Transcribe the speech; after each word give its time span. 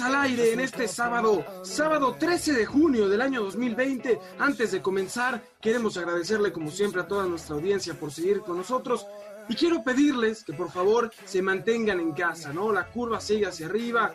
Al 0.00 0.16
aire 0.16 0.52
en 0.52 0.60
este 0.60 0.88
sábado, 0.88 1.44
sábado 1.62 2.16
13 2.18 2.52
de 2.52 2.66
junio 2.66 3.08
del 3.08 3.20
año 3.20 3.42
2020. 3.44 4.18
Antes 4.38 4.72
de 4.72 4.82
comenzar, 4.82 5.42
queremos 5.60 5.96
agradecerle 5.96 6.52
como 6.52 6.70
siempre 6.70 7.02
a 7.02 7.06
toda 7.06 7.26
nuestra 7.26 7.54
audiencia 7.54 7.94
por 7.94 8.10
seguir 8.10 8.40
con 8.40 8.56
nosotros. 8.56 9.06
Y 9.48 9.54
quiero 9.54 9.84
pedirles 9.84 10.42
que 10.42 10.52
por 10.52 10.70
favor 10.70 11.12
se 11.24 11.42
mantengan 11.42 12.00
en 12.00 12.12
casa, 12.12 12.52
¿no? 12.52 12.72
La 12.72 12.86
curva 12.86 13.20
sigue 13.20 13.46
hacia 13.46 13.66
arriba, 13.66 14.14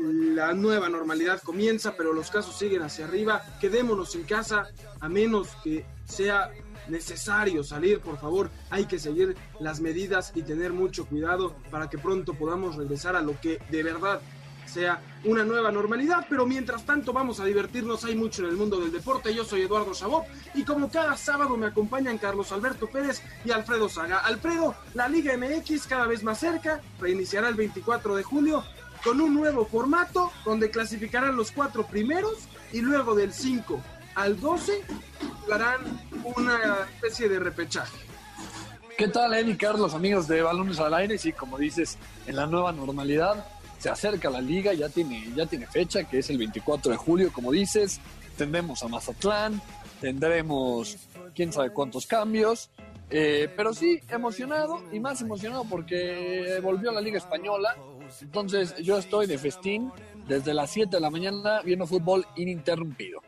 la 0.00 0.54
nueva 0.54 0.88
normalidad 0.88 1.40
comienza, 1.42 1.94
pero 1.96 2.12
los 2.12 2.30
casos 2.30 2.58
siguen 2.58 2.82
hacia 2.82 3.04
arriba. 3.04 3.42
Quedémonos 3.60 4.14
en 4.16 4.24
casa 4.24 4.66
a 5.00 5.08
menos 5.08 5.48
que 5.62 5.84
sea 6.04 6.50
necesario 6.88 7.64
salir, 7.64 8.00
por 8.00 8.18
favor, 8.18 8.50
hay 8.70 8.86
que 8.86 8.98
seguir 8.98 9.36
las 9.60 9.80
medidas 9.80 10.32
y 10.34 10.42
tener 10.42 10.72
mucho 10.72 11.06
cuidado 11.06 11.54
para 11.70 11.90
que 11.90 11.98
pronto 11.98 12.34
podamos 12.34 12.76
regresar 12.76 13.16
a 13.16 13.22
lo 13.22 13.38
que 13.40 13.60
de 13.70 13.82
verdad 13.82 14.20
sea 14.66 15.00
una 15.24 15.44
nueva 15.44 15.72
normalidad, 15.72 16.26
pero 16.28 16.46
mientras 16.46 16.84
tanto 16.84 17.12
vamos 17.12 17.40
a 17.40 17.44
divertirnos, 17.44 18.04
hay 18.04 18.14
mucho 18.14 18.42
en 18.42 18.50
el 18.50 18.56
mundo 18.56 18.78
del 18.78 18.92
deporte, 18.92 19.34
yo 19.34 19.44
soy 19.44 19.62
Eduardo 19.62 19.92
Chabot 19.92 20.24
y 20.54 20.64
como 20.64 20.90
cada 20.90 21.16
sábado 21.16 21.56
me 21.56 21.66
acompañan 21.66 22.18
Carlos 22.18 22.52
Alberto 22.52 22.88
Pérez 22.88 23.22
y 23.44 23.50
Alfredo 23.50 23.88
Saga. 23.88 24.18
Alfredo, 24.18 24.74
la 24.94 25.08
Liga 25.08 25.36
MX 25.36 25.86
cada 25.86 26.06
vez 26.06 26.22
más 26.22 26.38
cerca, 26.38 26.80
reiniciará 27.00 27.48
el 27.48 27.54
24 27.54 28.16
de 28.16 28.22
julio 28.22 28.64
con 29.02 29.20
un 29.20 29.34
nuevo 29.34 29.66
formato 29.66 30.32
donde 30.44 30.70
clasificarán 30.70 31.36
los 31.36 31.52
cuatro 31.52 31.86
primeros 31.86 32.48
y 32.72 32.80
luego 32.80 33.14
del 33.14 33.32
5 33.32 33.80
al 34.14 34.40
12 34.40 34.82
harán 35.52 35.80
una 36.24 36.58
especie 36.94 37.28
de 37.28 37.38
repechaje. 37.38 37.96
¿Qué 38.98 39.08
tal, 39.08 39.34
Eddie 39.34 39.58
Carlos, 39.58 39.92
amigos 39.92 40.26
de 40.26 40.40
Balones 40.40 40.80
al 40.80 40.94
Aire? 40.94 41.18
Sí, 41.18 41.30
como 41.30 41.58
dices, 41.58 41.98
en 42.26 42.34
la 42.34 42.46
nueva 42.46 42.72
normalidad 42.72 43.46
se 43.78 43.88
acerca 43.88 44.30
la 44.30 44.40
liga, 44.40 44.72
ya 44.72 44.88
tiene, 44.88 45.30
ya 45.34 45.46
tiene 45.46 45.66
fecha, 45.66 46.04
que 46.04 46.18
es 46.18 46.30
el 46.30 46.38
24 46.38 46.92
de 46.92 46.98
julio, 46.98 47.32
como 47.32 47.52
dices. 47.52 48.00
Tendremos 48.36 48.82
a 48.82 48.88
Mazatlán, 48.88 49.60
tendremos 50.00 50.96
quién 51.34 51.52
sabe 51.52 51.70
cuántos 51.70 52.06
cambios. 52.06 52.70
Eh, 53.08 53.48
pero 53.56 53.72
sí, 53.72 54.00
emocionado 54.08 54.82
y 54.92 54.98
más 54.98 55.20
emocionado 55.20 55.64
porque 55.64 56.58
volvió 56.62 56.90
a 56.90 56.94
la 56.94 57.00
Liga 57.00 57.18
Española. 57.18 57.76
Entonces 58.20 58.74
yo 58.78 58.98
estoy 58.98 59.26
de 59.26 59.38
festín 59.38 59.92
desde 60.26 60.54
las 60.54 60.70
7 60.70 60.96
de 60.96 61.00
la 61.00 61.10
mañana 61.10 61.62
viendo 61.62 61.86
fútbol 61.86 62.26
ininterrumpido. 62.36 63.20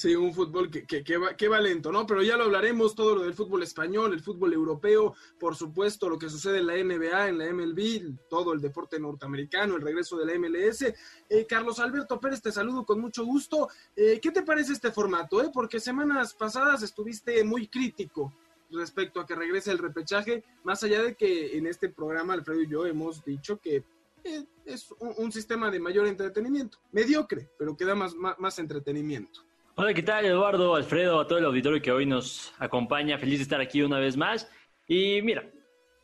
Sí, 0.00 0.16
un 0.16 0.32
fútbol 0.32 0.70
que, 0.70 0.86
que, 0.86 1.04
que, 1.04 1.18
va, 1.18 1.36
que, 1.36 1.46
va, 1.46 1.60
lento, 1.60 1.92
¿no? 1.92 2.06
Pero 2.06 2.22
ya 2.22 2.38
lo 2.38 2.44
hablaremos, 2.44 2.94
todo 2.94 3.16
lo 3.16 3.22
del 3.24 3.34
fútbol 3.34 3.62
español, 3.62 4.14
el 4.14 4.22
fútbol 4.22 4.54
europeo, 4.54 5.14
por 5.38 5.54
supuesto, 5.56 6.08
lo 6.08 6.18
que 6.18 6.30
sucede 6.30 6.60
en 6.60 6.68
la 6.68 6.82
NBA, 6.82 7.28
en 7.28 7.36
la 7.36 7.52
MLB, 7.52 8.16
todo 8.30 8.54
el 8.54 8.62
deporte 8.62 8.98
norteamericano, 8.98 9.76
el 9.76 9.82
regreso 9.82 10.16
de 10.16 10.24
la 10.24 10.38
MLS. 10.38 10.86
Eh, 11.28 11.44
Carlos 11.46 11.80
Alberto 11.80 12.18
Pérez, 12.18 12.40
te 12.40 12.50
saludo 12.50 12.86
con 12.86 12.98
mucho 12.98 13.26
gusto. 13.26 13.68
Eh, 13.94 14.18
¿Qué 14.22 14.30
te 14.30 14.40
parece 14.42 14.72
este 14.72 14.90
formato? 14.90 15.42
Eh? 15.42 15.50
Porque 15.52 15.78
semanas 15.78 16.32
pasadas 16.32 16.82
estuviste 16.82 17.44
muy 17.44 17.68
crítico 17.68 18.32
respecto 18.70 19.20
a 19.20 19.26
que 19.26 19.34
regrese 19.34 19.70
el 19.70 19.76
repechaje, 19.76 20.44
más 20.64 20.82
allá 20.82 21.02
de 21.02 21.14
que 21.14 21.58
en 21.58 21.66
este 21.66 21.90
programa 21.90 22.32
Alfredo 22.32 22.62
y 22.62 22.70
yo 22.70 22.86
hemos 22.86 23.22
dicho 23.22 23.58
que 23.58 23.84
eh, 24.24 24.46
es 24.64 24.94
un, 24.98 25.30
sistema 25.30 25.70
de 25.70 25.78
mayor 25.78 26.06
entretenimiento, 26.06 26.78
mediocre, 26.90 27.50
pero 27.58 27.76
que 27.76 27.84
da 27.84 27.94
más, 27.94 28.14
más 28.14 28.58
entretenimiento. 28.58 29.49
Hola, 29.82 29.94
¿qué 29.94 30.02
tal 30.02 30.26
Eduardo, 30.26 30.74
Alfredo, 30.74 31.18
a 31.18 31.26
todo 31.26 31.38
el 31.38 31.44
auditorio 31.46 31.80
que 31.80 31.90
hoy 31.90 32.04
nos 32.04 32.52
acompaña? 32.58 33.16
Feliz 33.16 33.38
de 33.38 33.44
estar 33.44 33.62
aquí 33.62 33.80
una 33.80 33.98
vez 33.98 34.14
más. 34.14 34.46
Y 34.86 35.22
mira, 35.22 35.42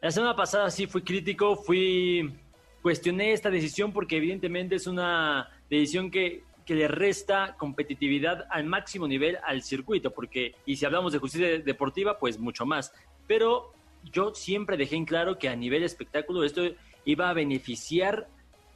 la 0.00 0.10
semana 0.10 0.34
pasada 0.34 0.70
sí 0.70 0.86
fui 0.86 1.02
crítico, 1.02 1.56
fui 1.56 2.32
cuestioné 2.80 3.32
esta 3.32 3.50
decisión 3.50 3.92
porque 3.92 4.16
evidentemente 4.16 4.76
es 4.76 4.86
una 4.86 5.50
decisión 5.68 6.10
que, 6.10 6.42
que 6.64 6.74
le 6.74 6.88
resta 6.88 7.54
competitividad 7.58 8.46
al 8.48 8.64
máximo 8.64 9.06
nivel 9.06 9.36
al 9.44 9.60
circuito, 9.60 10.10
porque, 10.10 10.54
y 10.64 10.76
si 10.76 10.86
hablamos 10.86 11.12
de 11.12 11.18
justicia 11.18 11.58
deportiva, 11.58 12.18
pues 12.18 12.38
mucho 12.38 12.64
más. 12.64 12.94
Pero 13.26 13.74
yo 14.04 14.34
siempre 14.34 14.78
dejé 14.78 14.96
en 14.96 15.04
claro 15.04 15.36
que 15.36 15.50
a 15.50 15.54
nivel 15.54 15.82
espectáculo 15.82 16.44
esto 16.44 16.62
iba 17.04 17.28
a 17.28 17.34
beneficiar 17.34 18.26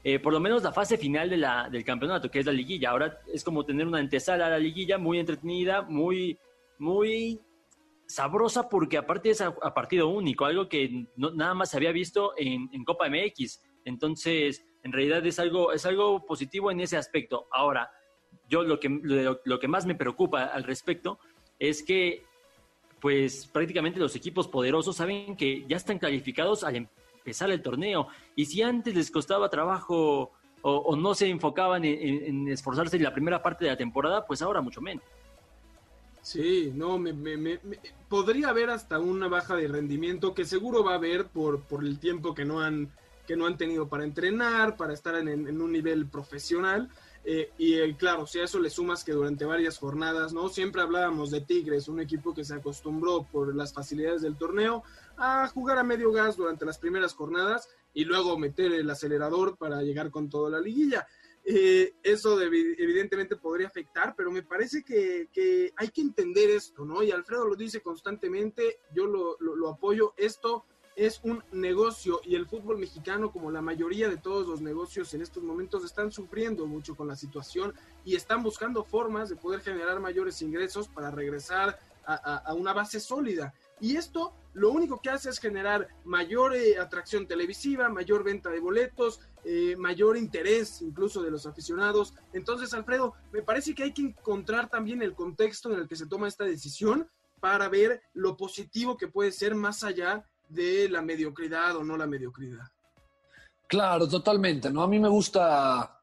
eh, 0.03 0.19
por 0.19 0.33
lo 0.33 0.41
menos 0.41 0.63
la 0.63 0.73
fase 0.73 0.97
final 0.97 1.29
de 1.29 1.47
del 1.71 1.85
campeonato, 1.85 2.31
que 2.31 2.41
es 2.41 2.47
la 2.47 2.53
liguilla. 2.53 2.91
Ahora 2.91 3.21
es 3.33 3.45
como 3.45 3.65
tener 3.65 3.87
una 3.87 3.99
antesala 3.99 4.47
a 4.47 4.51
la 4.51 4.59
liguilla 4.59 4.99
muy 4.99 5.19
entretenida, 5.19 5.83
muy, 5.83 6.39
muy 6.79 7.41
sabrosa, 8.07 8.69
porque 8.69 8.97
aparte 8.97 9.31
es 9.31 9.41
a, 9.41 9.55
a 9.63 9.75
partido 9.75 10.09
único, 10.09 10.45
algo 10.45 10.69
que 10.69 11.07
nada 11.17 11.55
más 11.55 11.71
se 11.71 11.77
había 11.77 11.93
visto 11.93 12.33
en, 12.37 12.69
en, 12.73 12.85
Copa 12.85 13.09
MX. 13.09 13.63
Entonces, 13.85 14.65
en 14.83 14.93
realidad 14.93 15.25
es 15.27 15.39
algo, 15.39 15.73
es 15.73 15.85
algo 15.87 16.25
positivo 16.25 16.71
en 16.71 16.81
ese 16.81 16.97
aspecto. 16.97 17.47
Ahora, 17.53 17.91
yo 18.49 18.63
lo 18.63 18.81
que, 18.81 18.89
lo, 19.03 19.59
que 19.59 19.69
más 19.69 19.87
me 19.87 19.95
preocupa 19.95 20.45
al 20.45 20.65
respecto 20.65 21.19
es 21.59 21.83
que 21.83 22.25
pues 23.01 23.47
prácticamente 23.47 23.99
los 23.99 24.15
equipos 24.15 24.47
poderosos 24.47 24.97
saben 24.97 25.37
que 25.37 25.65
ya 25.67 25.77
están 25.77 25.99
calificados 25.99 26.65
al 26.65 26.89
empezar 27.21 27.51
el 27.51 27.63
torneo. 27.63 28.09
Y 28.35 28.47
si 28.47 28.63
antes 28.63 28.95
les 28.95 29.11
costaba 29.11 29.49
trabajo 29.49 30.33
o, 30.63 30.97
no 30.97 31.15
se 31.15 31.29
enfocaban 31.29 31.85
en, 31.85 32.49
esforzarse 32.49 32.97
en 32.97 33.05
la 33.05 33.15
primera 33.15 33.43
parte 33.43 33.65
de 33.65 33.71
la 33.71 33.77
temporada, 33.77 34.27
pues 34.27 34.43
ahora 34.43 34.61
mucho 34.61 34.81
menos. 34.81 35.05
Sí, 36.23 36.71
no, 36.75 36.99
me, 36.99 37.15
me, 37.15 37.39
me, 37.39 37.61
podría 38.09 38.51
haber 38.51 38.69
hasta 38.69 38.99
una 38.99 39.27
baja 39.27 39.57
de 39.57 39.69
rendimiento 39.69 40.35
que 40.35 40.45
seguro 40.45 40.85
va 40.85 40.93
a 40.93 40.97
haber 40.97 41.27
por, 41.27 41.63
por 41.63 41.83
el 41.83 41.99
tiempo 41.99 42.35
que 42.35 42.45
no 42.45 42.61
han 42.61 42.91
que 43.27 43.37
no 43.37 43.47
han 43.47 43.57
tenido 43.57 43.89
para 43.89 44.03
entrenar, 44.03 44.77
para 44.77 44.93
estar 44.93 45.15
en 45.15 45.61
un 45.61 45.71
nivel 45.71 46.07
profesional. 46.07 46.91
Eh, 47.25 47.51
y 47.59 47.75
eh, 47.75 47.97
claro, 47.99 48.27
si 48.27 48.39
a 48.39 48.45
eso 48.45 48.59
le 48.59 48.71
sumas 48.71 49.05
que 49.05 49.13
durante 49.13 49.45
varias 49.45 49.79
jornadas, 49.79 50.33
¿no? 50.33 50.49
Siempre 50.49 50.81
hablábamos 50.81 51.31
de 51.31 51.43
Tigres, 51.43 51.89
un 51.89 52.01
equipo 52.01 52.33
que 52.33 52.45
se 52.45 52.55
acostumbró 52.55 53.27
por 53.31 53.55
las 53.55 53.75
facilidades 53.75 54.23
del 54.23 54.39
torneo 54.39 54.83
a 55.17 55.47
jugar 55.49 55.79
a 55.79 55.85
medio 55.85 56.13
gas 56.13 56.37
durante 56.37 56.65
las 56.65 56.79
primeras 56.79 57.15
jornadas 57.15 57.69
y 57.93 58.05
luego 58.05 58.39
meter 58.39 58.73
el 58.73 58.89
acelerador 58.89 59.59
para 59.59 59.83
llegar 59.83 60.11
con 60.11 60.31
toda 60.31 60.51
la 60.51 60.61
liguilla. 60.61 61.07
Eh, 61.45 61.95
eso 62.03 62.39
de, 62.39 62.47
evidentemente 62.47 63.37
podría 63.37 63.67
afectar, 63.67 64.15
pero 64.17 64.31
me 64.31 64.43
parece 64.43 64.83
que, 64.83 65.73
hay 65.77 65.89
que 65.89 66.01
entender 66.01 66.51
esto, 66.51 66.85
¿no? 66.85 67.03
Y 67.03 67.11
Alfredo 67.11 67.47
lo 67.47 67.57
dice 67.57 67.81
constantemente, 67.81 68.81
yo 68.95 69.07
lo 69.07 69.69
apoyo, 69.69 70.15
esto 70.17 70.65
es 71.01 71.19
un 71.23 71.43
negocio 71.51 72.21
y 72.25 72.35
el 72.35 72.47
fútbol 72.47 72.77
mexicano, 72.77 73.33
como 73.33 73.51
la 73.51 73.63
mayoría 73.63 74.11
de 74.11 74.19
todos 74.19 74.47
los 74.47 74.61
negocios 74.61 75.15
en 75.15 75.23
estos 75.23 75.43
momentos, 75.43 75.83
están 75.83 76.13
sufriendo 76.13 76.67
mucho 76.67 76.95
con 76.95 77.09
la 77.09 77.17
situación 77.17 77.73
y 78.05 78.17
están 78.17 78.43
buscando 78.43 78.85
formas 78.85 79.31
de 79.31 79.37
poder 79.37 79.63
generar 79.63 79.99
mayores 79.99 80.43
ingresos 80.43 80.89
para 80.89 81.11
regresar 81.11 81.79
a, 82.05 82.53
una 82.55 82.75
base 82.75 83.01
sólida. 83.01 83.55
Y 83.81 83.97
esto 83.97 84.35
lo 84.53 84.73
único 84.73 85.01
que 85.01 85.09
hace 85.09 85.31
es 85.31 85.39
generar 85.39 85.89
mayor 86.05 86.55
eh, 86.55 86.77
atracción 86.79 87.27
televisiva, 87.27 87.89
mayor 87.89 88.23
venta 88.23 88.51
de 88.51 88.61
boletos, 88.61 89.21
eh, 89.45 89.77
mayor 89.79 90.19
interés 90.19 90.83
incluso 90.83 91.23
de 91.23 91.31
los 91.31 91.47
aficionados. 91.47 92.13
Entonces, 92.35 92.75
Alfredo, 92.75 93.15
me 93.33 93.41
parece 93.41 93.75
que 93.75 93.85
hay 93.85 93.95
que 93.95 94.03
encontrar 94.03 94.69
también 94.69 95.01
el 95.01 95.15
contexto 95.15 95.73
en 95.73 95.81
el 95.81 95.89
que 95.89 95.97
se 95.97 96.07
toma 96.07 96.29
esta 96.29 96.45
decisión 96.45 97.09
para 97.39 97.71
ver 97.71 98.03
lo 98.13 98.37
positivo 98.37 98.99
que 98.99 99.09
puede 99.09 99.33
ser 99.33 99.55
más 99.55 99.83
allá 99.83 100.27
de 100.51 100.89
la 100.89 101.03
mediocridad 101.03 101.77
o 101.77 101.85
no 101.85 101.97
la 101.97 102.07
mediocridad. 102.07 102.67
Claro, 103.67 104.09
totalmente, 104.09 104.71
¿no? 104.71 104.83
A 104.83 104.89
mí 104.89 104.99
me 104.99 105.09
gusta, 105.09 106.01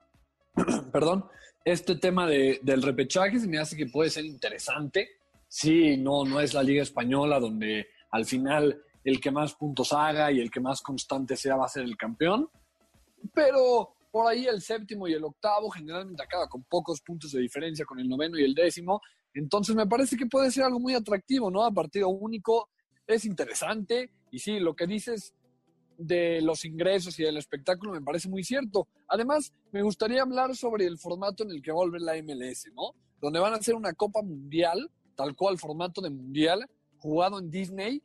perdón, 0.91 1.25
este 1.65 1.95
tema 1.95 2.25
de, 2.25 2.59
del 2.63 2.81
repechaje 2.81 3.39
se 3.39 3.47
me 3.47 3.59
hace 3.59 3.75
que 3.75 3.87
puede 3.87 4.09
ser 4.09 4.23
interesante. 4.25 5.09
Sí, 5.47 5.97
no, 5.97 6.23
no 6.23 6.39
es 6.39 6.53
la 6.53 6.63
Liga 6.63 6.81
Española 6.81 7.39
donde 7.39 7.87
al 8.11 8.25
final 8.25 8.81
el 9.03 9.19
que 9.19 9.31
más 9.31 9.53
puntos 9.53 9.91
haga 9.91 10.31
y 10.31 10.39
el 10.39 10.49
que 10.49 10.61
más 10.61 10.81
constante 10.81 11.35
sea 11.35 11.57
va 11.57 11.65
a 11.65 11.69
ser 11.69 11.83
el 11.83 11.97
campeón. 11.97 12.49
Pero 13.33 13.95
por 14.11 14.27
ahí 14.27 14.45
el 14.45 14.61
séptimo 14.61 15.07
y 15.07 15.13
el 15.13 15.23
octavo 15.23 15.69
generalmente 15.69 16.23
acaba 16.23 16.47
con 16.47 16.63
pocos 16.63 17.01
puntos 17.01 17.31
de 17.33 17.41
diferencia 17.41 17.85
con 17.85 17.99
el 17.99 18.07
noveno 18.07 18.39
y 18.39 18.43
el 18.43 18.53
décimo. 18.53 19.01
Entonces 19.33 19.75
me 19.75 19.87
parece 19.87 20.15
que 20.15 20.25
puede 20.25 20.51
ser 20.51 20.63
algo 20.63 20.79
muy 20.79 20.93
atractivo, 20.93 21.51
¿no? 21.51 21.63
A 21.63 21.71
partido 21.71 22.07
único 22.09 22.69
es 23.05 23.25
interesante 23.25 24.11
y 24.31 24.39
sí, 24.39 24.59
lo 24.59 24.75
que 24.75 24.87
dices 24.87 25.33
de 25.97 26.41
los 26.41 26.63
ingresos 26.65 27.19
y 27.19 27.23
del 27.23 27.37
espectáculo 27.37 27.91
me 27.91 28.01
parece 28.01 28.29
muy 28.29 28.43
cierto. 28.43 28.87
Además, 29.07 29.51
me 29.71 29.81
gustaría 29.81 30.21
hablar 30.21 30.55
sobre 30.55 30.85
el 30.85 30.97
formato 30.97 31.43
en 31.43 31.51
el 31.51 31.61
que 31.61 31.71
va 31.71 31.83
a 31.83 31.99
la 31.99 32.21
MLS, 32.21 32.67
¿no? 32.73 32.93
Donde 33.19 33.39
van 33.39 33.53
a 33.53 33.57
hacer 33.57 33.75
una 33.75 33.93
Copa 33.93 34.21
Mundial, 34.21 34.91
tal 35.15 35.35
cual 35.35 35.57
formato 35.57 36.01
de 36.01 36.09
Mundial, 36.09 36.67
jugado 36.99 37.39
en 37.39 37.49
Disney. 37.49 38.01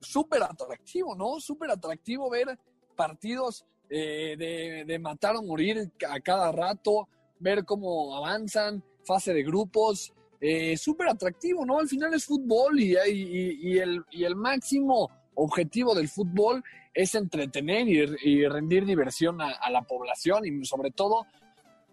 Súper 0.00 0.42
atractivo, 0.42 1.16
¿no? 1.16 1.40
Súper 1.40 1.70
atractivo 1.70 2.30
ver 2.30 2.58
partidos 2.94 3.64
eh, 3.88 4.84
de, 4.86 4.98
matar 4.98 5.36
o 5.36 5.42
morir 5.42 5.92
a 6.08 6.20
cada 6.20 6.50
rato, 6.50 7.08
ver 7.38 7.64
cómo 7.64 8.16
avanzan, 8.16 8.82
fase 9.04 9.32
de 9.32 9.44
grupos, 9.44 10.12
eh, 10.40 10.76
súper 10.76 11.08
atractivo, 11.08 11.64
¿no? 11.64 11.78
Al 11.78 11.88
final 11.88 12.12
es 12.14 12.24
fútbol 12.24 12.80
y, 12.80 12.94
y, 12.94 13.78
el, 13.78 14.04
y, 14.10 14.24
el, 14.24 14.34
máximo 14.34 15.10
objetivo 15.36 15.94
del 15.94 16.08
fútbol 16.08 16.64
es 16.92 17.14
entretener 17.14 17.86
y, 17.88 18.46
rendir 18.48 18.84
diversión 18.84 19.40
a, 19.40 19.70
la 19.70 19.82
población 19.82 20.44
y 20.46 20.64
sobre 20.64 20.90
todo 20.90 21.26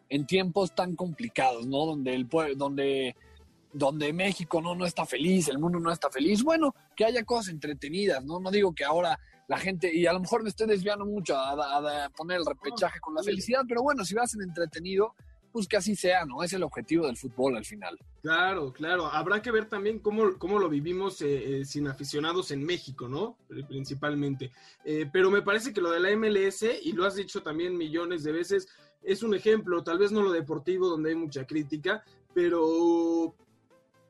en 0.10 0.26
tiempos 0.26 0.74
tan 0.74 0.96
complicados, 0.96 1.68
¿no? 1.68 1.86
Donde, 1.86 2.14
el, 2.16 2.28
donde, 2.56 3.16
donde 3.72 4.14
México 4.14 4.62
no, 4.62 4.76
no 4.76 4.86
está 4.86 5.06
feliz, 5.06 5.48
el 5.50 5.60
mundo 5.60 5.80
no 5.80 5.92
está 5.92 6.10
feliz. 6.10 6.44
Bueno, 6.44 6.74
que 6.96 7.06
haya 7.06 7.24
cosas 7.24 7.50
entretenidas, 7.50 8.24
¿no? 8.24 8.40
No 8.40 8.50
digo 8.50 8.74
que 8.74 8.86
ahora 8.86 9.20
la 9.48 9.58
gente, 9.58 9.94
y 9.94 10.06
a 10.06 10.14
lo 10.14 10.22
mejor 10.22 10.44
me 10.44 10.50
estoy 10.50 10.68
desviando 10.68 11.06
mucho 11.06 11.36
a, 11.38 12.10
poner 12.16 12.38
el 12.38 12.46
repechaje 12.46 13.00
con 13.00 13.14
la 13.14 13.24
felicidad, 13.24 13.62
pero 13.68 13.84
bueno, 13.84 14.06
si 14.06 14.16
vas 14.16 14.34
en 14.36 14.44
entretenido, 14.44 15.16
pues 15.54 15.68
que 15.68 15.78
así 15.78 15.96
sea, 15.96 16.26
¿no? 16.26 16.42
Es 16.42 16.52
el 16.54 16.64
objetivo 16.64 17.06
del 17.06 17.16
fútbol 17.16 17.56
al 17.56 17.64
final. 17.64 17.98
Claro, 18.24 18.74
claro. 18.74 19.06
Habrá 19.06 19.40
que 19.40 19.52
ver 19.52 19.70
también 19.70 20.00
cómo, 20.00 20.38
cómo 20.40 20.58
lo 20.58 20.68
vivimos 20.68 21.22
eh, 21.22 21.60
eh, 21.62 21.66
sin 21.66 21.88
aficionados 21.88 22.50
en 22.50 22.64
México, 22.66 23.08
¿no? 23.08 23.38
Principalmente. 23.68 24.52
Eh, 24.84 25.08
pero 25.14 25.30
me 25.30 25.44
parece 25.44 25.72
que 25.72 25.80
lo 25.80 25.92
de 25.92 26.00
la 26.00 26.16
MLS, 26.18 26.66
y 26.82 26.92
lo 26.94 27.06
has 27.06 27.16
dicho 27.16 27.44
también 27.44 27.78
millones 27.78 28.24
de 28.24 28.32
veces, 28.32 28.68
es 29.04 29.22
un 29.22 29.36
ejemplo, 29.36 29.84
tal 29.84 30.00
vez 30.00 30.12
no 30.12 30.24
lo 30.24 30.32
deportivo, 30.32 30.90
donde 30.90 31.12
hay 31.12 31.16
mucha 31.16 31.46
crítica, 31.46 32.04
pero 32.34 33.36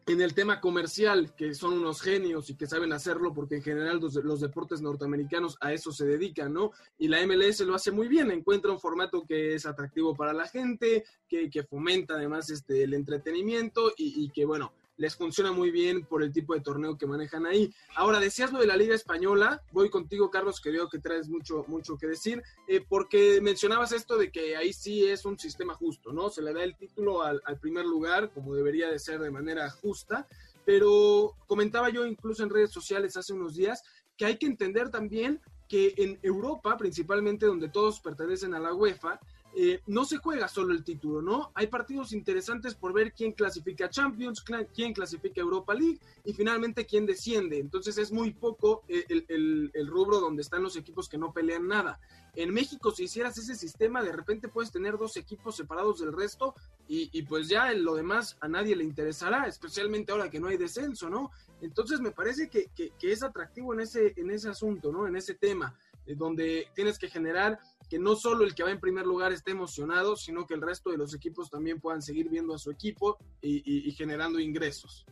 en 0.06 0.22
el 0.22 0.34
tema 0.34 0.60
comercial, 0.60 1.34
que 1.36 1.54
son 1.54 1.74
unos 1.74 2.02
genios 2.02 2.50
y 2.50 2.56
que 2.56 2.68
saben 2.68 2.92
hacerlo, 2.92 3.34
porque 3.34 3.56
en 3.56 3.64
general 3.64 4.00
los, 4.00 4.42
deportes 4.42 4.82
norteamericanos 4.82 5.58
a 5.62 5.72
eso 5.72 5.92
se 5.92 6.06
dedican, 6.06 6.54
¿no? 6.54 6.72
Y 6.98 7.08
la 7.08 7.26
MLS 7.26 7.62
lo 7.62 7.76
hace 7.76 7.92
muy 7.92 8.08
bien, 8.08 8.32
encuentra 8.32 8.72
un 8.72 8.80
formato 8.80 9.24
que 9.26 9.56
es 9.56 9.66
atractivo 9.66 10.16
para 10.16 10.34
la 10.34 10.48
gente, 10.48 11.06
que, 11.28 11.50
fomenta 11.70 12.16
además 12.16 12.50
este, 12.50 12.84
el 12.84 12.94
entretenimiento 12.94 13.94
y, 13.98 14.26
y 14.26 14.30
que, 14.30 14.46
bueno, 14.46 14.74
les 14.98 15.16
funciona 15.16 15.52
muy 15.52 15.72
bien 15.72 16.06
por 16.06 16.24
el 16.24 16.32
tipo 16.32 16.54
de 16.54 16.62
torneo 16.62 16.98
que 16.98 17.08
manejan 17.08 17.46
ahí. 17.46 17.74
Ahora, 17.96 18.20
decías 18.20 18.52
lo 18.52 18.60
de 18.60 18.68
la 18.68 18.78
Liga 18.78 18.96
Española, 18.96 19.62
voy 19.72 19.90
contigo, 19.90 20.30
Carlos, 20.30 20.62
que 20.62 20.72
veo 20.72 20.90
que 20.90 21.00
traes 21.00 21.30
mucho, 21.30 21.66
mucho 21.68 21.98
que 21.98 22.08
decir, 22.08 22.44
eh, 22.68 22.86
porque 22.88 23.40
mencionabas 23.42 23.92
esto 23.92 24.18
de 24.18 24.32
que 24.32 24.56
ahí 24.56 24.74
sí 24.74 25.06
es 25.06 25.26
un 25.26 25.40
sistema 25.40 25.74
justo, 25.74 26.14
¿no? 26.14 26.30
Se 26.30 26.42
le 26.42 26.54
da 26.54 26.64
el 26.64 26.76
título 26.76 27.24
al, 27.24 27.42
al 27.46 27.60
primer 27.60 27.86
lugar, 27.86 28.32
como 28.32 28.56
debería 28.56 28.90
de 28.90 29.00
ser 29.00 29.20
de 29.20 29.32
manera 29.32 29.70
justa, 29.70 30.28
pero 30.66 31.36
comentaba 31.48 31.90
yo 31.90 32.06
incluso 32.06 32.44
en 32.44 32.50
redes 32.50 32.72
sociales 32.72 33.18
hace 33.18 33.34
unos 33.34 33.56
días 33.56 33.84
que 34.18 34.26
hay 34.26 34.38
que 34.38 34.46
entender 34.46 34.90
también 34.90 35.42
que 35.68 35.94
en 35.98 36.20
Europa, 36.22 36.78
principalmente 36.78 37.46
donde 37.46 37.70
todos 37.70 38.00
pertenecen 38.00 38.54
a 38.54 38.60
la 38.60 38.74
UEFA, 38.74 39.20
eh, 39.56 39.82
no 39.86 40.04
se 40.04 40.18
juega 40.18 40.48
solo 40.48 40.74
el 40.74 40.84
título, 40.84 41.22
¿no? 41.22 41.52
Hay 41.54 41.68
partidos 41.68 42.12
interesantes 42.12 42.74
por 42.74 42.92
ver 42.92 43.14
quién 43.14 43.34
clasifica 43.34 43.90
Champions, 43.90 44.44
quién 44.74 44.94
clasifica 44.94 45.42
Europa 45.42 45.76
League 45.76 46.00
y 46.26 46.34
finalmente 46.34 46.86
quién 46.86 47.06
desciende. 47.06 47.60
Entonces 47.60 47.98
es 48.00 48.12
muy 48.12 48.32
poco 48.34 48.84
eh, 48.88 49.06
el, 49.28 49.88
rubro 49.88 50.20
donde 50.20 50.42
están 50.42 50.64
los 50.64 50.76
equipos 50.76 51.08
que 51.08 51.20
no 51.20 51.34
pelean 51.34 51.68
nada. 51.68 52.00
En 52.36 52.52
México, 52.52 52.90
si 52.90 53.04
hicieras 53.04 53.38
ese 53.38 53.54
sistema, 53.54 54.02
de 54.02 54.12
repente 54.12 54.48
puedes 54.48 54.72
tener 54.72 54.98
dos 54.98 55.18
equipos 55.18 55.56
separados 55.56 56.00
del 56.00 56.14
resto 56.14 56.56
y, 56.88 57.22
pues 57.24 57.48
ya 57.48 57.72
lo 57.74 57.96
demás 57.96 58.38
a 58.42 58.48
nadie 58.48 58.76
le 58.76 58.84
interesará, 58.84 59.48
especialmente 59.48 60.12
ahora 60.12 60.30
que 60.30 60.40
no 60.40 60.48
hay 60.48 60.58
descenso, 60.58 61.10
¿no? 61.10 61.32
Entonces 61.62 62.00
me 62.02 62.12
parece 62.12 62.50
que, 62.50 62.70
es 63.02 63.24
atractivo 63.24 63.74
en 63.74 63.82
ese, 63.82 64.14
en 64.18 64.32
ese 64.32 64.50
asunto, 64.50 64.92
¿no? 64.92 65.08
En 65.08 65.16
ese 65.16 65.36
tema, 65.36 65.76
eh, 66.06 66.16
donde 66.16 66.68
tienes 66.76 66.98
que 66.98 67.10
generar 67.10 67.60
que 67.90 68.00
no 68.00 68.16
solo 68.16 68.44
el 68.44 68.56
que 68.56 68.64
va 68.64 68.72
en 68.72 68.80
primer 68.80 69.06
lugar 69.06 69.32
esté 69.32 69.52
emocionado, 69.52 70.16
sino 70.16 70.46
que 70.46 70.54
el 70.54 70.62
resto 70.62 70.90
de 70.90 70.98
los 70.98 71.14
equipos 71.14 71.50
también 71.50 71.80
puedan 71.80 72.02
seguir 72.02 72.30
viendo 72.30 72.54
a 72.54 72.58
su 72.58 72.72
equipo 72.72 73.18
y, 73.42 73.92
generando 73.92 74.40
ingresos. 74.40 75.06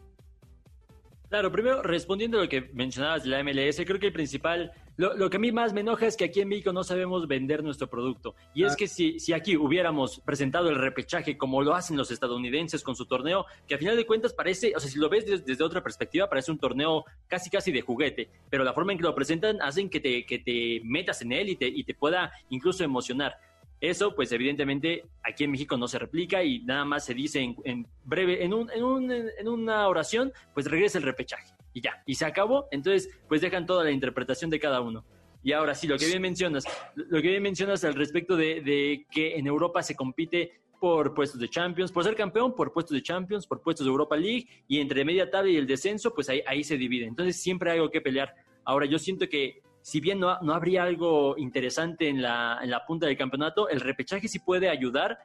Claro, 1.32 1.50
primero 1.50 1.82
respondiendo 1.82 2.40
a 2.40 2.42
lo 2.42 2.50
que 2.50 2.70
mencionabas 2.74 3.24
de 3.24 3.30
la 3.30 3.42
MLS, 3.42 3.78
creo 3.86 3.98
que 3.98 4.08
el 4.08 4.12
principal, 4.12 4.74
lo, 4.98 5.30
que 5.30 5.38
a 5.38 5.40
mí 5.40 5.54
más 5.54 5.72
me 5.72 5.80
enoja 5.80 6.06
es 6.06 6.18
que 6.18 6.26
aquí 6.26 6.42
en 6.42 6.50
México 6.50 6.74
no 6.74 6.84
sabemos 6.84 7.26
vender 7.26 7.64
nuestro 7.64 7.90
producto. 7.90 8.36
Y 8.54 8.66
es 8.66 8.74
ah. 8.74 8.76
que 8.78 8.86
si, 8.90 9.18
si 9.18 9.32
aquí 9.32 9.56
hubiéramos 9.56 10.20
presentado 10.26 10.68
el 10.68 10.76
repechaje 10.76 11.38
como 11.38 11.62
lo 11.62 11.74
hacen 11.74 11.96
los 11.96 12.12
estadounidenses 12.12 12.84
con 12.84 12.98
su 12.98 13.06
torneo, 13.06 13.46
que 13.66 13.76
a 13.76 13.78
final 13.78 13.96
de 13.96 14.06
cuentas 14.06 14.34
parece, 14.34 14.74
o 14.76 14.80
sea, 14.82 14.92
si 14.92 15.00
lo 15.00 15.08
ves 15.08 15.26
desde, 15.26 15.64
otra 15.64 15.82
perspectiva, 15.82 16.28
parece 16.28 16.52
un 16.52 16.60
torneo 16.60 17.06
casi 17.30 17.50
casi 17.50 17.72
de 17.72 17.80
juguete, 17.80 18.28
pero 18.50 18.66
la 18.66 18.74
forma 18.74 18.92
en 18.92 18.98
que 18.98 19.06
lo 19.06 19.16
presentan 19.16 19.62
hacen 19.62 19.90
que 19.90 20.02
te, 20.02 20.26
que 20.26 20.40
te 20.40 20.82
metas 20.84 21.22
en 21.22 21.32
él 21.32 21.48
y 21.48 21.56
te, 21.56 21.66
y 21.66 21.86
te 21.86 21.94
pueda 21.94 22.34
incluso 22.50 22.84
emocionar. 22.84 23.38
Eso, 23.82 24.14
pues 24.14 24.32
evidentemente, 24.32 25.06
aquí 25.24 25.44
en 25.44 25.52
México 25.52 25.76
no 25.76 25.88
se 25.88 25.98
replica 25.98 26.44
y 26.44 26.60
nada 26.60 26.86
más 26.86 27.04
se 27.04 27.16
dice 27.16 27.56
en, 27.64 27.88
breve, 28.06 28.46
en, 28.46 28.54
un, 28.54 28.70
en, 28.70 28.84
un, 28.84 29.12
en, 29.12 29.48
una 29.48 29.88
oración, 29.88 30.32
pues 30.54 30.68
regresa 30.68 31.00
el 31.00 31.04
repechaje 31.04 31.56
y 31.74 31.82
ya, 31.82 32.04
y 32.06 32.14
se 32.14 32.26
acabó. 32.26 32.68
Entonces, 32.70 33.10
pues 33.28 33.42
dejan 33.42 33.66
toda 33.66 33.84
la 33.84 33.90
interpretación 33.90 34.52
de 34.52 34.60
cada 34.60 34.82
uno. 34.82 35.04
Y 35.42 35.54
ahora 35.54 35.74
sí, 35.74 35.88
lo 35.88 35.98
que 35.98 36.06
bien 36.06 36.22
mencionas, 36.22 36.64
lo 36.96 37.20
que 37.24 37.30
bien 37.30 37.42
mencionas 37.42 37.84
al 37.84 37.96
respecto 37.96 38.36
de, 38.38 38.62
de 38.62 39.08
que 39.10 39.36
en 39.36 39.48
Europa 39.48 39.82
se 39.82 39.96
compite 39.96 40.62
por 40.80 41.16
puestos 41.16 41.40
de 41.40 41.50
Champions, 41.50 41.92
por 41.92 42.04
ser 42.04 42.16
campeón, 42.16 42.56
por 42.56 42.72
puestos 42.72 42.94
de 42.94 43.02
Champions, 43.02 43.48
por 43.48 43.62
puestos 43.62 43.86
de 43.86 43.92
Europa 43.92 44.16
League 44.16 44.48
y 44.68 44.80
entre 44.80 45.04
media 45.04 45.30
tabla 45.32 45.50
y 45.50 45.56
el 45.56 45.66
descenso, 45.66 46.14
pues 46.14 46.30
ahí, 46.30 46.44
ahí 46.46 46.64
se 46.64 46.78
divide. 46.78 47.06
Entonces 47.06 47.36
siempre 47.36 47.72
hay 47.72 47.78
algo 47.78 47.90
que 47.90 48.02
pelear. 48.02 48.36
Ahora 48.64 48.86
yo 48.86 49.00
siento 49.00 49.28
que 49.28 49.64
si 49.82 50.00
bien 50.00 50.20
no, 50.20 50.40
no 50.42 50.54
habría 50.54 50.84
algo 50.84 51.36
interesante 51.38 52.08
en 52.08 52.22
la, 52.22 52.60
en 52.62 52.70
la 52.70 52.86
punta 52.86 53.08
del 53.08 53.18
campeonato, 53.18 53.68
el 53.70 53.80
repechaje 53.80 54.28
sí 54.28 54.40
puede 54.40 54.70
ayudar 54.70 55.20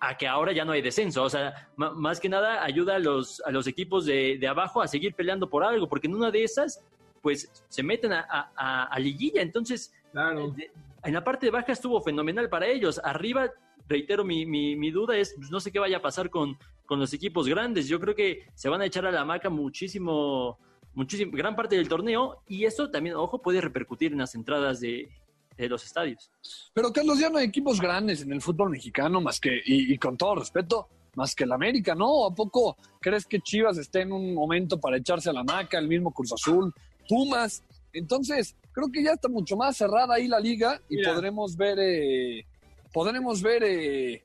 a 0.00 0.16
que 0.16 0.26
ahora 0.26 0.52
ya 0.52 0.64
no 0.64 0.72
hay 0.72 0.82
descenso. 0.82 1.22
O 1.22 1.30
sea, 1.30 1.70
más 1.76 2.20
que 2.20 2.28
nada 2.28 2.62
ayuda 2.62 2.96
a 2.96 2.98
los, 2.98 3.40
a 3.40 3.50
los 3.50 3.66
equipos 3.66 4.04
de, 4.04 4.36
de, 4.38 4.46
abajo 4.46 4.82
a 4.82 4.88
seguir 4.88 5.14
peleando 5.14 5.48
por 5.48 5.64
algo, 5.64 5.88
porque 5.88 6.06
en 6.06 6.14
una 6.14 6.30
de 6.30 6.44
esas, 6.44 6.84
pues 7.22 7.50
se 7.68 7.82
meten 7.82 8.12
a, 8.12 8.52
a, 8.90 8.98
liguilla. 8.98 9.40
Entonces, 9.40 9.94
en 10.14 11.14
la 11.14 11.24
parte 11.24 11.46
de 11.46 11.52
baja 11.52 11.72
estuvo 11.72 12.02
fenomenal 12.02 12.50
para 12.50 12.66
ellos. 12.66 13.00
Arriba, 13.02 13.50
reitero, 13.88 14.24
mi, 14.24 14.44
mi, 14.44 14.76
mi 14.76 14.90
duda 14.90 15.16
es, 15.16 15.34
pues, 15.36 15.50
no 15.50 15.60
sé 15.60 15.72
qué 15.72 15.78
vaya 15.78 15.98
a 15.98 16.02
pasar 16.02 16.28
con, 16.28 16.58
con 16.84 17.00
los 17.00 17.14
equipos 17.14 17.48
grandes. 17.48 17.88
Yo 17.88 17.98
creo 17.98 18.14
que 18.14 18.46
se 18.54 18.68
van 18.68 18.82
a 18.82 18.86
echar 18.86 19.06
a 19.06 19.12
la 19.12 19.24
maca 19.24 19.48
muchísimo 19.48 20.58
muchísimo, 20.94 21.32
gran 21.32 21.56
parte 21.56 21.76
del 21.76 21.88
torneo 21.88 22.42
y 22.48 22.64
eso 22.64 22.90
también, 22.90 23.16
ojo, 23.16 23.38
puede 23.38 23.60
repercutir 23.60 24.12
en 24.12 24.18
las 24.18 24.34
entradas 24.34 24.80
de, 24.80 25.10
los 25.56 25.84
estadios. 25.84 26.30
Pero 26.72 26.92
Carlos, 26.92 27.18
ya 27.18 27.30
no 27.30 27.38
hay 27.38 27.46
equipos 27.46 27.80
grandes 27.80 28.22
en 28.22 28.32
el 28.32 28.42
fútbol 28.42 28.70
mexicano 28.70 29.20
más 29.20 29.38
que, 29.38 29.60
y, 29.64 29.96
con 29.98 30.16
todo 30.16 30.36
respeto, 30.36 30.88
más 31.14 31.34
que 31.34 31.44
el 31.44 31.52
América, 31.52 31.94
¿no? 31.94 32.26
¿A 32.26 32.34
poco 32.34 32.76
crees 33.00 33.24
que 33.24 33.40
Chivas 33.40 33.78
esté 33.78 34.00
en 34.00 34.12
un 34.12 34.34
momento 34.34 34.80
para 34.80 34.96
echarse 34.96 35.30
a 35.30 35.32
la 35.32 35.44
maca, 35.44 35.78
el 35.78 35.86
mismo 35.86 36.12
Cruz 36.12 36.32
Azul, 36.32 36.74
Pumas? 37.08 37.62
Entonces, 37.92 38.56
creo 38.72 38.90
que 38.90 39.04
ya 39.04 39.12
está 39.12 39.28
mucho 39.28 39.56
más 39.56 39.76
cerrada 39.76 40.14
ahí 40.16 40.26
la 40.26 40.40
liga 40.40 40.80
y 40.88 41.02
podremos 41.04 41.56
ver, 41.56 41.78
eh, 41.78 42.44
podremos 42.92 43.40
ver 43.40 43.62
eh, 43.64 44.24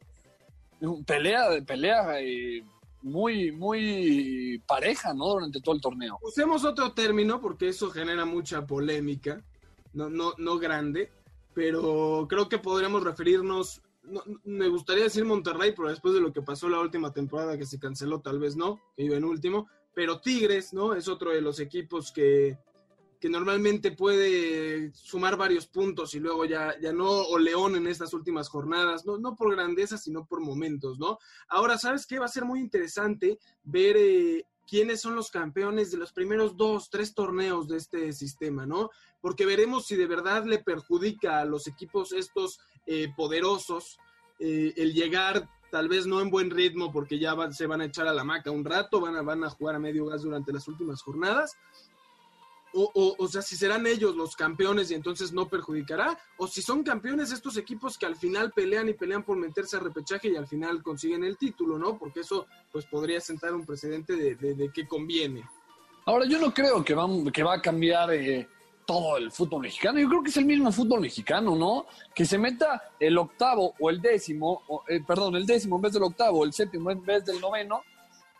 pelea, 1.06 1.62
pelea 1.66 2.20
eh, 2.20 2.64
muy, 3.02 3.52
muy 3.52 4.62
pareja, 4.68 5.14
¿no? 5.14 5.30
Durante 5.30 5.62
todo 5.62 5.76
el 5.76 5.82
torneo. 5.82 6.20
Usemos 6.22 6.64
otro 6.66 6.94
término 6.94 7.40
porque 7.40 7.70
eso 7.70 7.90
genera 7.92 8.26
mucha 8.26 8.66
polémica, 8.66 9.44
no, 9.94 10.10
no, 10.10 10.34
no 10.38 10.58
grande, 10.58 11.12
pero 11.54 12.28
creo 12.30 12.50
que 12.50 12.58
podríamos 12.58 13.04
referirnos, 13.04 13.82
me 14.44 14.68
gustaría 14.68 15.04
decir 15.04 15.26
Monterrey, 15.26 15.74
pero 15.76 15.90
después 15.90 16.14
de 16.14 16.22
lo 16.22 16.34
que 16.34 16.42
pasó 16.42 16.70
la 16.70 16.80
última 16.80 17.12
temporada 17.12 17.58
que 17.58 17.66
se 17.66 17.80
canceló, 17.80 18.22
tal 18.22 18.40
vez 18.40 18.56
no, 18.56 18.80
que 18.96 19.04
iba 19.04 19.18
en 19.18 19.26
último, 19.26 19.68
pero 19.94 20.22
Tigres, 20.22 20.74
¿no? 20.74 20.94
Es 20.94 21.08
otro 21.08 21.32
de 21.32 21.42
los 21.42 21.60
equipos 21.60 22.12
que, 22.12 22.58
que 23.20 23.30
normalmente 23.30 23.92
puede 23.92 24.92
sumar 24.94 25.36
varios 25.36 25.68
puntos 25.68 26.14
y 26.14 26.20
luego 26.20 26.46
ya, 26.46 26.80
ya 26.80 26.94
no, 26.94 27.10
o 27.10 27.38
León 27.38 27.76
en 27.76 27.88
estas 27.88 28.14
últimas 28.14 28.48
jornadas, 28.48 29.06
no, 29.06 29.18
no 29.18 29.36
por 29.36 29.54
grandeza, 29.54 29.98
sino 29.98 30.26
por 30.26 30.40
momentos, 30.40 31.00
¿no? 31.00 31.20
Ahora, 31.50 31.78
¿sabes 31.78 32.06
qué? 32.06 32.18
Va 32.18 32.26
a 32.26 32.30
ser 32.30 32.46
muy 32.46 32.60
interesante 32.60 33.38
ver 33.64 33.98
eh, 33.98 34.46
quiénes 34.66 35.02
son 35.02 35.16
los 35.16 35.32
campeones 35.32 35.92
de 35.92 35.98
los 35.98 36.14
primeros 36.14 36.56
dos, 36.56 36.90
tres 36.90 37.14
torneos 37.14 37.68
de 37.68 37.78
este 37.78 38.14
sistema, 38.14 38.66
¿no? 38.66 38.90
Porque 39.20 39.46
veremos 39.46 39.86
si 39.86 39.98
de 39.98 40.08
verdad 40.08 40.46
le 40.46 40.60
perjudica 40.60 41.42
a 41.42 41.46
los 41.46 41.68
equipos 41.68 42.14
estos 42.14 42.60
eh, 42.86 43.10
poderosos 43.18 43.98
eh, 44.40 44.74
el 44.78 44.94
llegar 44.94 45.50
tal 45.70 45.88
vez 45.88 46.08
no 46.08 46.22
en 46.22 46.30
buen 46.30 46.50
ritmo 46.50 46.92
porque 46.92 47.20
ya 47.20 47.36
se 47.52 47.68
van 47.68 47.82
a 47.82 47.86
echar 47.86 48.08
a 48.08 48.14
la 48.14 48.24
maca 48.24 48.52
un 48.52 48.66
rato, 48.66 49.00
van 49.00 49.16
a, 49.16 49.22
van 49.22 49.44
a 49.44 49.50
jugar 49.50 49.76
a 49.76 49.80
medio 49.80 50.06
gas 50.06 50.24
durante 50.24 50.54
las 50.54 50.68
últimas 50.68 51.02
jornadas, 51.02 51.58
o, 52.74 53.16
o, 53.18 53.28
sea, 53.28 53.42
si 53.42 53.56
serán 53.56 53.88
ellos 53.88 54.16
los 54.16 54.36
campeones 54.36 54.92
y 54.92 54.94
entonces 54.94 55.32
no 55.34 55.48
perjudicará, 55.48 56.18
o 56.38 56.48
si 56.48 56.62
son 56.62 56.84
campeones 56.84 57.32
estos 57.32 57.58
equipos 57.58 57.98
que 57.98 58.06
al 58.06 58.16
final 58.16 58.52
pelean 58.52 58.90
y 58.90 58.94
pelean 58.94 59.24
por 59.24 59.38
meterse 59.38 59.78
a 59.78 59.80
repechaje 59.80 60.30
y 60.30 60.36
al 60.36 60.48
final 60.48 60.84
consiguen 60.84 61.24
el 61.24 61.38
título, 61.38 61.78
¿no? 61.78 61.98
Porque 61.98 62.22
eso 62.22 62.48
pues 62.72 62.86
podría 62.86 63.20
sentar 63.20 63.54
un 63.54 63.66
precedente 63.66 64.16
de, 64.16 64.36
de, 64.36 64.72
que 64.72 64.88
conviene. 64.88 65.44
Ahora, 66.06 66.26
yo 66.26 66.40
no 66.40 66.54
creo 66.54 66.84
que 66.84 66.94
va, 66.94 67.08
que 67.32 67.44
va 67.44 67.56
a 67.56 67.62
cambiar 67.62 68.14
eh, 68.14 68.48
todo 68.86 69.18
el 69.18 69.32
fútbol 69.32 69.62
mexicano, 69.62 70.00
yo 70.00 70.10
creo 70.10 70.24
que 70.24 70.30
es 70.30 70.38
el 70.38 70.46
mismo 70.46 70.72
fútbol 70.72 71.02
mexicano, 71.02 71.56
¿no? 71.56 71.86
Que 72.16 72.26
se 72.26 72.40
meta 72.40 72.82
el 73.00 73.18
octavo 73.18 73.76
o 73.80 73.90
el 73.90 74.02
décimo, 74.02 74.64
eh, 74.88 75.02
perdón, 75.06 75.36
el 75.36 75.46
décimo 75.46 75.76
en 75.76 75.84
vez 75.84 75.94
del 75.94 76.04
octavo, 76.04 76.44
el 76.44 76.54
séptimo 76.54 76.90
en 76.90 77.04
vez 77.04 77.24
del 77.24 77.40
noveno, 77.40 77.84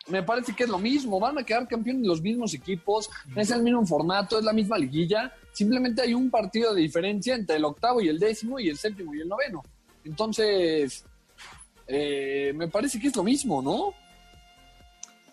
me 0.10 0.24
parece 0.24 0.54
que 0.56 0.64
es 0.64 0.70
lo 0.70 0.80
mismo. 0.80 1.20
Van 1.20 1.38
a 1.38 1.44
quedar 1.44 1.68
campeones 1.68 2.06
los 2.06 2.22
mismos 2.22 2.54
equipos, 2.54 3.10
es 3.36 3.52
el 3.52 3.64
mismo 3.64 3.86
formato, 3.86 4.38
es 4.40 4.44
la 4.44 4.54
misma 4.54 4.78
liguilla. 4.78 5.34
Simplemente 5.52 6.02
hay 6.02 6.14
un 6.14 6.30
partido 6.30 6.74
de 6.74 6.82
diferencia 6.82 7.36
entre 7.36 7.58
el 7.58 7.66
octavo 7.66 8.02
y 8.02 8.08
el 8.08 8.20
décimo 8.20 8.60
y 8.60 8.70
el 8.70 8.78
séptimo 8.78 9.14
y 9.14 9.22
el 9.22 9.28
noveno. 9.28 9.64
Entonces, 10.04 11.06
eh, 11.88 12.54
me 12.56 12.68
parece 12.68 13.00
que 13.00 13.08
es 13.08 13.16
lo 13.16 13.24
mismo, 13.24 13.62
¿no? 13.62 13.94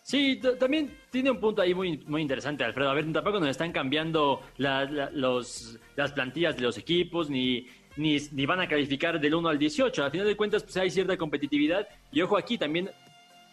Sí, 0.02 0.40
también 0.61 0.97
tiene 1.11 1.33
un 1.33 1.40
punto 1.40 1.62
ahí 1.62 1.75
muy, 1.75 1.99
muy 2.06 2.23
interesante, 2.23 2.62
Alfredo. 2.62 2.90
A 2.90 2.95
ver, 2.95 3.12
tampoco 3.12 3.40
nos 3.40 3.49
están 3.49 3.73
cambiando 3.73 4.40
los, 4.56 5.78
las 5.97 6.12
plantillas 6.12 6.54
de 6.54 6.62
los 6.62 6.78
equipos, 6.78 7.28
ni, 7.28 7.66
ni, 7.97 8.16
ni, 8.30 8.47
van 8.47 8.61
a 8.61 8.68
calificar 8.68 9.21
del 9.21 9.35
1 9.35 9.49
al 9.49 9.59
18. 9.59 10.04
Al 10.04 10.11
final 10.12 10.26
de 10.28 10.37
cuentas, 10.37 10.62
pues 10.62 10.76
hay 10.76 10.90
cierta 10.90 11.16
competitividad. 11.16 11.88
Y 12.12 12.21
ojo 12.23 12.38
aquí, 12.38 12.56
también 12.56 12.88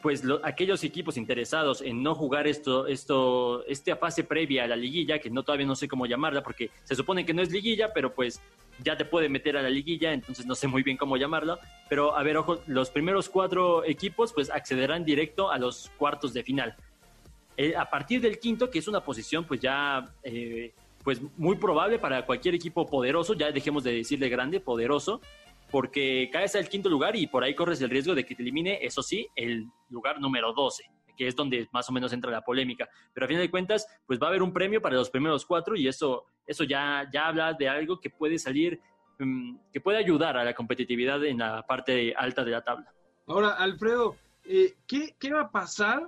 pues 0.03 0.22
aquellos 0.43 0.83
equipos 0.83 1.15
interesados 1.15 1.81
en 1.81 2.03
no 2.03 2.13
jugar 2.13 2.45
esto, 2.45 2.88
esto, 2.88 3.65
esta 3.67 3.95
fase 3.95 4.25
previa 4.25 4.65
a 4.65 4.67
la 4.67 4.75
liguilla, 4.75 5.17
que 5.17 5.29
no 5.29 5.43
todavía 5.43 5.65
no 5.65 5.77
sé 5.77 5.88
cómo 5.88 6.05
llamarla, 6.05 6.43
porque 6.43 6.72
se 6.83 6.93
supone 6.93 7.25
que 7.25 7.33
no 7.33 7.41
es 7.41 7.53
liguilla, 7.53 7.93
pero 7.93 8.13
pues 8.13 8.41
ya 8.79 8.98
te 8.98 9.05
puede 9.05 9.29
meter 9.29 9.55
a 9.55 9.62
la 9.62 9.69
liguilla, 9.69 10.12
entonces 10.12 10.45
no 10.45 10.55
sé 10.55 10.67
muy 10.67 10.83
bien 10.83 10.98
cómo 10.98 11.15
llamarlo. 11.15 11.57
Pero 11.88 12.17
a 12.17 12.22
ver, 12.22 12.36
ojo, 12.36 12.60
los 12.67 12.89
primeros 12.89 13.29
cuatro 13.29 13.86
equipos 13.86 14.33
pues 14.33 14.50
accederán 14.50 15.05
directo 15.05 15.50
a 15.50 15.57
los 15.57 15.89
cuartos 15.98 16.33
de 16.33 16.43
final. 16.43 16.75
Eh, 17.55 17.74
a 17.74 17.89
partir 17.89 18.19
del 18.19 18.39
quinto, 18.39 18.69
que 18.69 18.79
es 18.79 18.89
una 18.89 19.05
posición 19.05 19.45
pues 19.45 19.62
ya 19.62 20.03
eh, 20.22 20.74
pues 21.01 21.22
muy 21.38 21.55
probable 21.55 21.98
para 21.98 22.25
cualquier 22.25 22.55
equipo 22.55 22.86
poderoso, 22.86 23.36
ya 23.36 23.53
dejemos 23.53 23.86
de 23.86 23.93
decirle 23.93 24.27
grande, 24.27 24.60
poderoso, 24.60 25.22
porque 25.74 26.30
caes 26.32 26.56
al 26.56 26.70
quinto 26.70 26.88
lugar 26.88 27.15
y 27.15 27.25
por 27.25 27.44
ahí 27.44 27.56
corres 27.56 27.82
el 27.82 27.89
riesgo 27.89 28.13
de 28.13 28.24
que 28.24 28.36
te 28.36 28.44
elimine, 28.44 28.77
eso 28.86 29.01
sí, 29.01 29.27
el 29.36 29.65
lugar 29.89 30.22
número 30.22 30.53
12, 30.53 30.84
que 31.18 31.27
es 31.27 31.36
donde 31.36 31.68
más 31.72 31.89
o 31.89 31.92
menos 31.92 32.13
entra 32.13 32.30
la 32.30 32.44
polémica. 32.44 32.88
Pero 33.12 33.25
a 33.25 33.27
fin 33.27 33.39
de 33.39 33.50
cuentas, 33.50 33.88
pues 34.06 34.20
va 34.22 34.27
a 34.27 34.30
haber 34.30 34.44
un 34.44 34.53
premio 34.53 34.84
para 34.84 34.96
los 34.96 35.10
primeros 35.10 35.48
cuatro 35.48 35.75
y 35.75 35.88
eso, 35.88 36.25
eso 36.46 36.63
ya, 36.63 37.10
ya 37.12 37.25
habla 37.25 37.53
de 37.53 37.68
algo 37.68 38.00
que 38.00 38.12
puede 38.12 38.38
salir, 38.38 38.80
mm, 39.18 39.56
que 39.74 39.82
puede 39.82 39.98
ayudar 39.98 40.38
a 40.38 40.44
la 40.44 40.53
competitividad 40.53 41.25
en 41.25 41.39
la 41.39 41.65
parte 41.65 42.13
alta 42.15 42.44
de 42.44 42.51
la 42.51 42.62
tabla. 42.62 42.94
Ahora, 43.25 43.53
Alfredo, 43.53 44.15
eh, 44.46 44.75
¿qué, 44.86 45.15
¿qué 45.20 45.34
va 45.34 45.42
a 45.42 45.51
pasar 45.51 46.08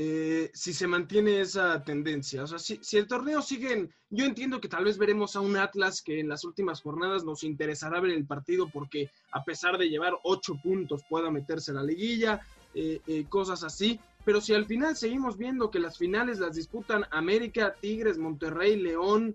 eh, 0.00 0.52
si 0.54 0.72
se 0.74 0.86
mantiene 0.86 1.40
esa 1.40 1.82
tendencia. 1.82 2.44
O 2.44 2.46
sea, 2.46 2.60
si, 2.60 2.78
el 2.96 3.08
torneo 3.08 3.42
sigue, 3.42 3.88
yo 4.10 4.26
entiendo 4.26 4.60
que 4.60 4.68
tal 4.68 4.84
vez 4.84 4.96
veremos 4.96 5.34
a 5.34 5.40
un 5.40 5.56
Atlas 5.56 6.02
que 6.02 6.20
en 6.20 6.28
las 6.28 6.44
últimas 6.44 6.82
jornadas 6.82 7.24
nos 7.24 7.42
interesará 7.42 7.98
ver 8.00 8.12
el 8.12 8.24
partido 8.24 8.68
porque 8.68 9.10
a 9.32 9.42
pesar 9.42 9.76
de 9.76 9.88
llevar 9.88 10.12
ocho 10.22 10.54
puntos 10.62 11.02
pueda 11.10 11.32
meterse 11.32 11.72
a 11.72 11.74
la 11.74 11.82
liguilla, 11.82 12.40
eh, 12.74 13.00
eh, 13.08 13.24
cosas 13.28 13.64
así. 13.64 13.98
Pero 14.24 14.40
si 14.40 14.54
al 14.54 14.66
final 14.66 14.94
seguimos 14.94 15.36
viendo 15.36 15.68
que 15.68 15.80
las 15.80 15.98
finales 15.98 16.38
las 16.38 16.54
disputan 16.54 17.04
América, 17.10 17.74
Tigres, 17.80 18.18
Monterrey, 18.18 18.76
León, 18.76 19.34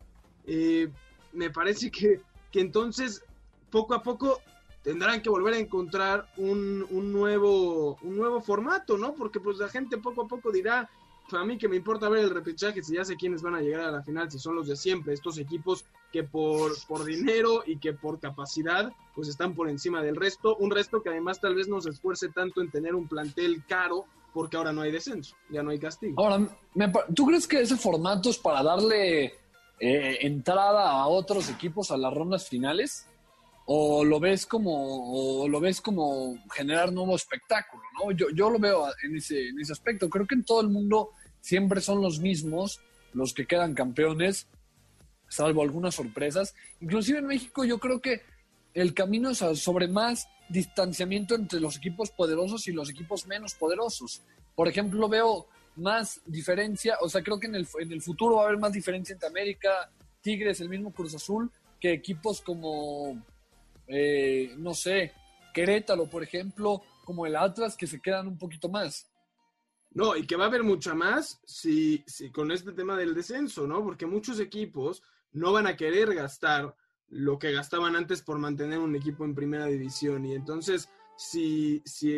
me 1.33 1.49
parece 1.49 1.91
que, 1.91 2.21
que 2.53 2.61
entonces 2.61 3.21
poco 3.69 3.95
a 3.95 4.01
poco 4.01 4.39
tendrán 4.83 5.21
que 5.21 5.29
volver 5.29 5.55
a 5.55 5.59
encontrar 5.59 6.27
un, 6.37 6.85
nuevo, 7.11 7.97
un 8.01 8.17
nuevo 8.17 8.41
formato, 8.41 8.97
¿no? 8.97 9.13
Porque 9.13 9.39
pues 9.39 9.57
la 9.57 9.69
gente 9.69 9.97
poco 9.97 10.23
a 10.23 10.27
poco 10.27 10.51
dirá, 10.51 10.89
pues, 11.29 11.41
a 11.41 11.45
mí 11.45 11.57
que 11.57 11.69
me 11.69 11.77
importa 11.77 12.09
ver 12.09 12.23
el 12.23 12.29
repechaje 12.29 12.83
si 12.83 12.95
ya 12.95 13.05
sé 13.05 13.15
quiénes 13.15 13.41
van 13.41 13.55
a 13.55 13.61
llegar 13.61 13.81
a 13.81 13.91
la 13.91 14.03
final, 14.03 14.29
si 14.29 14.39
son 14.39 14.55
los 14.55 14.67
de 14.67 14.75
siempre, 14.75 15.13
estos 15.13 15.37
equipos 15.37 15.85
que 16.11 16.23
por, 16.23 16.71
por 16.85 17.05
dinero 17.05 17.63
y 17.65 17.77
que 17.77 17.93
por 17.93 18.19
capacidad 18.19 18.93
pues 19.15 19.29
están 19.29 19.55
por 19.55 19.69
encima 19.69 20.01
del 20.01 20.15
resto, 20.15 20.55
un 20.57 20.69
resto 20.69 21.01
que 21.01 21.09
además 21.09 21.39
tal 21.39 21.55
vez 21.55 21.67
no 21.67 21.81
se 21.81 21.89
esfuerce 21.89 22.29
tanto 22.29 22.61
en 22.61 22.69
tener 22.69 22.93
un 22.93 23.07
plantel 23.07 23.63
caro 23.67 24.05
porque 24.33 24.57
ahora 24.57 24.73
no 24.73 24.81
hay 24.81 24.91
descenso, 24.91 25.35
ya 25.49 25.63
no 25.63 25.69
hay 25.69 25.79
castigo. 25.79 26.21
Ahora, 26.21 26.47
¿tú 27.15 27.25
crees 27.27 27.47
que 27.47 27.61
ese 27.61 27.77
formato 27.77 28.31
es 28.31 28.37
para 28.37 28.63
darle 28.63 29.25
eh, 29.79 30.17
entrada 30.21 30.91
a 30.91 31.07
otros 31.07 31.49
equipos 31.49 31.91
a 31.91 31.97
las 31.97 32.13
rondas 32.13 32.49
finales? 32.49 33.07
O 33.65 34.03
lo 34.03 34.19
ves 34.19 34.45
como 34.45 35.41
o 35.41 35.47
lo 35.47 35.59
ves 35.59 35.79
como 35.81 36.37
generar 36.53 36.91
nuevo 36.91 37.15
espectáculo, 37.15 37.83
¿no? 37.99 38.11
Yo, 38.11 38.27
yo 38.35 38.49
lo 38.49 38.59
veo 38.59 38.87
en 39.03 39.15
ese, 39.15 39.49
en 39.49 39.59
ese 39.59 39.71
aspecto. 39.71 40.09
Creo 40.09 40.27
que 40.27 40.35
en 40.35 40.43
todo 40.43 40.61
el 40.61 40.69
mundo 40.69 41.11
siempre 41.39 41.81
son 41.81 42.01
los 42.01 42.19
mismos 42.19 42.81
los 43.13 43.33
que 43.33 43.45
quedan 43.45 43.73
campeones, 43.73 44.47
salvo 45.29 45.61
algunas 45.61 45.95
sorpresas. 45.95 46.55
Inclusive 46.81 47.19
en 47.19 47.27
México 47.27 47.63
yo 47.63 47.79
creo 47.79 48.01
que 48.01 48.21
el 48.73 48.93
camino 48.93 49.29
es 49.29 49.37
sobre 49.37 49.87
más 49.87 50.27
distanciamiento 50.49 51.35
entre 51.35 51.59
los 51.59 51.77
equipos 51.77 52.11
poderosos 52.11 52.67
y 52.67 52.71
los 52.71 52.89
equipos 52.89 53.27
menos 53.27 53.53
poderosos. 53.53 54.21
Por 54.55 54.67
ejemplo, 54.67 55.07
veo 55.07 55.47
más 55.75 56.21
diferencia, 56.25 56.97
o 57.01 57.09
sea, 57.09 57.23
creo 57.23 57.39
que 57.39 57.47
en 57.47 57.55
el, 57.55 57.67
en 57.79 57.91
el 57.91 58.01
futuro 58.01 58.35
va 58.35 58.43
a 58.43 58.45
haber 58.47 58.59
más 58.59 58.73
diferencia 58.73 59.13
entre 59.13 59.27
América, 59.27 59.91
Tigres, 60.21 60.61
el 60.61 60.69
mismo 60.69 60.91
Cruz 60.91 61.15
Azul, 61.15 61.51
que 61.79 61.93
equipos 61.93 62.41
como 62.41 63.21
eh, 63.87 64.53
no 64.57 64.73
sé, 64.73 65.13
Querétaro, 65.53 66.09
por 66.09 66.23
ejemplo, 66.23 66.81
como 67.05 67.25
el 67.25 67.35
Atlas, 67.35 67.75
que 67.75 67.87
se 67.87 68.01
quedan 68.01 68.27
un 68.27 68.37
poquito 68.37 68.69
más. 68.69 69.09
No, 69.91 70.15
y 70.15 70.25
que 70.25 70.35
va 70.35 70.45
a 70.45 70.47
haber 70.47 70.63
mucha 70.63 70.95
más 70.95 71.39
si, 71.45 72.03
si 72.07 72.31
con 72.31 72.51
este 72.51 72.71
tema 72.71 72.97
del 72.97 73.13
descenso, 73.13 73.67
¿no? 73.67 73.83
Porque 73.83 74.07
muchos 74.07 74.39
equipos 74.39 75.03
no 75.31 75.51
van 75.51 75.67
a 75.67 75.75
querer 75.75 76.15
gastar 76.15 76.75
lo 77.09 77.37
que 77.37 77.51
gastaban 77.51 77.95
antes 77.95 78.23
por 78.23 78.39
mantener 78.39 78.79
un 78.79 78.95
equipo 78.95 79.23
en 79.23 79.35
primera 79.35 79.67
división. 79.67 80.25
Y 80.25 80.33
entonces, 80.33 80.89
si, 81.15 81.83
si 81.85 82.11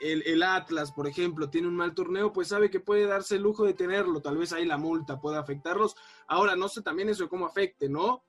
el, 0.00 0.22
el, 0.26 0.42
Atlas, 0.42 0.90
por 0.90 1.06
ejemplo, 1.06 1.48
tiene 1.48 1.68
un 1.68 1.76
mal 1.76 1.94
torneo, 1.94 2.32
pues 2.32 2.48
sabe 2.48 2.70
que 2.70 2.80
puede 2.80 3.06
darse 3.06 3.36
el 3.36 3.42
lujo 3.42 3.64
de 3.64 3.74
tenerlo. 3.74 4.20
Tal 4.20 4.36
vez 4.36 4.52
ahí 4.52 4.64
la 4.64 4.78
multa 4.78 5.20
pueda 5.20 5.38
afectarlos. 5.38 5.94
Ahora, 6.26 6.56
no 6.56 6.68
sé 6.68 6.82
también 6.82 7.08
eso 7.08 7.28
cómo 7.28 7.46
afecte, 7.46 7.88
¿no? 7.88 8.24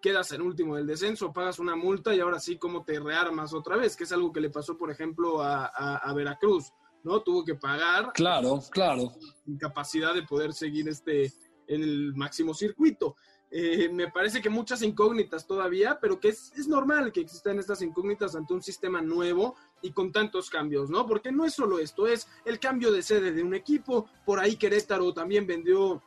Quedas 0.00 0.32
en 0.32 0.42
último 0.42 0.76
del 0.76 0.86
descenso, 0.86 1.32
pagas 1.32 1.58
una 1.58 1.76
multa 1.76 2.14
y 2.14 2.20
ahora 2.20 2.40
sí 2.40 2.56
cómo 2.56 2.84
te 2.84 3.00
rearmas 3.00 3.52
otra 3.52 3.76
vez, 3.76 3.96
que 3.96 4.04
es 4.04 4.12
algo 4.12 4.32
que 4.32 4.40
le 4.40 4.50
pasó, 4.50 4.76
por 4.76 4.90
ejemplo, 4.90 5.42
a, 5.42 6.12
Veracruz, 6.14 6.72
¿no? 7.04 7.20
Tuvo 7.20 7.44
que 7.44 7.54
pagar. 7.54 8.12
Claro, 8.12 8.60
claro. 8.70 9.12
Incapacidad 9.46 10.14
de 10.14 10.22
poder 10.22 10.52
seguir 10.52 10.88
este 10.88 11.32
en 11.66 11.82
el 11.82 12.14
máximo 12.14 12.54
circuito. 12.54 13.16
Eh, 13.50 13.88
me 13.90 14.10
parece 14.10 14.42
que 14.42 14.50
muchas 14.50 14.82
incógnitas 14.82 15.46
todavía, 15.46 15.98
pero 16.00 16.20
que 16.20 16.28
es, 16.28 16.52
es, 16.56 16.68
normal 16.68 17.12
que 17.12 17.20
existan 17.20 17.58
estas 17.58 17.80
incógnitas 17.80 18.34
ante 18.34 18.52
un 18.52 18.62
sistema 18.62 19.00
nuevo 19.00 19.54
y 19.80 19.92
con 19.92 20.12
tantos 20.12 20.50
cambios, 20.50 20.90
¿no? 20.90 21.06
Porque 21.06 21.32
no 21.32 21.46
es 21.46 21.54
solo 21.54 21.78
esto, 21.78 22.06
es 22.06 22.28
el 22.44 22.58
cambio 22.58 22.92
de 22.92 23.02
sede 23.02 23.32
de 23.32 23.42
un 23.42 23.54
equipo, 23.54 24.06
por 24.26 24.38
ahí 24.38 24.56
Querétaro 24.56 25.14
también 25.14 25.46
vendió 25.46 26.02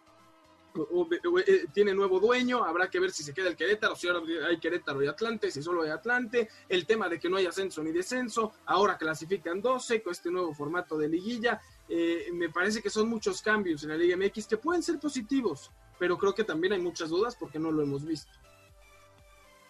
eh, 1.46 1.66
tiene 1.74 1.94
nuevo 1.94 2.20
dueño, 2.20 2.64
habrá 2.64 2.90
que 2.90 3.00
ver 3.00 3.12
si 3.12 3.24
se 3.24 3.34
queda 3.34 3.50
el 3.50 3.56
Querétaro, 3.56 3.96
si 3.96 4.08
ahora 4.08 4.22
hay 4.48 4.60
Querétaro 4.60 5.04
y 5.04 5.08
Atlante, 5.08 5.52
si 5.52 5.62
solo 5.62 5.84
hay 5.84 5.90
Atlante, 5.90 6.50
el 6.70 6.86
tema 6.86 7.10
de 7.10 7.20
que 7.20 7.30
no 7.30 7.38
hay 7.38 7.46
ascenso 7.46 7.84
ni 7.84 7.92
descenso, 7.92 8.54
ahora 8.66 8.98
clasifican 8.98 9.62
12 9.62 10.02
con 10.02 10.12
este 10.12 10.32
nuevo 10.32 10.54
formato 10.54 10.98
de 10.98 11.10
liguilla, 11.10 11.62
eh, 11.90 12.30
me 12.34 12.50
parece 12.50 12.82
que 12.82 12.90
son 12.90 13.10
muchos 13.10 13.42
cambios 13.42 13.84
en 13.84 13.90
la 13.90 13.98
Liga 13.98 14.16
MX 14.16 14.48
que 14.48 14.58
pueden 14.58 14.82
ser 14.82 15.00
positivos, 15.00 15.72
pero 16.00 16.18
creo 16.18 16.34
que 16.34 16.44
también 16.44 16.74
hay 16.74 16.82
muchas 16.82 17.10
dudas 17.10 17.36
porque 17.36 17.60
no 17.60 17.72
lo 17.72 17.82
hemos 17.82 18.06
visto. 18.06 18.32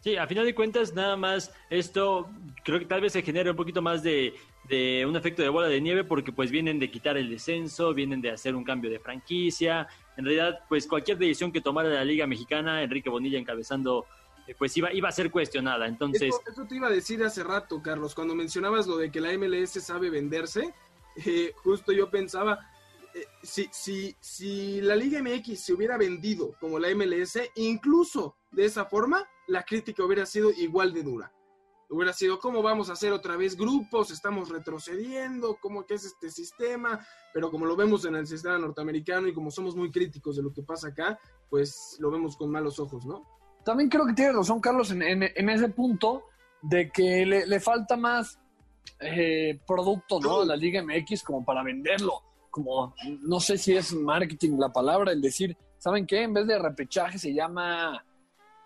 Sí, 0.02 0.18
a 0.18 0.26
final 0.26 0.46
de 0.46 0.56
cuentas, 0.56 0.96
nada 0.96 1.16
más 1.16 1.54
esto 1.70 2.28
creo 2.64 2.80
que 2.80 2.86
tal 2.86 3.02
vez 3.02 3.14
se 3.14 3.22
genere 3.22 3.52
un 3.52 3.56
poquito 3.56 3.84
más 3.84 4.02
de, 4.02 4.34
de, 4.68 5.06
un 5.06 5.16
efecto 5.16 5.44
de 5.44 5.50
bola 5.50 5.68
de 5.68 5.80
nieve 5.80 6.04
porque 6.04 6.32
pues 6.32 6.50
vienen 6.50 6.80
de 6.80 6.90
quitar 6.90 7.18
el 7.18 7.30
descenso, 7.30 7.94
vienen 7.94 8.20
de 8.20 8.32
hacer 8.32 8.56
un 8.56 8.64
cambio 8.64 8.90
de 8.90 9.00
franquicia. 9.00 9.88
En 10.18 10.26
realidad, 10.26 10.62
pues 10.68 10.88
cualquier 10.88 11.20
decisión 11.20 11.52
que 11.52 11.62
tomara 11.62 11.88
la 11.90 12.04
Liga 12.04 12.26
Mexicana, 12.26 12.82
Enrique 12.82 13.12
Bonilla 13.12 13.38
encabezando, 13.38 14.08
eh, 14.48 14.56
pues 14.58 14.76
iba, 14.76 14.92
iba 14.92 15.08
a 15.08 15.12
ser 15.12 15.30
cuestionada. 15.30 15.88
Entonces... 15.88 16.34
Eso, 16.52 16.66
te 16.66 16.76
iba 16.76 16.88
a 16.88 16.92
decir 16.92 17.24
hace 17.24 17.44
rato, 17.44 17.80
Carlos, 17.84 18.16
cuando 18.16 18.34
mencionabas 18.34 18.88
lo 18.88 18.98
de 18.98 19.12
que 19.12 19.22
la 19.22 19.38
MLS 19.38 19.74
sabe 19.84 20.10
venderse, 20.10 20.74
eh, 21.26 21.54
justo 21.58 21.92
yo 21.92 22.10
pensaba, 22.10 22.60
eh, 23.14 23.26
si, 23.44 23.70
si, 23.72 24.16
si 24.20 24.82
la 24.82 24.96
Liga 24.96 25.22
MX 25.22 25.60
se 25.60 25.74
hubiera 25.74 25.96
vendido 25.96 26.56
como 26.60 26.80
la 26.80 26.90
MLS, 26.96 27.40
incluso 27.56 28.36
de 28.50 28.66
esa 28.66 28.86
forma, 28.86 29.28
la 29.52 29.64
crítica 29.64 30.04
hubiera 30.04 30.26
sido 30.26 30.50
igual 30.52 30.94
de 30.94 31.04
dura. 31.04 31.32
Hubiera 31.90 32.14
sido, 32.14 32.40
¿cómo 32.40 32.62
vamos 32.62 32.90
a 32.90 32.94
hacer 32.94 33.12
otra 33.12 33.36
vez 33.36 33.58
grupos? 33.58 34.12
Estamos 34.12 34.48
retrocediendo, 34.48 35.58
¿cómo 35.60 35.86
que 35.86 35.96
es 35.96 36.06
este 36.06 36.30
sistema? 36.30 37.06
Pero 37.34 37.52
como 37.52 37.66
lo 37.66 37.76
vemos 37.76 38.06
en 38.06 38.16
el 38.16 38.26
sistema 38.26 38.58
norteamericano 38.58 39.28
y 39.28 39.34
como 39.34 39.52
somos 39.52 39.76
muy 39.76 39.92
críticos 39.92 40.38
de 40.38 40.44
lo 40.44 40.54
que 40.54 40.64
pasa 40.64 40.88
acá, 40.88 41.20
pues 41.50 41.98
lo 42.00 42.10
vemos 42.10 42.38
con 42.38 42.50
malos 42.50 42.80
ojos, 42.80 43.06
¿no? 43.06 43.28
También 43.66 43.90
creo 43.90 44.08
que 44.08 44.14
tiene 44.14 44.32
razón 44.32 44.62
Carlos 44.62 44.90
en, 44.92 45.02
en, 45.02 45.50
ese 45.50 45.68
punto 45.68 46.24
de 46.62 46.90
que 46.90 47.26
le, 47.26 47.46
le 47.46 47.60
falta 47.60 47.98
más 47.98 48.40
eh, 49.02 49.60
producto, 49.68 50.22
¿no? 50.22 50.46
La 50.46 50.56
Liga 50.56 50.82
MX 50.82 51.24
como 51.24 51.44
para 51.44 51.62
venderlo. 51.62 52.24
Como, 52.50 52.96
no 53.22 53.42
sé 53.42 53.58
si 53.58 53.76
es 53.76 53.94
marketing 53.94 54.58
la 54.58 54.72
palabra, 54.72 55.12
el 55.12 55.22
decir, 55.22 55.58
¿saben 55.78 56.08
qué? 56.08 56.24
En 56.24 56.34
vez 56.34 56.48
de 56.48 56.58
repechaje 56.58 57.20
se 57.20 57.34
llama 57.34 58.06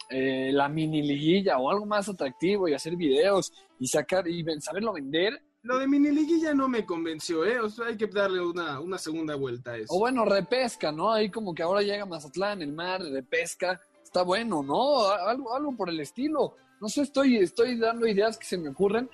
eh, 0.09 0.51
la 0.51 0.69
mini 0.69 1.01
liguilla 1.01 1.57
o 1.57 1.69
algo 1.69 1.85
más 1.85 2.07
atractivo 2.09 2.67
y 2.67 2.74
hacer 2.74 2.95
videos 2.95 3.51
y 3.79 3.88
sacar 3.88 4.27
y 4.27 4.43
saberlo 4.59 4.93
vender. 4.93 5.41
Lo 5.63 5.79
de 5.79 5.88
mini 5.88 6.12
liguilla 6.12 6.53
no 6.53 6.69
me 6.69 6.85
convenció, 6.85 7.43
¿eh? 7.43 7.59
O 7.59 7.69
sea, 7.69 7.88
hay 7.88 7.97
que 7.97 8.05
darle 8.05 8.39
una, 8.39 8.79
una 8.79 9.00
segunda 9.00 9.35
vuelta 9.35 9.71
a 9.71 9.77
eso. 9.77 9.93
O 9.93 10.00
bueno, 10.00 10.24
repesca, 10.24 10.91
¿no? 10.91 11.12
Ahí 11.12 11.31
como 11.31 11.55
que 11.55 11.63
ahora 11.63 11.81
llega 11.81 12.05
Mazatlán, 12.05 12.62
el 12.62 12.71
mar, 12.71 13.01
repesca. 13.01 13.81
Está 14.03 14.21
bueno, 14.21 14.62
¿no? 14.62 15.07
Algo, 15.09 15.55
algo 15.55 15.75
por 15.75 15.89
el 15.89 16.00
estilo. 16.00 16.55
No 16.79 16.88
sé, 16.88 17.01
estoy, 17.01 17.38
estoy 17.38 17.77
dando 17.79 18.05
ideas 18.05 18.38
que 18.38 18.45
se 18.45 18.59
me 18.59 18.69
ocurren. 18.69 19.09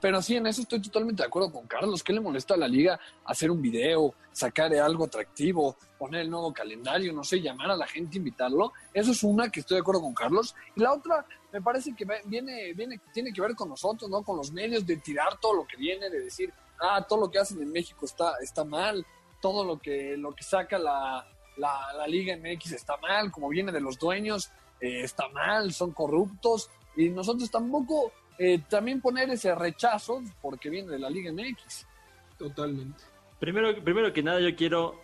Pero 0.00 0.22
sí, 0.22 0.36
en 0.36 0.46
eso 0.46 0.62
estoy 0.62 0.80
totalmente 0.80 1.22
de 1.22 1.26
acuerdo 1.26 1.50
con 1.50 1.66
Carlos. 1.66 2.02
¿Qué 2.02 2.12
le 2.12 2.20
molesta 2.20 2.54
a 2.54 2.56
la 2.56 2.68
liga 2.68 3.00
hacer 3.24 3.50
un 3.50 3.60
video, 3.60 4.14
sacar 4.32 4.72
algo 4.74 5.06
atractivo, 5.06 5.76
poner 5.98 6.22
el 6.22 6.30
nuevo 6.30 6.52
calendario, 6.52 7.12
no 7.12 7.24
sé, 7.24 7.40
llamar 7.40 7.70
a 7.70 7.76
la 7.76 7.86
gente, 7.86 8.18
invitarlo? 8.18 8.72
Eso 8.92 9.10
es 9.10 9.22
una 9.24 9.50
que 9.50 9.60
estoy 9.60 9.76
de 9.76 9.80
acuerdo 9.80 10.02
con 10.02 10.14
Carlos. 10.14 10.54
Y 10.76 10.80
la 10.80 10.92
otra, 10.92 11.26
me 11.52 11.60
parece 11.60 11.94
que 11.96 12.06
viene, 12.26 12.72
viene, 12.74 13.00
tiene 13.12 13.32
que 13.32 13.40
ver 13.40 13.54
con 13.54 13.68
nosotros, 13.68 14.08
¿no? 14.08 14.22
Con 14.22 14.36
los 14.36 14.52
medios, 14.52 14.86
de 14.86 14.96
tirar 14.98 15.38
todo 15.40 15.54
lo 15.54 15.66
que 15.66 15.76
viene, 15.76 16.08
de 16.10 16.20
decir, 16.20 16.52
ah, 16.80 17.04
todo 17.08 17.20
lo 17.20 17.30
que 17.30 17.38
hacen 17.38 17.60
en 17.60 17.72
México 17.72 18.06
está, 18.06 18.34
está 18.40 18.64
mal, 18.64 19.04
todo 19.40 19.64
lo 19.64 19.78
que, 19.78 20.16
lo 20.16 20.32
que 20.32 20.44
saca 20.44 20.78
la, 20.78 21.26
la, 21.56 21.92
la 21.96 22.06
Liga 22.06 22.36
MX 22.36 22.72
está 22.72 22.96
mal, 22.98 23.32
como 23.32 23.48
viene 23.48 23.72
de 23.72 23.80
los 23.80 23.98
dueños, 23.98 24.50
eh, 24.80 25.02
está 25.02 25.28
mal, 25.28 25.72
son 25.72 25.92
corruptos. 25.92 26.70
Y 26.96 27.08
nosotros 27.10 27.50
tampoco 27.50 28.12
eh, 28.38 28.60
también 28.68 29.00
poner 29.00 29.28
ese 29.30 29.54
rechazo 29.54 30.22
porque 30.40 30.70
viene 30.70 30.90
de 30.92 30.98
la 30.98 31.10
Liga 31.10 31.32
MX. 31.32 31.86
Totalmente. 32.38 33.02
Primero, 33.40 33.74
primero 33.82 34.12
que 34.12 34.22
nada, 34.22 34.40
yo 34.40 34.54
quiero 34.54 35.00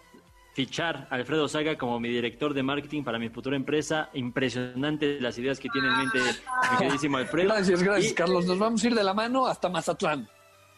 fichar 0.54 1.08
a 1.10 1.16
Alfredo 1.16 1.48
Saga 1.48 1.76
como 1.76 1.98
mi 1.98 2.08
director 2.08 2.54
de 2.54 2.62
marketing 2.62 3.02
para 3.02 3.18
mi 3.18 3.28
futura 3.28 3.56
empresa. 3.56 4.10
Impresionante 4.14 5.20
las 5.20 5.36
ideas 5.38 5.58
que 5.58 5.68
tiene 5.68 5.88
en 5.88 5.96
mente 5.98 6.18
mi 6.72 6.78
queridísimo 6.78 7.16
Alfredo. 7.16 7.48
Gracias, 7.48 7.82
gracias, 7.82 8.12
Y- 8.12 8.14
Carlos. 8.14 8.46
Nos 8.46 8.58
vamos 8.58 8.82
a 8.84 8.86
ir 8.86 8.94
de 8.94 9.02
la 9.04 9.14
mano 9.14 9.46
hasta 9.46 9.68
Mazatlán. 9.68 10.28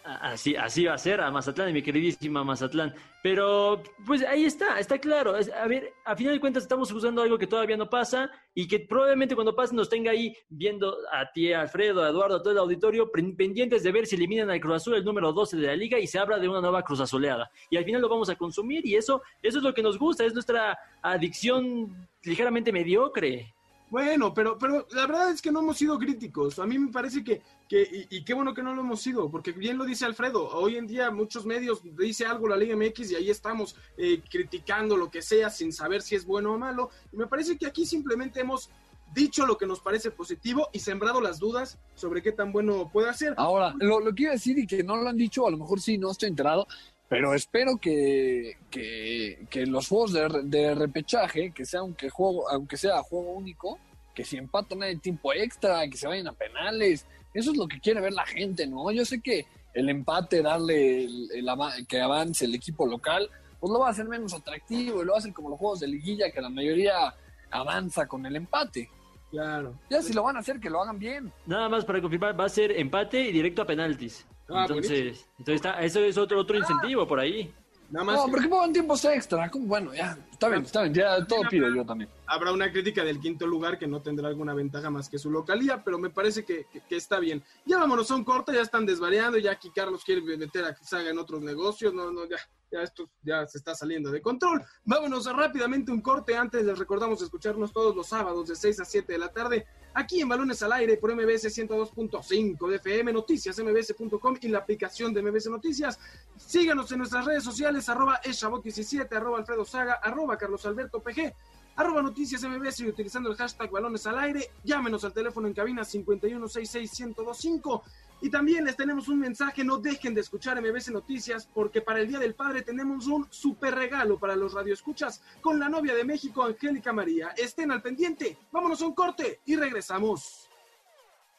Así, 0.08 0.54
así 0.54 0.84
va 0.84 0.94
a 0.94 0.98
ser 0.98 1.20
a 1.20 1.32
Mazatlán, 1.32 1.72
mi 1.72 1.82
queridísima 1.82 2.44
Mazatlán. 2.44 2.94
Pero, 3.24 3.82
pues 4.06 4.22
ahí 4.22 4.44
está, 4.44 4.78
está 4.78 4.98
claro. 4.98 5.34
A 5.34 5.66
ver, 5.66 5.92
a 6.04 6.14
final 6.14 6.34
de 6.34 6.38
cuentas 6.38 6.62
estamos 6.62 6.92
usando 6.92 7.22
algo 7.22 7.36
que 7.36 7.48
todavía 7.48 7.76
no 7.76 7.90
pasa 7.90 8.30
y 8.54 8.68
que 8.68 8.78
probablemente 8.78 9.34
cuando 9.34 9.56
pase 9.56 9.74
nos 9.74 9.88
tenga 9.88 10.12
ahí 10.12 10.36
viendo 10.48 10.96
a 11.12 11.28
ti, 11.32 11.52
a 11.52 11.62
Alfredo, 11.62 12.04
a 12.04 12.10
Eduardo, 12.10 12.36
a 12.36 12.40
todo 12.42 12.52
el 12.52 12.58
auditorio, 12.58 13.10
pen- 13.10 13.34
pendientes 13.36 13.82
de 13.82 13.90
ver 13.90 14.06
si 14.06 14.14
eliminan 14.14 14.48
al 14.48 14.60
Cruz 14.60 14.76
Azul, 14.76 14.94
el 14.94 15.04
número 15.04 15.32
12 15.32 15.56
de 15.56 15.66
la 15.66 15.74
liga, 15.74 15.98
y 15.98 16.06
se 16.06 16.20
habla 16.20 16.38
de 16.38 16.48
una 16.48 16.60
nueva 16.60 16.82
Cruz 16.84 17.00
Azuleada. 17.00 17.50
Y 17.68 17.76
al 17.76 17.84
final 17.84 18.00
lo 18.00 18.08
vamos 18.08 18.28
a 18.30 18.36
consumir 18.36 18.86
y 18.86 18.94
eso, 18.94 19.22
eso 19.42 19.58
es 19.58 19.64
lo 19.64 19.74
que 19.74 19.82
nos 19.82 19.98
gusta, 19.98 20.24
es 20.24 20.32
nuestra 20.32 20.78
adicción 21.02 22.06
ligeramente 22.22 22.70
mediocre. 22.72 23.52
Bueno, 23.88 24.34
pero, 24.34 24.58
pero 24.58 24.86
la 24.90 25.06
verdad 25.06 25.30
es 25.30 25.40
que 25.40 25.52
no 25.52 25.60
hemos 25.60 25.76
sido 25.76 25.98
críticos. 25.98 26.58
A 26.58 26.66
mí 26.66 26.78
me 26.78 26.90
parece 26.90 27.22
que, 27.22 27.40
que 27.68 28.06
y, 28.10 28.24
qué 28.24 28.34
bueno 28.34 28.52
que 28.52 28.62
no 28.62 28.74
lo 28.74 28.80
hemos 28.80 29.00
sido, 29.00 29.30
porque 29.30 29.52
bien 29.52 29.78
lo 29.78 29.84
dice 29.84 30.04
Alfredo, 30.04 30.48
hoy 30.48 30.76
en 30.76 30.86
día 30.86 31.10
muchos 31.10 31.46
medios 31.46 31.82
dice 31.96 32.26
algo 32.26 32.48
la 32.48 32.56
Liga 32.56 32.76
MX 32.76 33.12
y 33.12 33.14
ahí 33.14 33.30
estamos 33.30 33.76
eh, 33.96 34.22
criticando 34.28 34.96
lo 34.96 35.10
que 35.10 35.22
sea 35.22 35.50
sin 35.50 35.72
saber 35.72 36.02
si 36.02 36.16
es 36.16 36.26
bueno 36.26 36.54
o 36.54 36.58
malo. 36.58 36.90
Y 37.12 37.16
me 37.16 37.26
parece 37.26 37.56
que 37.56 37.66
aquí 37.66 37.86
simplemente 37.86 38.40
hemos 38.40 38.70
dicho 39.14 39.46
lo 39.46 39.56
que 39.56 39.66
nos 39.66 39.80
parece 39.80 40.10
positivo 40.10 40.68
y 40.72 40.80
sembrado 40.80 41.20
las 41.20 41.38
dudas 41.38 41.78
sobre 41.94 42.22
qué 42.22 42.32
tan 42.32 42.52
bueno 42.52 42.90
puede 42.92 43.14
ser. 43.14 43.34
Ahora, 43.36 43.74
lo, 43.78 44.00
lo 44.00 44.12
que 44.12 44.24
iba 44.24 44.32
a 44.32 44.34
decir 44.34 44.58
y 44.58 44.66
que 44.66 44.82
no 44.82 44.96
lo 44.96 45.08
han 45.08 45.16
dicho, 45.16 45.46
a 45.46 45.50
lo 45.50 45.58
mejor 45.58 45.80
sí, 45.80 45.96
no 45.96 46.10
estoy 46.10 46.28
enterado, 46.28 46.66
pero 47.08 47.34
espero 47.34 47.76
que, 47.78 48.56
que, 48.70 49.46
que 49.50 49.66
los 49.66 49.88
juegos 49.88 50.12
de, 50.12 50.28
de 50.44 50.74
repechaje, 50.74 51.52
que 51.52 51.64
sea 51.64 51.80
aunque, 51.80 52.10
juego, 52.10 52.48
aunque 52.50 52.76
sea 52.76 53.02
juego 53.02 53.32
único, 53.32 53.78
que 54.14 54.24
si 54.24 54.36
empatan 54.36 54.82
hay 54.82 54.96
tiempo 54.96 55.32
extra, 55.32 55.86
que 55.88 55.96
se 55.96 56.08
vayan 56.08 56.28
a 56.28 56.32
penales, 56.32 57.06
eso 57.34 57.50
es 57.52 57.56
lo 57.56 57.68
que 57.68 57.80
quiere 57.80 58.00
ver 58.00 58.12
la 58.12 58.24
gente, 58.26 58.66
¿no? 58.66 58.90
Yo 58.90 59.04
sé 59.04 59.20
que 59.20 59.46
el 59.74 59.88
empate, 59.90 60.40
darle 60.42 61.04
el- 61.04 61.28
el 61.34 61.48
ava- 61.48 61.86
que 61.86 62.00
avance 62.00 62.46
el 62.46 62.54
equipo 62.54 62.86
local, 62.86 63.28
pues 63.60 63.70
lo 63.72 63.78
va 63.80 63.88
a 63.88 63.90
hacer 63.90 64.06
menos 64.08 64.32
atractivo 64.32 65.02
y 65.02 65.04
lo 65.04 65.12
va 65.12 65.18
a 65.18 65.20
hacer 65.20 65.32
como 65.34 65.50
los 65.50 65.58
juegos 65.58 65.80
de 65.80 65.86
liguilla, 65.88 66.30
que 66.30 66.40
la 66.40 66.48
mayoría 66.48 67.14
avanza 67.50 68.06
con 68.06 68.24
el 68.26 68.36
empate. 68.36 68.88
Claro. 69.30 69.78
Ya 69.90 70.00
si 70.02 70.12
lo 70.12 70.22
van 70.22 70.36
a 70.36 70.38
hacer, 70.40 70.60
que 70.60 70.70
lo 70.70 70.80
hagan 70.82 70.98
bien. 70.98 71.32
Nada 71.46 71.68
más 71.68 71.84
para 71.84 72.00
confirmar, 72.00 72.38
va 72.38 72.44
a 72.46 72.48
ser 72.48 72.72
empate 72.72 73.20
y 73.20 73.32
directo 73.32 73.62
a 73.62 73.66
penaltis. 73.66 74.26
Ah, 74.48 74.66
entonces, 74.68 75.26
entonces 75.38 75.56
está, 75.56 75.82
eso 75.82 76.00
es 76.00 76.16
otro, 76.16 76.38
otro 76.40 76.56
incentivo 76.56 77.06
por 77.06 77.18
ahí. 77.20 77.52
Nada 77.90 78.04
más 78.04 78.16
No, 78.16 78.24
que 78.26 78.30
porque 78.32 78.48
pongan 78.48 78.72
tiempos 78.72 79.04
extra. 79.04 79.48
¿cómo? 79.50 79.66
Bueno, 79.66 79.94
ya, 79.94 80.16
está 80.36 80.48
bien, 80.48 80.62
está 80.62 80.82
bien, 80.82 80.94
ya 80.94 81.26
todo 81.26 81.42
pido 81.48 81.68
yo 81.74 81.84
también. 81.84 82.10
habrá 82.26 82.52
una 82.52 82.70
crítica 82.70 83.02
del 83.04 83.18
quinto 83.20 83.46
lugar 83.46 83.78
que 83.78 83.86
no 83.86 84.02
tendrá 84.02 84.28
alguna 84.28 84.52
ventaja 84.54 84.90
más 84.90 85.08
que 85.08 85.18
su 85.18 85.30
localía, 85.30 85.82
pero 85.84 85.98
me 85.98 86.10
parece 86.10 86.44
que, 86.44 86.66
que- 86.72 86.80
que 86.80 86.96
está 86.96 87.18
bien. 87.18 87.42
Ya 87.64 87.78
vámonos 87.78 88.10
a 88.10 88.14
un 88.16 88.24
corte, 88.24 88.52
ya 88.52 88.60
están 88.62 88.84
desvariando, 88.86 89.38
ya 89.38 89.52
aquí 89.52 89.70
Carlos 89.74 90.04
quiere 90.04 90.20
meter 90.36 90.64
a 90.64 90.76
Saga 90.76 91.10
en 91.10 91.18
otros 91.18 91.40
negocios, 91.42 91.94
no, 91.94 92.10
no, 92.10 92.24
ya, 92.28 92.36
ya 92.70 92.82
esto 92.82 93.08
ya 93.22 93.46
se 93.46 93.58
está 93.58 93.74
saliendo 93.74 94.10
de 94.10 94.20
control. 94.20 94.62
Vámonos 94.84 95.26
a 95.26 95.32
rápidamente 95.32 95.90
un 95.92 96.00
corte, 96.00 96.36
antes 96.36 96.64
les 96.64 96.78
recordamos 96.78 97.22
escucharnos 97.22 97.72
todos 97.72 97.94
los 97.96 98.06
sábados 98.08 98.48
de 98.48 98.56
6 98.56 98.80
a 98.80 98.84
7 98.84 99.12
de 99.12 99.18
la 99.18 99.28
tarde, 99.32 99.66
aquí 99.94 100.20
en 100.20 100.28
Balones 100.28 100.62
al 100.62 100.72
Aire 100.72 100.96
por 100.98 101.14
MBS 101.14 101.44
102.5 101.48 102.68
de 102.68 102.76
FM, 102.76 103.12
noticias 103.12 103.58
mbs.com 103.58 104.36
y 104.40 104.48
la 104.48 104.58
aplicación 104.58 105.14
de 105.14 105.22
MBS 105.22 105.48
Noticias. 105.48 105.98
Síganos 106.36 106.90
en 106.92 106.98
nuestras 106.98 107.24
redes 107.24 107.44
sociales, 107.44 107.88
arroba 107.88 108.20
eshabot17, 108.22 109.10
arroba 109.16 109.38
alfredo 109.38 109.64
saga, 109.64 109.94
carlos 110.36 110.66
alberto 110.66 111.00
pg, 111.00 111.32
arroba 111.76 112.02
noticias 112.02 112.42
MBS 112.42 112.80
y 112.80 112.88
utilizando 112.88 113.30
el 113.30 113.36
hashtag 113.36 113.70
balones 113.70 114.06
al 114.06 114.18
aire. 114.18 114.50
Llámenos 114.64 115.04
al 115.04 115.12
teléfono 115.12 115.46
en 115.46 115.54
cabina 115.54 115.82
51661025. 115.82 117.82
Y 118.22 118.30
también 118.30 118.64
les 118.64 118.76
tenemos 118.76 119.08
un 119.08 119.18
mensaje, 119.18 119.62
no 119.62 119.78
dejen 119.78 120.14
de 120.14 120.22
escuchar 120.22 120.60
MBS 120.60 120.90
Noticias 120.90 121.48
porque 121.52 121.82
para 121.82 122.00
el 122.00 122.08
Día 122.08 122.18
del 122.18 122.34
Padre 122.34 122.62
tenemos 122.62 123.06
un 123.06 123.26
super 123.30 123.74
regalo 123.74 124.18
para 124.18 124.34
los 124.34 124.54
radioescuchas 124.54 125.22
con 125.42 125.60
la 125.60 125.68
novia 125.68 125.94
de 125.94 126.04
México, 126.04 126.42
Angélica 126.42 126.92
María. 126.92 127.28
Estén 127.36 127.70
al 127.70 127.82
pendiente, 127.82 128.38
vámonos 128.50 128.80
a 128.80 128.86
un 128.86 128.94
corte 128.94 129.40
y 129.44 129.56
regresamos. 129.56 130.48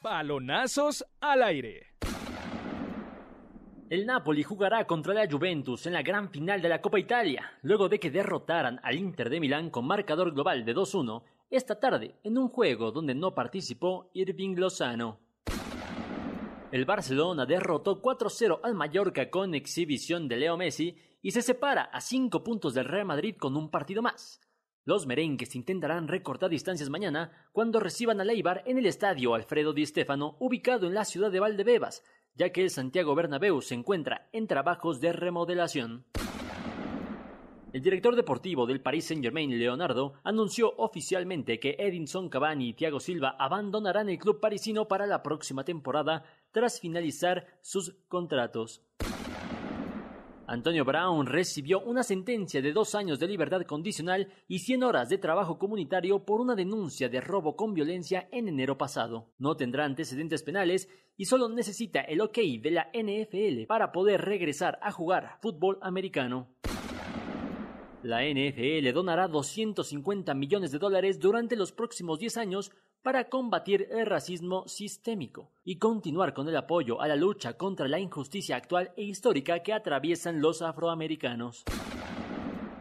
Balonazos 0.04 1.04
al 1.20 1.42
aire. 1.42 1.88
El 3.90 4.06
Napoli 4.06 4.44
jugará 4.44 4.86
contra 4.86 5.14
la 5.14 5.32
Juventus 5.32 5.86
en 5.86 5.94
la 5.94 6.02
gran 6.02 6.30
final 6.30 6.62
de 6.62 6.68
la 6.68 6.82
Copa 6.82 7.00
Italia, 7.00 7.54
luego 7.62 7.88
de 7.88 8.02
que 8.02 8.12
derrotaran 8.12 8.82
al 8.84 8.98
Inter 8.98 9.30
de 9.30 9.40
Milán 9.40 9.70
con 9.70 9.88
marcador 9.88 10.34
global 10.34 10.66
de 10.66 10.76
2-1 10.76 11.24
esta 11.50 11.80
tarde 11.80 12.16
en 12.26 12.38
un 12.38 12.50
juego 12.50 12.92
donde 12.92 13.16
no 13.16 13.34
participó 13.34 14.10
Irving 14.14 14.58
Lozano. 14.58 15.22
El 16.70 16.84
Barcelona 16.84 17.46
derrotó 17.46 18.02
4-0 18.02 18.60
al 18.62 18.76
Mallorca 18.76 19.30
con 19.30 19.56
exhibición 19.56 20.28
de 20.28 20.36
Leo 20.36 20.58
Messi 20.58 20.98
y 21.22 21.32
se 21.32 21.42
separa 21.42 21.84
a 21.84 22.02
5 22.02 22.44
puntos 22.44 22.74
del 22.74 22.84
Real 22.84 23.06
Madrid 23.06 23.38
con 23.40 23.56
un 23.56 23.72
partido 23.72 24.02
más. 24.02 24.42
Los 24.88 25.06
merengues 25.06 25.54
intentarán 25.58 26.08
recortar 26.08 26.50
distancias 26.50 26.90
mañana 26.90 27.30
cuando 27.52 27.82
reciban 27.82 28.22
al 28.22 28.30
Eibar 28.30 28.64
en 28.66 28.78
el 28.78 28.86
estadio 28.86 29.34
Alfredo 29.34 29.74
Di 29.74 29.86
Stéfano, 29.86 30.38
ubicado 30.40 30.88
en 30.88 30.94
la 30.94 31.04
ciudad 31.04 31.30
de 31.30 31.42
Valdebebas, 31.42 32.06
ya 32.36 32.54
que 32.54 32.64
el 32.64 32.70
Santiago 32.70 33.14
Bernabéu 33.14 33.62
se 33.62 33.76
encuentra 33.76 34.30
en 34.32 34.48
trabajos 34.48 35.02
de 35.02 35.12
remodelación. 35.12 36.06
El 37.74 37.82
director 37.82 38.16
deportivo 38.16 38.66
del 38.66 38.80
Paris 38.80 39.08
Saint-Germain, 39.08 39.60
Leonardo, 39.60 40.14
anunció 40.24 40.74
oficialmente 40.78 41.60
que 41.60 41.76
Edinson 41.78 42.30
Cavani 42.30 42.70
y 42.70 42.74
Thiago 42.74 43.02
Silva 43.02 43.36
abandonarán 43.38 44.08
el 44.08 44.18
club 44.18 44.40
parisino 44.40 44.88
para 44.88 45.06
la 45.06 45.22
próxima 45.22 45.66
temporada 45.66 46.24
tras 46.54 46.80
finalizar 46.80 47.60
sus 47.60 47.94
contratos. 48.08 48.87
Antonio 50.50 50.86
Brown 50.86 51.26
recibió 51.26 51.82
una 51.82 52.04
sentencia 52.04 52.62
de 52.62 52.72
dos 52.72 52.96
años 52.96 53.20
de 53.20 53.28
libertad 53.28 53.64
condicional 53.64 54.30
y 54.48 54.60
100 54.60 54.84
horas 54.84 55.10
de 55.10 55.18
trabajo 55.18 55.60
comunitario 55.60 56.24
por 56.24 56.40
una 56.40 56.56
denuncia 56.56 57.10
de 57.10 57.20
robo 57.20 57.58
con 57.58 57.74
violencia 57.74 58.30
en 58.32 58.48
enero 58.48 58.78
pasado. 58.78 59.34
No 59.38 59.58
tendrá 59.58 59.84
antecedentes 59.84 60.44
penales 60.44 60.88
y 61.18 61.26
solo 61.26 61.50
necesita 61.50 62.00
el 62.00 62.22
ok 62.22 62.38
de 62.62 62.72
la 62.72 62.90
NFL 62.94 63.66
para 63.68 63.92
poder 63.92 64.22
regresar 64.22 64.80
a 64.82 64.94
jugar 64.94 65.38
fútbol 65.42 65.80
americano. 65.82 66.48
La 68.02 68.24
NFL 68.24 68.94
donará 68.94 69.28
250 69.28 70.34
millones 70.34 70.72
de 70.72 70.80
dólares 70.80 71.20
durante 71.20 71.58
los 71.58 71.74
próximos 71.74 72.20
10 72.20 72.38
años 72.38 72.72
para 73.08 73.30
combatir 73.30 73.88
el 73.90 74.06
racismo 74.06 74.68
sistémico 74.68 75.50
y 75.64 75.78
continuar 75.78 76.34
con 76.34 76.50
el 76.50 76.58
apoyo 76.58 77.00
a 77.00 77.08
la 77.08 77.16
lucha 77.16 77.54
contra 77.54 77.88
la 77.88 78.00
injusticia 78.00 78.58
actual 78.58 78.92
e 78.98 79.04
histórica 79.04 79.64
que 79.64 79.72
atraviesan 79.72 80.42
los 80.42 80.62
afroamericanos. 80.62 81.64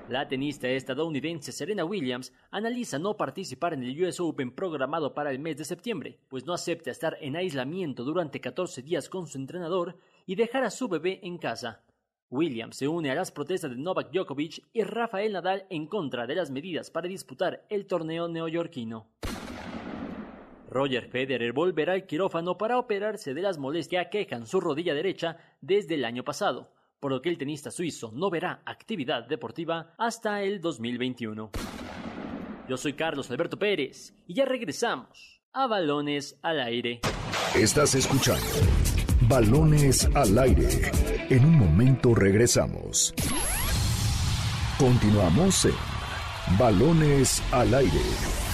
La 0.09 0.27
tenista 0.27 0.67
estadounidense 0.69 1.53
Serena 1.53 1.85
Williams 1.85 2.33
analiza 2.51 2.99
no 2.99 3.17
participar 3.17 3.75
en 3.75 3.85
el 3.85 4.03
US 4.03 4.19
Open 4.19 4.51
programado 4.51 5.15
para 5.15 5.31
el 5.31 5.39
mes 5.39 5.59
de 5.59 5.65
septiembre, 5.65 6.19
pues 6.27 6.45
no 6.45 6.55
acepta 6.55 6.91
estar 6.91 7.17
en 7.21 7.37
aislamiento 7.37 8.03
durante 8.03 8.41
14 8.41 8.83
días 8.83 9.09
con 9.09 9.29
su 9.29 9.39
entrenador 9.39 9.97
y 10.27 10.35
dejar 10.35 10.65
a 10.65 10.73
su 10.73 10.89
bebé 10.89 11.21
en 11.23 11.39
casa. 11.39 11.85
Williams 12.31 12.75
se 12.75 12.89
une 12.89 13.12
a 13.12 13.15
las 13.15 13.31
protestas 13.31 13.71
de 13.71 13.77
Novak 13.77 14.11
Djokovic 14.11 14.65
y 14.73 14.83
Rafael 14.83 15.35
Nadal 15.35 15.67
en 15.71 15.87
contra 15.87 16.27
de 16.27 16.35
las 16.35 16.51
medidas 16.51 16.91
para 16.91 17.07
disputar 17.07 17.65
el 17.69 17.87
torneo 17.87 18.27
neoyorquino. 18.27 19.07
Roger 20.69 21.09
Federer 21.09 21.53
volverá 21.53 21.93
al 21.93 22.07
quirófano 22.07 22.59
para 22.59 22.79
operarse 22.79 23.35
de 23.35 23.43
las 23.43 23.59
molestias 23.59 24.07
que 24.11 24.25
quejan 24.25 24.47
su 24.47 24.61
rodilla 24.61 24.95
derecha 24.95 25.39
desde 25.61 25.95
el 25.95 26.05
año 26.05 26.25
pasado, 26.25 26.73
por 27.01 27.13
lo 27.13 27.23
que 27.23 27.29
el 27.29 27.39
tenista 27.39 27.71
suizo 27.71 28.11
no 28.13 28.31
verá 28.31 28.63
actividad 28.65 29.27
deportiva 29.27 29.95
hasta 29.99 30.43
el 30.43 30.61
2021. 30.61 31.51
Yo 32.69 32.77
soy 32.77 32.95
Carlos 32.95 33.31
Alberto 33.31 33.59
Pérez 33.59 34.15
y 34.27 34.35
ya 34.35 34.45
regresamos 34.45 35.41
a 35.53 35.67
Balones 35.67 36.39
al 36.43 36.61
Aire. 36.61 37.01
Estás 37.55 37.95
escuchando 37.95 38.45
Balones 39.29 40.09
al 40.15 40.39
Aire. 40.39 40.91
En 41.31 41.45
un 41.45 41.59
momento 41.59 42.15
regresamos. 42.15 43.15
Continuamos 44.79 45.65
en 45.65 46.59
Balones 46.59 47.43
al 47.53 47.73
Aire. 47.75 48.46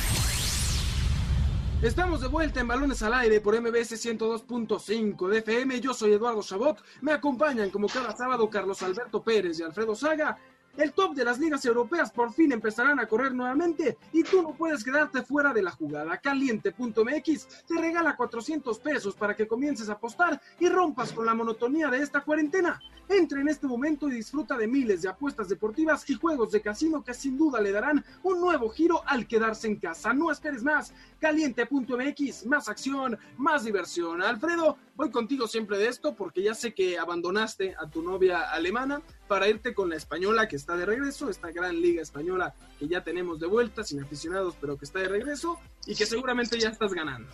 Estamos 1.82 2.20
de 2.20 2.28
vuelta 2.28 2.60
en 2.60 2.68
Balones 2.68 3.02
al 3.02 3.12
Aire 3.12 3.40
por 3.40 3.60
MBS 3.60 3.94
102.5 3.94 5.28
de 5.28 5.38
FM. 5.38 5.80
Yo 5.80 5.92
soy 5.92 6.12
Eduardo 6.12 6.40
Chabot. 6.40 6.80
Me 7.00 7.10
acompañan 7.10 7.70
como 7.70 7.88
cada 7.88 8.16
sábado 8.16 8.48
Carlos 8.48 8.80
Alberto 8.82 9.20
Pérez 9.24 9.58
y 9.58 9.64
Alfredo 9.64 9.96
Saga. 9.96 10.38
El 10.76 10.92
top 10.94 11.14
de 11.14 11.24
las 11.24 11.38
ligas 11.38 11.64
europeas 11.66 12.10
por 12.10 12.32
fin 12.32 12.50
empezarán 12.50 12.98
a 12.98 13.06
correr 13.06 13.34
nuevamente 13.34 13.98
y 14.10 14.22
tú 14.22 14.40
no 14.40 14.54
puedes 14.54 14.82
quedarte 14.82 15.22
fuera 15.22 15.52
de 15.52 15.62
la 15.62 15.70
jugada. 15.70 16.16
Caliente.mx 16.16 17.48
te 17.66 17.78
regala 17.78 18.16
400 18.16 18.78
pesos 18.78 19.14
para 19.14 19.36
que 19.36 19.46
comiences 19.46 19.90
a 19.90 19.92
apostar 19.92 20.40
y 20.58 20.70
rompas 20.70 21.12
con 21.12 21.26
la 21.26 21.34
monotonía 21.34 21.90
de 21.90 21.98
esta 21.98 22.22
cuarentena. 22.22 22.80
Entra 23.06 23.40
en 23.40 23.48
este 23.48 23.66
momento 23.66 24.08
y 24.08 24.12
disfruta 24.12 24.56
de 24.56 24.66
miles 24.66 25.02
de 25.02 25.10
apuestas 25.10 25.48
deportivas 25.48 26.08
y 26.08 26.14
juegos 26.14 26.52
de 26.52 26.62
casino 26.62 27.04
que 27.04 27.12
sin 27.12 27.36
duda 27.36 27.60
le 27.60 27.72
darán 27.72 28.02
un 28.22 28.40
nuevo 28.40 28.70
giro 28.70 29.02
al 29.06 29.26
quedarse 29.26 29.66
en 29.66 29.76
casa. 29.76 30.14
No 30.14 30.30
esperes 30.30 30.62
más. 30.62 30.94
Caliente.mx, 31.20 32.46
más 32.46 32.68
acción, 32.70 33.18
más 33.36 33.64
diversión. 33.64 34.22
Alfredo, 34.22 34.78
voy 34.94 35.10
contigo 35.10 35.46
siempre 35.46 35.78
de 35.78 35.88
esto 35.88 36.14
porque 36.14 36.42
ya 36.42 36.54
sé 36.54 36.74
que 36.74 36.98
abandonaste 36.98 37.74
a 37.78 37.88
tu 37.88 38.02
novia 38.02 38.50
alemana 38.50 39.02
para 39.28 39.48
irte 39.48 39.74
con 39.74 39.90
la 39.90 39.96
española 39.96 40.48
que 40.48 40.56
está 40.56 40.76
de 40.76 40.86
regreso, 40.86 41.28
esta 41.28 41.50
gran 41.50 41.80
liga 41.80 42.02
española 42.02 42.54
que 42.78 42.88
ya 42.88 43.02
tenemos 43.02 43.40
de 43.40 43.46
vuelta, 43.46 43.84
sin 43.84 44.02
aficionados, 44.02 44.56
pero 44.60 44.76
que 44.76 44.84
está 44.84 44.98
de 44.98 45.08
regreso 45.08 45.58
y 45.86 45.94
que 45.94 46.06
seguramente 46.06 46.58
ya 46.58 46.68
estás 46.68 46.92
ganando. 46.92 47.30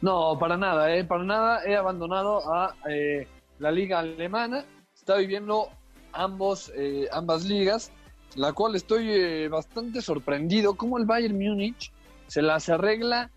No, 0.00 0.36
para 0.38 0.56
nada, 0.56 0.94
¿eh? 0.94 1.04
para 1.04 1.24
nada 1.24 1.64
he 1.64 1.76
abandonado 1.76 2.52
a 2.52 2.74
eh, 2.88 3.28
la 3.58 3.70
liga 3.70 4.00
alemana 4.00 4.64
está 5.02 5.16
viviendo 5.16 5.68
ambos, 6.12 6.72
eh, 6.76 7.08
ambas 7.12 7.44
ligas, 7.44 7.90
la 8.36 8.52
cual 8.52 8.76
estoy 8.76 9.10
eh, 9.10 9.48
bastante 9.48 10.00
sorprendido 10.00 10.74
cómo 10.74 10.98
el 10.98 11.06
Bayern 11.06 11.36
Múnich 11.36 11.92
se 12.28 12.40
las 12.40 12.68
arregla 12.68 13.30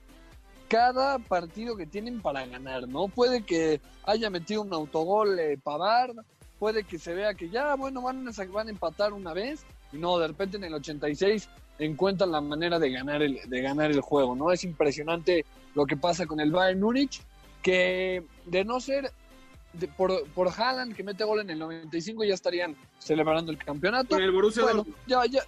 cada 0.67 1.19
partido 1.19 1.75
que 1.75 1.85
tienen 1.85 2.21
para 2.21 2.45
ganar, 2.45 2.87
¿no? 2.87 3.07
Puede 3.07 3.43
que 3.43 3.81
haya 4.03 4.29
metido 4.29 4.61
un 4.61 4.73
autogol 4.73 5.39
eh, 5.39 5.57
Pavard, 5.61 6.15
puede 6.59 6.83
que 6.83 6.97
se 6.97 7.13
vea 7.13 7.33
que 7.33 7.49
ya, 7.49 7.75
bueno, 7.75 8.01
van 8.01 8.27
a, 8.27 8.31
van 8.51 8.67
a 8.67 8.71
empatar 8.71 9.13
una 9.13 9.33
vez 9.33 9.65
y 9.91 9.97
no, 9.97 10.17
de 10.17 10.27
repente 10.27 10.57
en 10.57 10.63
el 10.63 10.73
86 10.73 11.49
encuentran 11.79 12.31
la 12.31 12.41
manera 12.41 12.79
de 12.79 12.89
ganar 12.89 13.21
el, 13.21 13.39
de 13.47 13.61
ganar 13.61 13.91
el 13.91 14.01
juego, 14.01 14.35
¿no? 14.35 14.51
Es 14.51 14.63
impresionante 14.63 15.45
lo 15.73 15.85
que 15.85 15.97
pasa 15.97 16.25
con 16.25 16.39
el 16.39 16.51
Bayern 16.51 16.79
Múnich, 16.79 17.21
que 17.61 18.23
de 18.45 18.63
no 18.63 18.79
ser 18.79 19.11
por, 19.97 20.27
por 20.29 20.47
Haaland, 20.47 20.95
que 20.95 21.03
mete 21.03 21.23
gol 21.23 21.41
en 21.41 21.49
el 21.49 21.59
95, 21.59 22.23
ya 22.23 22.33
estarían 22.33 22.75
celebrando 22.99 23.51
el 23.51 23.57
campeonato. 23.57 24.17
el 24.17 24.31
Borussia 24.31 24.63
bueno, 24.63 24.85
Ya, 25.05 25.25
ya. 25.25 25.41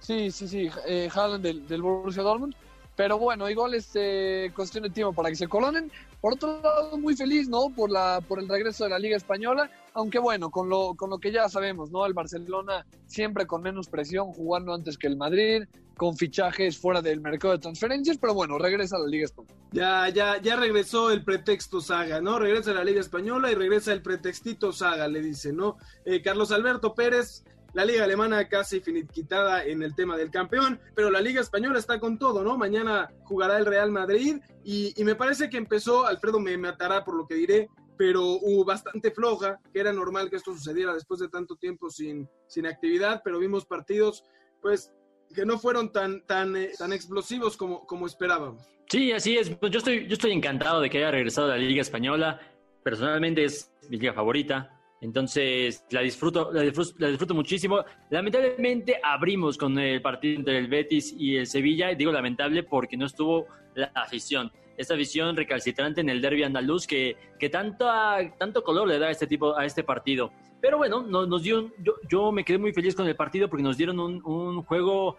Sí, 0.00 0.30
sí, 0.30 0.48
sí, 0.48 0.70
eh, 0.86 1.08
Haaland 1.12 1.44
del, 1.44 1.66
del, 1.66 1.82
Borussia 1.82 2.22
Dortmund. 2.22 2.54
Pero 2.98 3.16
bueno, 3.16 3.48
igual 3.48 3.74
es 3.74 3.90
eh, 3.94 4.50
cuestión 4.56 4.82
de 4.82 4.90
tiempo 4.90 5.12
para 5.12 5.28
que 5.28 5.36
se 5.36 5.46
colonen. 5.46 5.88
Por 6.20 6.32
otro 6.32 6.60
lado, 6.60 6.98
muy 6.98 7.14
feliz, 7.14 7.48
¿no? 7.48 7.68
Por, 7.70 7.92
la, 7.92 8.20
por 8.26 8.40
el 8.40 8.48
regreso 8.48 8.82
de 8.82 8.90
la 8.90 8.98
Liga 8.98 9.16
Española. 9.16 9.70
Aunque 9.94 10.18
bueno, 10.18 10.50
con 10.50 10.68
lo, 10.68 10.96
con 10.96 11.08
lo 11.08 11.18
que 11.18 11.30
ya 11.30 11.48
sabemos, 11.48 11.92
¿no? 11.92 12.04
El 12.04 12.12
Barcelona 12.12 12.84
siempre 13.06 13.46
con 13.46 13.62
menos 13.62 13.88
presión, 13.88 14.32
jugando 14.32 14.74
antes 14.74 14.98
que 14.98 15.06
el 15.06 15.16
Madrid, 15.16 15.62
con 15.96 16.16
fichajes 16.16 16.76
fuera 16.76 17.00
del 17.00 17.20
mercado 17.20 17.54
de 17.54 17.60
transferencias, 17.60 18.18
pero 18.18 18.34
bueno, 18.34 18.58
regresa 18.58 18.96
a 18.96 18.98
la 18.98 19.06
Liga 19.06 19.26
Española. 19.26 19.54
Ya, 19.70 20.08
ya, 20.08 20.42
ya 20.42 20.56
regresó 20.56 21.12
el 21.12 21.22
pretexto 21.22 21.80
saga, 21.80 22.20
¿no? 22.20 22.40
Regresa 22.40 22.72
a 22.72 22.74
la 22.74 22.84
Liga 22.84 23.00
Española 23.00 23.52
y 23.52 23.54
regresa 23.54 23.92
el 23.92 24.02
pretextito 24.02 24.72
saga, 24.72 25.06
le 25.06 25.20
dice, 25.20 25.52
¿no? 25.52 25.76
Eh, 26.04 26.20
Carlos 26.20 26.50
Alberto 26.50 26.94
Pérez, 26.94 27.44
la 27.74 27.84
liga 27.84 28.04
alemana 28.04 28.48
casi 28.48 28.80
finiquitada 28.80 29.64
en 29.64 29.82
el 29.82 29.94
tema 29.94 30.16
del 30.16 30.30
campeón, 30.30 30.80
pero 30.94 31.10
la 31.10 31.20
liga 31.20 31.40
española 31.40 31.78
está 31.78 32.00
con 32.00 32.18
todo, 32.18 32.42
¿no? 32.42 32.56
Mañana 32.56 33.10
jugará 33.24 33.58
el 33.58 33.66
Real 33.66 33.90
Madrid 33.90 34.38
y, 34.64 34.92
me 35.04 35.14
parece 35.14 35.48
que 35.48 35.56
empezó, 35.56 36.06
Alfredo 36.06 36.40
me 36.40 36.56
matará 36.56 37.04
por 37.04 37.14
lo 37.14 37.26
que 37.26 37.34
diré, 37.34 37.68
pero 37.96 38.22
hubo 38.24 38.64
bastante 38.64 39.10
floja, 39.10 39.58
que 39.72 39.80
era 39.80 39.92
normal 39.92 40.30
que 40.30 40.36
esto 40.36 40.52
sucediera 40.52 40.94
después 40.94 41.20
de 41.20 41.28
tanto 41.28 41.56
tiempo 41.56 41.90
sin, 41.90 42.28
sin 42.46 42.66
actividad, 42.66 43.22
pero 43.24 43.38
vimos 43.38 43.66
partidos, 43.66 44.24
pues, 44.62 44.92
que 45.34 45.44
no 45.44 45.58
fueron 45.58 45.92
tan, 45.92 46.24
tan, 46.24 46.56
eh, 46.56 46.70
tan 46.78 46.92
explosivos 46.92 47.56
como, 47.56 47.84
como 47.86 48.06
esperábamos. 48.06 48.62
Sí, 48.88 49.12
así 49.12 49.36
es. 49.36 49.50
Yo 49.60 49.78
estoy, 49.78 50.06
yo 50.06 50.14
estoy 50.14 50.32
encantado 50.32 50.80
de 50.80 50.88
que 50.88 50.98
haya 50.98 51.10
regresado 51.10 51.48
a 51.48 51.50
la 51.50 51.58
Liga 51.58 51.82
Española. 51.82 52.40
Personalmente 52.82 53.44
es 53.44 53.70
mi 53.90 53.98
liga 53.98 54.14
favorita. 54.14 54.77
Entonces 55.00 55.84
la 55.90 56.00
disfruto, 56.00 56.50
la 56.52 56.62
disfruto, 56.62 56.94
la 56.98 57.08
disfruto, 57.08 57.34
muchísimo. 57.34 57.84
Lamentablemente 58.10 58.98
abrimos 59.02 59.56
con 59.56 59.78
el 59.78 60.02
partido 60.02 60.38
entre 60.38 60.58
el 60.58 60.66
Betis 60.66 61.14
y 61.16 61.36
el 61.36 61.46
Sevilla. 61.46 61.92
Y 61.92 61.96
digo 61.96 62.12
lamentable 62.12 62.62
porque 62.62 62.96
no 62.96 63.06
estuvo 63.06 63.46
la 63.74 63.90
afición. 63.94 64.50
Esta 64.76 64.94
afición 64.94 65.36
recalcitrante 65.36 66.00
en 66.00 66.08
el 66.08 66.20
derby 66.20 66.44
andaluz 66.44 66.86
que, 66.86 67.16
que 67.38 67.48
tanto, 67.48 67.86
tanto 68.38 68.62
color 68.62 68.86
le 68.86 68.98
da 68.98 69.08
a 69.08 69.10
este, 69.10 69.26
tipo, 69.26 69.56
a 69.56 69.64
este 69.64 69.82
partido. 69.82 70.30
Pero 70.60 70.78
bueno, 70.78 71.02
nos, 71.02 71.28
nos 71.28 71.42
dio, 71.42 71.72
yo, 71.78 71.94
yo, 72.08 72.32
me 72.32 72.44
quedé 72.44 72.58
muy 72.58 72.72
feliz 72.72 72.94
con 72.94 73.06
el 73.06 73.14
partido 73.14 73.48
porque 73.48 73.62
nos 73.62 73.76
dieron 73.76 74.00
un, 74.00 74.22
un 74.24 74.62
juego 74.62 75.16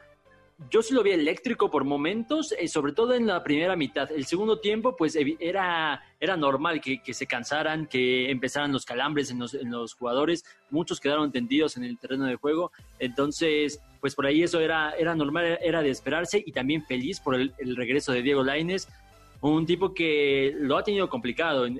yo 0.69 0.81
sí 0.81 0.93
lo 0.93 1.03
vi 1.03 1.11
eléctrico 1.11 1.71
por 1.71 1.85
momentos, 1.85 2.53
eh, 2.59 2.67
sobre 2.67 2.91
todo 2.91 3.13
en 3.13 3.27
la 3.27 3.43
primera 3.43 3.75
mitad. 3.75 4.11
El 4.11 4.25
segundo 4.25 4.59
tiempo, 4.59 4.95
pues 4.95 5.15
era, 5.15 6.03
era 6.19 6.35
normal 6.35 6.81
que, 6.81 7.01
que 7.01 7.13
se 7.13 7.25
cansaran, 7.25 7.87
que 7.87 8.29
empezaran 8.29 8.71
los 8.71 8.85
calambres 8.85 9.31
en 9.31 9.39
los, 9.39 9.53
en 9.53 9.71
los, 9.71 9.93
jugadores. 9.93 10.43
Muchos 10.69 10.99
quedaron 10.99 11.31
tendidos 11.31 11.77
en 11.77 11.85
el 11.85 11.97
terreno 11.97 12.25
de 12.25 12.35
juego. 12.35 12.71
Entonces, 12.99 13.79
pues 14.01 14.15
por 14.15 14.25
ahí 14.25 14.43
eso 14.43 14.59
era, 14.59 14.91
era 14.91 15.15
normal, 15.15 15.57
era 15.61 15.81
de 15.81 15.89
esperarse 15.91 16.43
y 16.45 16.51
también 16.51 16.85
feliz 16.85 17.19
por 17.19 17.35
el, 17.35 17.53
regreso 17.75 18.11
de 18.11 18.21
Diego 18.21 18.43
Laines, 18.43 18.89
un 19.41 19.65
tipo 19.65 19.93
que 19.93 20.53
lo 20.57 20.77
ha 20.77 20.83
tenido 20.83 21.07
complicado 21.09 21.65
en, 21.65 21.79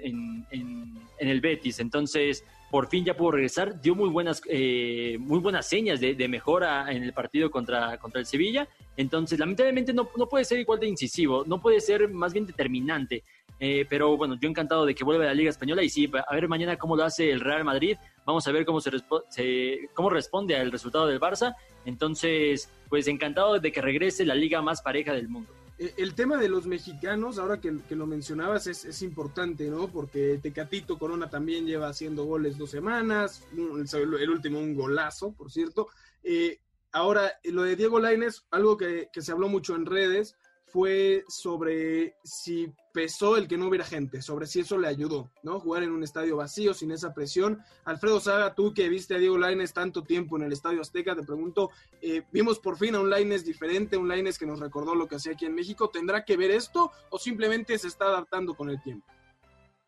en 1.19 1.27
el 1.27 1.41
Betis. 1.41 1.79
Entonces, 1.79 2.45
por 2.69 2.87
fin 2.87 3.03
ya 3.03 3.15
pudo 3.15 3.31
regresar, 3.31 3.81
dio 3.81 3.95
muy 3.95 4.09
buenas, 4.09 4.41
eh, 4.47 5.17
muy 5.19 5.39
buenas 5.39 5.67
señas 5.67 5.99
de, 5.99 6.27
mejora 6.27 6.91
en 6.91 7.03
el 7.03 7.13
partido 7.13 7.49
contra, 7.49 7.97
contra 7.97 8.19
el 8.19 8.25
Sevilla. 8.25 8.67
Entonces, 8.95 9.39
lamentablemente 9.39 9.93
no, 9.93 10.09
no, 10.15 10.27
puede 10.27 10.45
ser 10.45 10.59
igual 10.59 10.79
de 10.79 10.87
incisivo, 10.87 11.43
no 11.45 11.59
puede 11.61 11.81
ser 11.81 12.09
más 12.09 12.33
bien 12.33 12.45
determinante. 12.45 13.23
Eh, 13.59 13.85
pero 13.89 14.15
bueno, 14.15 14.37
yo 14.39 14.47
encantado 14.47 14.85
de 14.85 14.95
que 14.95 15.03
vuelva 15.03 15.25
a 15.25 15.27
la 15.27 15.33
Liga 15.33 15.49
Española 15.49 15.83
y 15.83 15.89
sí, 15.89 16.09
a 16.27 16.33
ver 16.33 16.47
mañana 16.47 16.77
cómo 16.77 16.95
lo 16.95 17.03
hace 17.03 17.31
el 17.31 17.41
Real 17.41 17.63
Madrid. 17.63 17.97
Vamos 18.25 18.47
a 18.47 18.51
ver 18.51 18.65
cómo, 18.65 18.79
se, 18.79 18.91
se 19.29 19.89
cómo 19.93 20.09
responde 20.09 20.55
al 20.55 20.71
resultado 20.71 21.07
del 21.07 21.19
Barça. 21.19 21.55
Entonces, 21.85 22.69
pues 22.87 23.07
encantado 23.07 23.59
de 23.59 23.71
que 23.71 23.81
regrese 23.81 24.25
la 24.25 24.35
liga 24.35 24.61
más 24.61 24.81
pareja 24.81 25.13
del 25.13 25.27
mundo 25.27 25.58
el 25.79 26.13
tema 26.13 26.37
de 26.37 26.49
los 26.49 26.65
mexicanos, 26.67 27.37
ahora 27.37 27.61
que, 27.61 27.77
que 27.87 27.95
lo 27.95 28.05
mencionabas, 28.05 28.67
es, 28.67 28.83
es, 28.83 29.01
importante, 29.01 29.69
¿no? 29.69 29.87
Porque 29.87 30.37
Tecatito 30.41 30.99
Corona 30.99 31.29
también 31.29 31.65
lleva 31.65 31.87
haciendo 31.87 32.25
goles 32.25 32.57
dos 32.57 32.69
semanas, 32.71 33.47
el, 33.53 34.13
el 34.13 34.29
último 34.29 34.59
un 34.59 34.75
golazo, 34.75 35.31
por 35.31 35.49
cierto. 35.51 35.87
Eh, 36.21 36.59
ahora, 36.91 37.31
lo 37.45 37.63
de 37.63 37.77
Diego 37.77 37.99
Laines, 37.99 38.45
algo 38.51 38.75
que, 38.75 39.09
que, 39.13 39.21
se 39.21 39.31
habló 39.31 39.47
mucho 39.47 39.75
en 39.75 39.85
redes, 39.85 40.35
fue 40.71 41.23
sobre 41.27 42.15
si 42.23 42.71
pesó 42.93 43.37
el 43.37 43.47
que 43.47 43.57
no 43.57 43.67
hubiera 43.67 43.85
gente, 43.85 44.21
sobre 44.21 44.47
si 44.47 44.61
eso 44.61 44.77
le 44.77 44.87
ayudó, 44.87 45.29
¿no? 45.43 45.59
Jugar 45.59 45.83
en 45.83 45.91
un 45.91 46.03
estadio 46.03 46.37
vacío, 46.37 46.73
sin 46.73 46.91
esa 46.91 47.13
presión. 47.13 47.59
Alfredo 47.85 48.19
Saga, 48.19 48.53
tú 48.55 48.73
que 48.73 48.89
viste 48.89 49.15
a 49.15 49.19
Diego 49.19 49.37
Laines 49.37 49.73
tanto 49.73 50.03
tiempo 50.03 50.37
en 50.37 50.43
el 50.43 50.51
Estadio 50.51 50.81
Azteca, 50.81 51.15
te 51.15 51.23
pregunto, 51.23 51.71
eh, 52.01 52.23
vimos 52.31 52.59
por 52.59 52.77
fin 52.77 52.95
a 52.95 52.99
un 52.99 53.09
Laines 53.09 53.45
diferente, 53.45 53.97
un 53.97 54.07
Laines 54.07 54.37
que 54.37 54.45
nos 54.45 54.59
recordó 54.59 54.95
lo 54.95 55.07
que 55.07 55.15
hacía 55.15 55.33
aquí 55.33 55.45
en 55.45 55.55
México, 55.55 55.89
¿tendrá 55.89 56.23
que 56.23 56.37
ver 56.37 56.51
esto 56.51 56.91
o 57.09 57.17
simplemente 57.17 57.77
se 57.77 57.87
está 57.87 58.05
adaptando 58.05 58.53
con 58.53 58.69
el 58.69 58.81
tiempo? 58.81 59.05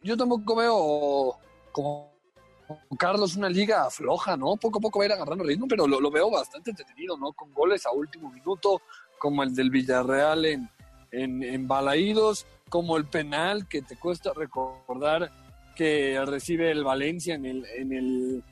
Yo 0.02 0.18
tampoco 0.18 0.56
veo 0.56 1.38
como 1.72 2.12
Carlos 2.98 3.36
una 3.36 3.50
liga 3.50 3.90
floja, 3.90 4.38
¿no? 4.38 4.56
Poco 4.58 4.80
a 4.80 4.82
poco 4.82 5.00
va 5.00 5.06
a 5.06 5.08
ir 5.08 5.14
agarrando 5.14 5.44
ritmo, 5.44 5.68
pero 5.68 5.88
lo, 5.88 6.00
lo 6.00 6.10
veo 6.10 6.30
bastante 6.32 6.72
entretenido, 6.72 7.18
¿no? 7.18 7.34
Con 7.34 7.54
goles 7.54 7.86
a 7.86 7.92
último 7.92 8.32
minuto, 8.32 8.82
como 9.22 9.44
el 9.44 9.54
del 9.54 9.70
Villarreal 9.70 10.46
en, 10.46 10.68
en, 11.12 11.68
Balaídos, 11.68 12.48
como 12.70 12.98
el 12.98 13.06
penal 13.06 13.68
que 13.68 13.84
te 13.84 13.96
cuesta 13.96 14.34
recordar 14.34 15.32
que 15.76 16.20
recibe 16.26 16.72
el 16.72 16.84
Valencia 16.84 17.36
en 17.36 17.46
el, 17.46 17.64
en 17.68 17.94
el, 17.94 18.44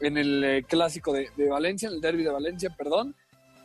en 0.00 0.18
el 0.18 0.42
eh, 0.42 0.64
clásico 0.64 1.12
de, 1.12 1.30
Valencia, 1.48 1.88
en 1.88 1.94
el 1.94 2.00
derby 2.00 2.24
de 2.24 2.32
Valencia, 2.32 2.74
perdón. 2.76 3.14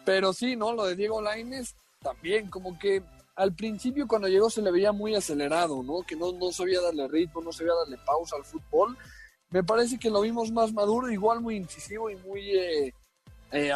Pero 0.05 0.31
sí, 0.31 0.55
¿no? 0.55 0.73
Lo 0.73 0.85
de 0.85 0.95
Diego 0.95 1.23
Laines 1.23 1.75
también, 2.03 2.51
como 2.51 2.77
que 2.77 3.01
al 3.35 3.55
principio 3.55 4.07
cuando 4.07 4.27
llegó 4.27 4.51
se 4.51 4.61
le 4.61 4.69
veía 4.69 4.91
muy 4.91 5.15
acelerado, 5.15 5.81
¿no? 5.81 6.03
Que 6.03 6.15
no, 6.15 6.33
no 6.33 6.51
sabía 6.51 6.81
darle 6.81 7.07
ritmo, 7.07 7.41
no 7.41 7.51
sabía 7.51 7.73
darle 7.73 7.97
pausa 8.05 8.35
al 8.35 8.45
fútbol. 8.45 8.95
Me 9.49 9.63
parece 9.63 9.97
que 9.97 10.11
lo 10.11 10.21
vimos 10.21 10.51
más 10.51 10.71
maduro, 10.71 11.09
igual 11.09 11.41
muy 11.41 11.55
incisivo 11.55 12.11
y 12.11 12.15
muy 12.17 12.51
eh, 12.51 12.93
eh, 13.51 13.71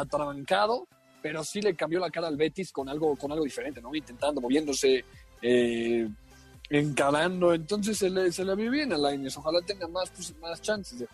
pero 1.22 1.44
sí 1.44 1.62
le 1.62 1.76
cambió 1.76 2.00
la 2.00 2.10
cara 2.10 2.28
al 2.28 2.38
Betis 2.38 2.72
con 2.72 2.90
algo, 2.90 3.16
con 3.16 3.32
algo 3.32 3.44
diferente, 3.44 3.82
¿no? 3.82 3.94
Intentando, 3.94 4.42
moviéndose, 4.42 5.06
eh, 5.42 6.08
encarando. 6.70 7.54
Entonces 7.54 7.98
se 7.98 8.10
le, 8.10 8.32
se 8.32 8.44
le 8.44 8.56
vio 8.56 8.72
bien 8.72 8.94
a 8.94 8.98
Lainez. 8.98 9.38
Ojalá 9.38 9.62
tenga 9.62 9.88
más, 9.88 10.10
pues, 10.12 10.36
más 10.40 10.62
chances. 10.62 11.06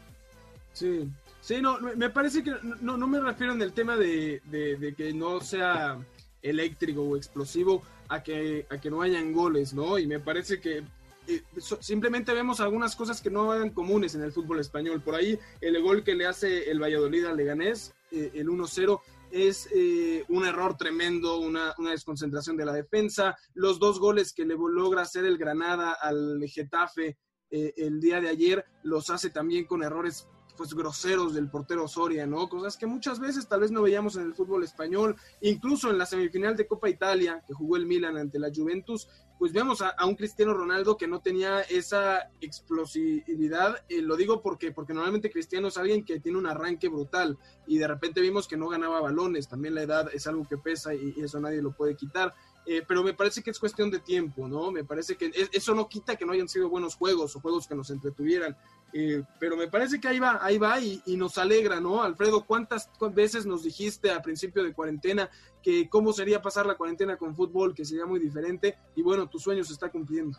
Sí, 0.73 1.09
sí, 1.41 1.61
no, 1.61 1.79
me 1.79 2.09
parece 2.09 2.43
que 2.43 2.53
no, 2.81 2.97
no 2.97 3.07
me 3.07 3.19
refiero 3.19 3.53
en 3.53 3.61
el 3.61 3.73
tema 3.73 3.97
de, 3.97 4.41
de, 4.45 4.93
que 4.95 5.11
no 5.11 5.39
sea 5.41 5.97
eléctrico 6.41 7.01
o 7.01 7.17
explosivo 7.17 7.81
a 8.09 8.21
que, 8.21 8.67
a 8.69 8.77
que 8.77 8.91
no 8.91 9.01
hayan 9.01 9.33
goles, 9.33 9.73
¿no? 9.73 9.97
Y 9.97 10.05
me 10.05 10.19
parece 10.19 10.61
que 10.61 10.83
eh, 11.27 11.41
simplemente 11.79 12.31
vemos 12.33 12.61
algunas 12.61 12.95
cosas 12.95 13.21
que 13.21 13.31
no 13.31 13.53
eran 13.53 13.71
comunes 13.71 14.13
en 14.15 14.21
el 14.21 14.31
fútbol 14.31 14.59
español. 14.59 15.01
Por 15.01 15.15
ahí 15.15 15.37
el 15.59 15.81
gol 15.81 16.03
que 16.03 16.15
le 16.15 16.27
hace 16.27 16.69
el 16.69 16.79
Valladolid 16.79 17.25
al 17.25 17.37
Leganés, 17.37 17.93
eh, 18.11 18.31
el 18.35 18.47
1-0, 18.47 19.01
es 19.31 19.67
eh, 19.73 20.23
un 20.29 20.45
error 20.45 20.77
tremendo, 20.77 21.39
una, 21.39 21.73
desconcentración 21.89 22.57
de 22.57 22.65
la 22.65 22.73
defensa. 22.73 23.35
Los 23.53 23.79
dos 23.79 23.99
goles 23.99 24.33
que 24.33 24.45
le 24.45 24.55
logra 24.55 25.01
hacer 25.01 25.25
el 25.25 25.37
Granada 25.37 25.93
al 25.99 26.43
Getafe 26.47 27.17
eh, 27.49 27.73
el 27.77 27.99
día 27.99 28.19
de 28.19 28.29
ayer 28.29 28.65
los 28.83 29.09
hace 29.09 29.29
también 29.29 29.65
con 29.65 29.83
errores 29.83 30.27
pues 30.57 30.73
groseros 30.73 31.35
del 31.35 31.49
portero 31.49 31.87
Soria, 31.87 32.25
¿no? 32.25 32.49
Cosas 32.49 32.75
que 32.77 32.87
muchas 32.87 33.19
veces 33.19 33.47
tal 33.47 33.61
vez 33.61 33.71
no 33.71 33.83
veíamos 33.83 34.15
en 34.15 34.23
el 34.23 34.33
fútbol 34.33 34.63
español, 34.63 35.15
incluso 35.41 35.91
en 35.91 35.99
la 35.99 36.05
semifinal 36.07 36.57
de 36.57 36.67
Copa 36.67 36.89
Italia 36.89 37.43
que 37.45 37.53
jugó 37.53 37.77
el 37.77 37.85
Milan 37.85 38.17
ante 38.17 38.39
la 38.39 38.49
Juventus, 38.53 39.07
pues 39.37 39.53
vemos 39.53 39.81
a, 39.81 39.95
un 40.05 40.15
Cristiano 40.15 40.53
Ronaldo 40.53 40.97
que 40.97 41.07
no 41.07 41.19
tenía 41.19 41.61
esa 41.61 42.31
explosividad. 42.41 43.83
Eh, 43.87 44.01
lo 44.01 44.15
digo 44.15 44.41
porque, 44.41 44.71
porque 44.71 44.93
normalmente 44.93 45.29
Cristiano 45.29 45.67
es 45.67 45.77
alguien 45.77 46.03
que 46.03 46.19
tiene 46.19 46.37
un 46.37 46.47
arranque 46.47 46.89
brutal 46.89 47.37
y 47.67 47.77
de 47.77 47.87
repente 47.87 48.21
vimos 48.21 48.47
que 48.47 48.57
no 48.57 48.67
ganaba 48.67 49.01
balones. 49.01 49.47
También 49.47 49.75
la 49.75 49.83
edad 49.83 50.09
es 50.13 50.25
algo 50.27 50.47
que 50.47 50.57
pesa 50.57 50.93
y, 50.95 51.13
eso 51.17 51.39
nadie 51.39 51.61
lo 51.61 51.71
puede 51.71 51.95
quitar. 51.95 52.33
Eh, 52.69 52.83
pero 52.85 53.01
me 53.01 53.13
parece 53.13 53.41
que 53.41 53.49
es 53.49 53.59
cuestión 53.59 53.89
de 53.89 53.99
tiempo, 53.99 54.45
¿no? 54.45 54.71
Me 54.71 54.83
parece 54.83 55.15
que 55.15 55.31
eso 55.53 55.73
no 55.73 55.87
quita 55.87 56.17
que 56.17 56.25
no 56.25 56.33
hayan 56.33 56.49
sido 56.49 56.67
buenos 56.67 56.95
juegos 56.95 57.33
o 57.33 57.39
juegos 57.39 57.65
que 57.65 57.75
nos 57.75 57.89
entretuvieran. 57.91 58.57
Eh, 58.91 59.23
pero 59.39 59.55
me 59.55 59.69
parece 59.69 60.01
que 60.01 60.09
ahí 60.09 60.19
va, 60.19 60.39
ahí 60.41 60.57
va 60.57 60.77
y, 60.81 61.01
nos 61.15 61.37
alegra, 61.37 61.79
¿no? 61.79 62.03
Alfredo, 62.03 62.43
¿cuántas 62.45 62.89
veces 63.13 63.45
nos 63.45 63.63
dijiste 63.63 64.11
a 64.11 64.21
principio 64.21 64.65
de 64.65 64.73
cuarentena 64.73 65.29
que 65.63 65.87
cómo 65.87 66.11
sería 66.11 66.41
pasar 66.41 66.65
la 66.65 66.75
cuarentena 66.75 67.15
con 67.15 67.37
fútbol, 67.37 67.73
que 67.73 67.85
sería 67.85 68.05
muy 68.05 68.19
diferente? 68.19 68.77
Y 68.97 69.01
bueno, 69.01 69.29
tu 69.29 69.39
sueño 69.39 69.63
se 69.63 69.71
está 69.71 69.89
cumpliendo. 69.89 70.37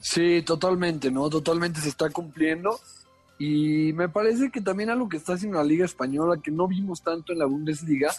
Sí, 0.00 0.42
totalmente, 0.42 1.08
¿no? 1.12 1.30
Totalmente 1.30 1.80
se 1.80 1.88
está 1.88 2.10
cumpliendo. 2.10 2.80
Y 3.38 3.92
me 3.92 4.08
parece 4.08 4.50
que 4.50 4.60
también 4.60 4.90
algo 4.90 5.08
que 5.08 5.18
está 5.18 5.34
haciendo 5.34 5.58
la 5.58 5.64
Liga 5.64 5.84
Española, 5.84 6.40
que 6.42 6.50
no 6.50 6.66
vimos 6.66 7.00
tanto 7.00 7.32
en 7.32 7.38
la 7.38 7.46
Bundesliga, 7.46 8.12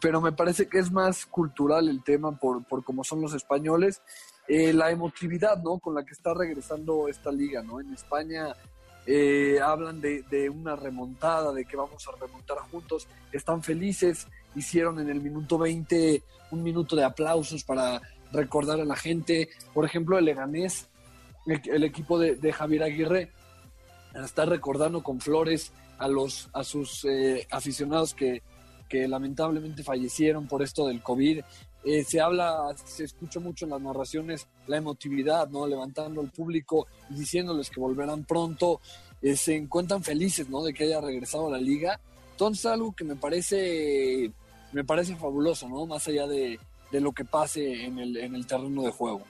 pero 0.00 0.20
me 0.20 0.32
parece 0.32 0.66
que 0.68 0.78
es 0.78 0.90
más 0.90 1.26
cultural 1.26 1.88
el 1.88 2.02
tema 2.02 2.32
por, 2.32 2.64
por 2.64 2.82
cómo 2.84 3.04
son 3.04 3.20
los 3.20 3.34
españoles, 3.34 4.02
eh, 4.48 4.72
la 4.72 4.90
emotividad, 4.90 5.62
¿no? 5.62 5.78
Con 5.78 5.94
la 5.94 6.04
que 6.04 6.12
está 6.12 6.34
regresando 6.34 7.08
esta 7.08 7.30
liga, 7.30 7.62
¿no? 7.62 7.80
En 7.80 7.92
España 7.92 8.54
eh, 9.06 9.58
hablan 9.62 10.00
de, 10.00 10.22
de, 10.22 10.48
una 10.48 10.76
remontada, 10.76 11.52
de 11.52 11.64
que 11.64 11.76
vamos 11.76 12.06
a 12.08 12.16
remontar 12.18 12.58
juntos, 12.70 13.06
están 13.32 13.62
felices, 13.62 14.26
hicieron 14.54 14.98
en 14.98 15.10
el 15.10 15.20
minuto 15.20 15.58
20 15.58 16.22
un 16.50 16.62
minuto 16.62 16.96
de 16.96 17.04
aplausos 17.04 17.62
para 17.62 18.00
recordar 18.32 18.80
a 18.80 18.84
la 18.84 18.96
gente, 18.96 19.48
por 19.72 19.84
ejemplo, 19.84 20.18
el 20.18 20.24
Leganés, 20.24 20.88
el, 21.46 21.84
equipo 21.84 22.18
de, 22.18 22.52
Javier 22.52 22.82
Aguirre, 22.82 23.30
está 24.14 24.44
recordando 24.44 25.02
con 25.02 25.20
flores 25.20 25.72
a, 25.98 26.08
los, 26.08 26.48
a 26.52 26.64
sus 26.64 27.04
eh, 27.04 27.46
aficionados 27.50 28.14
que, 28.14 28.42
que 28.90 29.08
lamentablemente 29.08 29.82
fallecieron 29.82 30.46
por 30.46 30.62
esto 30.62 30.86
del 30.86 31.00
COVID 31.00 31.40
eh, 31.82 32.04
se 32.04 32.20
habla, 32.20 32.74
se 32.84 33.04
escucha 33.04 33.40
mucho 33.40 33.64
en 33.64 33.70
las 33.70 33.80
narraciones 33.80 34.46
la 34.66 34.76
emotividad, 34.76 35.48
¿no? 35.48 35.66
Levantando 35.66 36.20
al 36.20 36.30
público 36.30 36.86
y 37.08 37.14
diciéndoles 37.14 37.70
que 37.70 37.80
volverán 37.80 38.24
pronto. 38.24 38.80
Eh, 39.22 39.36
se 39.36 39.56
encuentran 39.56 40.02
felices, 40.02 40.48
¿no? 40.48 40.62
De 40.62 40.74
que 40.74 40.84
haya 40.84 41.00
regresado 41.00 41.48
a 41.48 41.52
la 41.52 41.58
liga. 41.58 41.98
Entonces, 42.32 42.66
algo 42.66 42.94
que 42.94 43.04
me 43.04 43.16
parece, 43.16 44.30
me 44.72 44.84
parece 44.84 45.16
fabuloso, 45.16 45.68
¿no? 45.68 45.86
Más 45.86 46.06
allá 46.06 46.26
de, 46.26 46.58
lo 46.92 47.12
que 47.12 47.24
pase 47.24 47.84
en 47.84 47.98
el, 47.98 48.16
en 48.16 48.34
el 48.34 48.46
terreno 48.46 48.82
de 48.82 48.90
juego. 48.90 49.22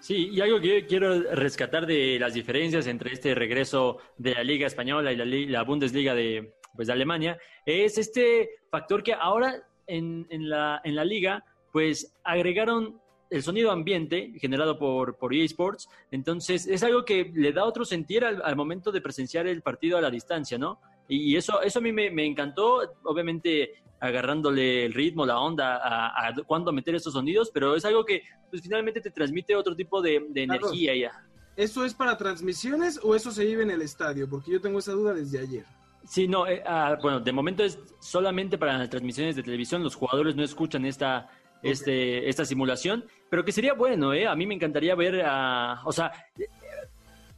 Sí, 0.00 0.28
y 0.32 0.40
algo 0.40 0.60
que 0.60 0.86
quiero 0.86 1.20
rescatar 1.34 1.86
de 1.86 2.18
las 2.18 2.34
diferencias 2.34 2.86
entre 2.86 3.12
este 3.12 3.34
regreso 3.34 3.98
de 4.18 4.34
la 4.34 4.44
Liga 4.44 4.66
Española 4.66 5.12
y 5.12 5.16
la, 5.16 5.24
la 5.24 5.62
Bundesliga 5.64 6.14
de, 6.14 6.55
pues, 6.76 6.86
de 6.88 6.92
Alemania 6.92 7.38
es 7.64 7.98
este 7.98 8.50
factor 8.70 9.02
que 9.02 9.14
ahora 9.14 9.62
en, 9.86 10.26
en, 10.30 10.48
la, 10.48 10.80
en 10.84 10.94
la 10.94 11.04
liga 11.04 11.44
pues 11.72 12.14
agregaron 12.24 13.00
el 13.30 13.42
sonido 13.42 13.70
ambiente 13.70 14.32
generado 14.38 14.78
por, 14.78 15.16
por 15.16 15.34
eSports, 15.34 15.88
entonces 16.10 16.66
es 16.66 16.82
algo 16.82 17.04
que 17.04 17.30
le 17.34 17.52
da 17.52 17.64
otro 17.64 17.84
sentir 17.84 18.24
al, 18.24 18.56
momento 18.56 18.92
de 18.92 19.00
presenciar 19.00 19.46
el 19.46 19.62
partido 19.62 19.98
a 19.98 20.00
la 20.00 20.10
distancia, 20.10 20.58
¿no? 20.58 20.80
Y 21.08 21.36
eso, 21.36 21.60
eso 21.62 21.78
a 21.78 21.82
mí 21.82 21.92
me, 21.92 22.26
encantó, 22.26 22.80
obviamente 23.04 23.74
agarrándole 24.00 24.86
el 24.86 24.92
ritmo, 24.94 25.24
la 25.24 25.38
onda 25.38 25.80
a, 25.82 26.34
cuándo 26.46 26.72
meter 26.72 26.94
esos 26.94 27.12
sonidos, 27.12 27.50
pero 27.52 27.76
es 27.76 27.84
algo 27.84 28.04
que 28.04 28.22
pues, 28.50 28.62
finalmente 28.62 29.00
te 29.00 29.10
transmite 29.10 29.54
otro 29.54 29.74
tipo 29.74 30.02
de, 30.02 30.16
energía 30.34 30.94
ya. 30.94 31.12
¿Eso 31.56 31.84
es 31.84 31.94
para 31.94 32.18
transmisiones 32.18 33.00
o 33.02 33.14
eso 33.14 33.30
se 33.30 33.44
vive 33.44 33.62
en 33.62 33.70
el 33.70 33.82
estadio? 33.82 34.28
Porque 34.28 34.50
yo 34.50 34.60
tengo 34.60 34.78
esa 34.78 34.92
duda 34.92 35.14
desde 35.14 35.38
ayer. 35.38 35.64
Sí, 36.06 36.28
no, 36.28 36.46
eh, 36.46 36.62
ah, 36.64 36.98
bueno, 37.02 37.20
de 37.20 37.32
momento 37.32 37.64
es 37.64 37.78
solamente 38.00 38.58
para 38.58 38.78
las 38.78 38.88
transmisiones 38.88 39.36
de 39.36 39.42
televisión, 39.42 39.82
los 39.82 39.94
jugadores 39.94 40.36
no 40.36 40.44
escuchan 40.44 40.86
esta 40.86 41.28
este, 41.62 42.28
esta 42.28 42.44
simulación, 42.44 43.04
pero 43.28 43.44
que 43.44 43.52
sería 43.52 43.74
bueno, 43.74 44.12
¿eh? 44.14 44.26
A 44.26 44.36
mí 44.36 44.46
me 44.46 44.54
encantaría 44.54 44.94
ver 44.94 45.22
a... 45.24 45.80
O 45.84 45.92
sea, 45.92 46.12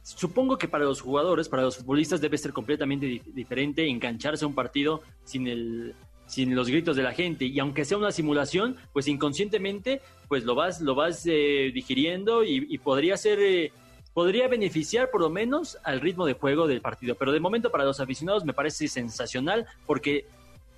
supongo 0.03 0.57
que 0.57 0.67
para 0.67 0.85
los 0.85 1.01
jugadores, 1.01 1.49
para 1.49 1.63
los 1.63 1.77
futbolistas 1.77 2.21
debe 2.21 2.37
ser 2.37 2.53
completamente 2.53 3.21
diferente 3.33 3.87
engancharse 3.87 4.45
a 4.45 4.47
un 4.47 4.55
partido 4.55 5.01
sin 5.23 5.47
el 5.47 5.95
sin 6.25 6.55
los 6.55 6.69
gritos 6.69 6.95
de 6.95 7.01
la 7.01 7.11
gente 7.11 7.45
y 7.45 7.57
aunque 7.57 7.85
sea 7.85 7.97
una 7.97 8.11
simulación 8.11 8.75
pues 8.93 9.07
inconscientemente 9.07 9.99
pues 10.27 10.43
lo 10.43 10.53
vas 10.53 10.79
lo 10.79 10.93
vas 10.93 11.25
eh, 11.25 11.71
digiriendo 11.73 12.43
y, 12.43 12.77
podría 12.77 13.17
ser 13.17 13.39
eh, 13.39 13.71
podría 14.19 14.49
beneficiar 14.49 15.09
por 15.11 15.21
lo 15.21 15.29
menos 15.29 15.77
al 15.83 16.01
ritmo 16.01 16.25
de 16.25 16.33
juego 16.33 16.67
del 16.67 16.81
partido 16.81 17.15
pero 17.15 17.31
de 17.31 17.39
momento 17.39 17.71
para 17.71 17.85
los 17.85 18.01
aficionados 18.01 18.43
me 18.43 18.53
parece 18.53 18.89
sensacional 18.89 19.65
porque 19.85 20.25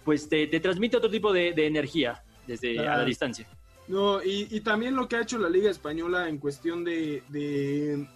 pues 0.05 0.29
te, 0.29 0.47
transmite 0.59 0.97
otro 0.97 1.09
tipo 1.09 1.33
de 1.33 1.53
energía 1.65 2.23
desde 2.47 2.79
a 2.79 2.97
la 2.97 3.05
distancia. 3.05 3.47
No, 3.87 4.23
y, 4.23 4.61
también 4.61 4.95
lo 4.95 5.07
que 5.07 5.17
ha 5.17 5.21
hecho 5.21 5.37
la 5.37 5.49
Liga 5.49 5.69
Española 5.69 6.29
en 6.29 6.37
cuestión 6.37 6.83
de, 6.83 8.07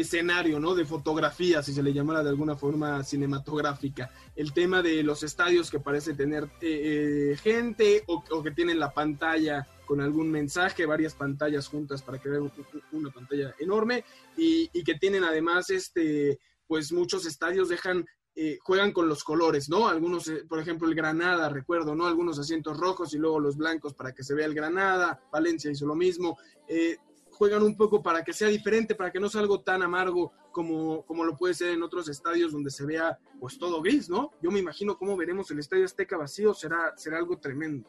escenario, 0.00 0.60
¿no? 0.60 0.74
De 0.74 0.84
fotografía, 0.84 1.62
si 1.62 1.72
se 1.72 1.82
le 1.82 1.92
llamara 1.92 2.22
de 2.22 2.30
alguna 2.30 2.56
forma 2.56 3.02
cinematográfica. 3.04 4.10
El 4.36 4.52
tema 4.52 4.82
de 4.82 5.02
los 5.02 5.22
estadios 5.22 5.70
que 5.70 5.80
parece 5.80 6.14
tener 6.14 6.44
eh, 6.60 7.32
eh, 7.32 7.36
gente 7.36 8.04
o, 8.06 8.42
que 8.42 8.50
tienen 8.50 8.78
la 8.78 8.92
pantalla 8.92 9.66
con 9.86 10.00
algún 10.00 10.30
mensaje, 10.30 10.86
varias 10.86 11.14
pantallas 11.14 11.68
juntas 11.68 12.02
para 12.02 12.18
crear 12.18 12.42
una 12.92 13.10
pantalla 13.10 13.54
enorme 13.58 14.04
y, 14.36 14.68
y, 14.72 14.84
que 14.84 14.94
tienen 14.94 15.24
además, 15.24 15.70
este, 15.70 16.38
pues 16.66 16.92
muchos 16.92 17.24
estadios 17.24 17.68
dejan 17.68 18.04
eh, 18.40 18.56
juegan 18.62 18.92
con 18.92 19.08
los 19.08 19.24
colores, 19.24 19.68
¿no? 19.68 19.88
Algunos, 19.88 20.28
eh, 20.28 20.44
por 20.48 20.60
ejemplo, 20.60 20.86
el 20.86 20.94
Granada, 20.94 21.48
recuerdo, 21.48 21.96
¿no? 21.96 22.06
Algunos 22.06 22.38
asientos 22.38 22.78
rojos 22.78 23.12
y 23.12 23.18
luego 23.18 23.40
los 23.40 23.56
blancos 23.56 23.94
para 23.94 24.14
que 24.14 24.22
se 24.22 24.32
vea 24.32 24.46
el 24.46 24.54
Granada, 24.54 25.20
Valencia 25.32 25.72
hizo 25.72 25.86
lo 25.86 25.96
mismo. 25.96 26.38
Eh, 26.68 26.98
juegan 27.38 27.62
un 27.62 27.76
poco 27.76 28.02
para 28.02 28.24
que 28.24 28.32
sea 28.32 28.48
diferente, 28.48 28.94
para 28.94 29.12
que 29.12 29.20
no 29.20 29.28
sea 29.28 29.40
algo 29.40 29.60
tan 29.60 29.82
amargo 29.82 30.32
como, 30.50 31.02
como 31.06 31.24
lo 31.24 31.36
puede 31.36 31.54
ser 31.54 31.70
en 31.70 31.82
otros 31.82 32.08
estadios 32.08 32.52
donde 32.52 32.70
se 32.70 32.84
vea 32.84 33.18
pues 33.40 33.58
todo 33.58 33.80
gris, 33.80 34.10
¿no? 34.10 34.32
Yo 34.42 34.50
me 34.50 34.58
imagino 34.58 34.98
cómo 34.98 35.16
veremos 35.16 35.50
el 35.50 35.60
Estadio 35.60 35.84
Azteca 35.84 36.16
vacío, 36.16 36.52
será, 36.52 36.92
será 36.96 37.18
algo 37.18 37.38
tremendo. 37.38 37.88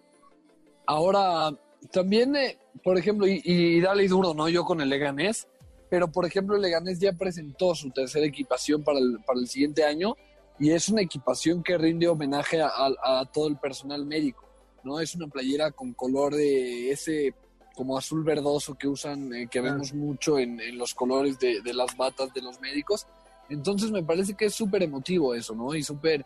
Ahora, 0.85 1.51
también, 1.91 2.35
por 2.83 2.97
ejemplo, 2.97 3.27
y, 3.27 3.41
y 3.43 3.81
dale 3.81 4.07
duro, 4.07 4.33
¿no? 4.33 4.47
Yo 4.49 4.63
con 4.63 4.81
el 4.81 4.89
Leganés, 4.89 5.47
pero 5.89 6.12
por 6.12 6.25
ejemplo 6.25 6.55
el 6.55 6.62
Leganés 6.62 6.99
ya 6.99 7.13
presentó 7.13 7.73
su 7.73 7.89
tercera 7.89 8.25
equipación 8.25 8.83
para 8.83 8.99
el, 8.99 9.19
para 9.25 9.39
el 9.39 9.47
siguiente 9.47 9.83
año 9.83 10.15
y 10.59 10.71
es 10.71 10.89
una 10.89 11.01
equipación 11.01 11.63
que 11.63 11.77
rinde 11.77 12.07
homenaje 12.07 12.62
a, 12.62 13.25
todo 13.33 13.47
el 13.47 13.57
personal 13.57 14.05
médico, 14.05 14.47
¿no? 14.83 14.99
Es 14.99 15.15
una 15.15 15.27
playera 15.27 15.71
con 15.71 15.93
color 15.93 16.35
de 16.35 16.91
ese 16.91 17.33
como 17.79 17.97
azul 17.97 18.25
verdoso 18.25 18.75
que 18.75 18.89
usan, 18.89 19.33
eh, 19.33 19.47
que 19.49 19.61
vemos 19.61 19.93
mucho 19.93 20.37
en, 20.37 20.59
los 20.77 20.93
colores 20.93 21.39
de, 21.39 21.61
las 21.73 21.95
batas 21.95 22.33
de 22.33 22.41
los 22.41 22.59
médicos. 22.59 23.07
Entonces 23.47 23.89
me 23.89 24.03
parece 24.03 24.33
que 24.33 24.47
es 24.47 24.53
súper 24.53 24.83
emotivo 24.83 25.33
eso, 25.33 25.55
¿no? 25.55 25.73
Y 25.73 25.81
súper 25.81 26.25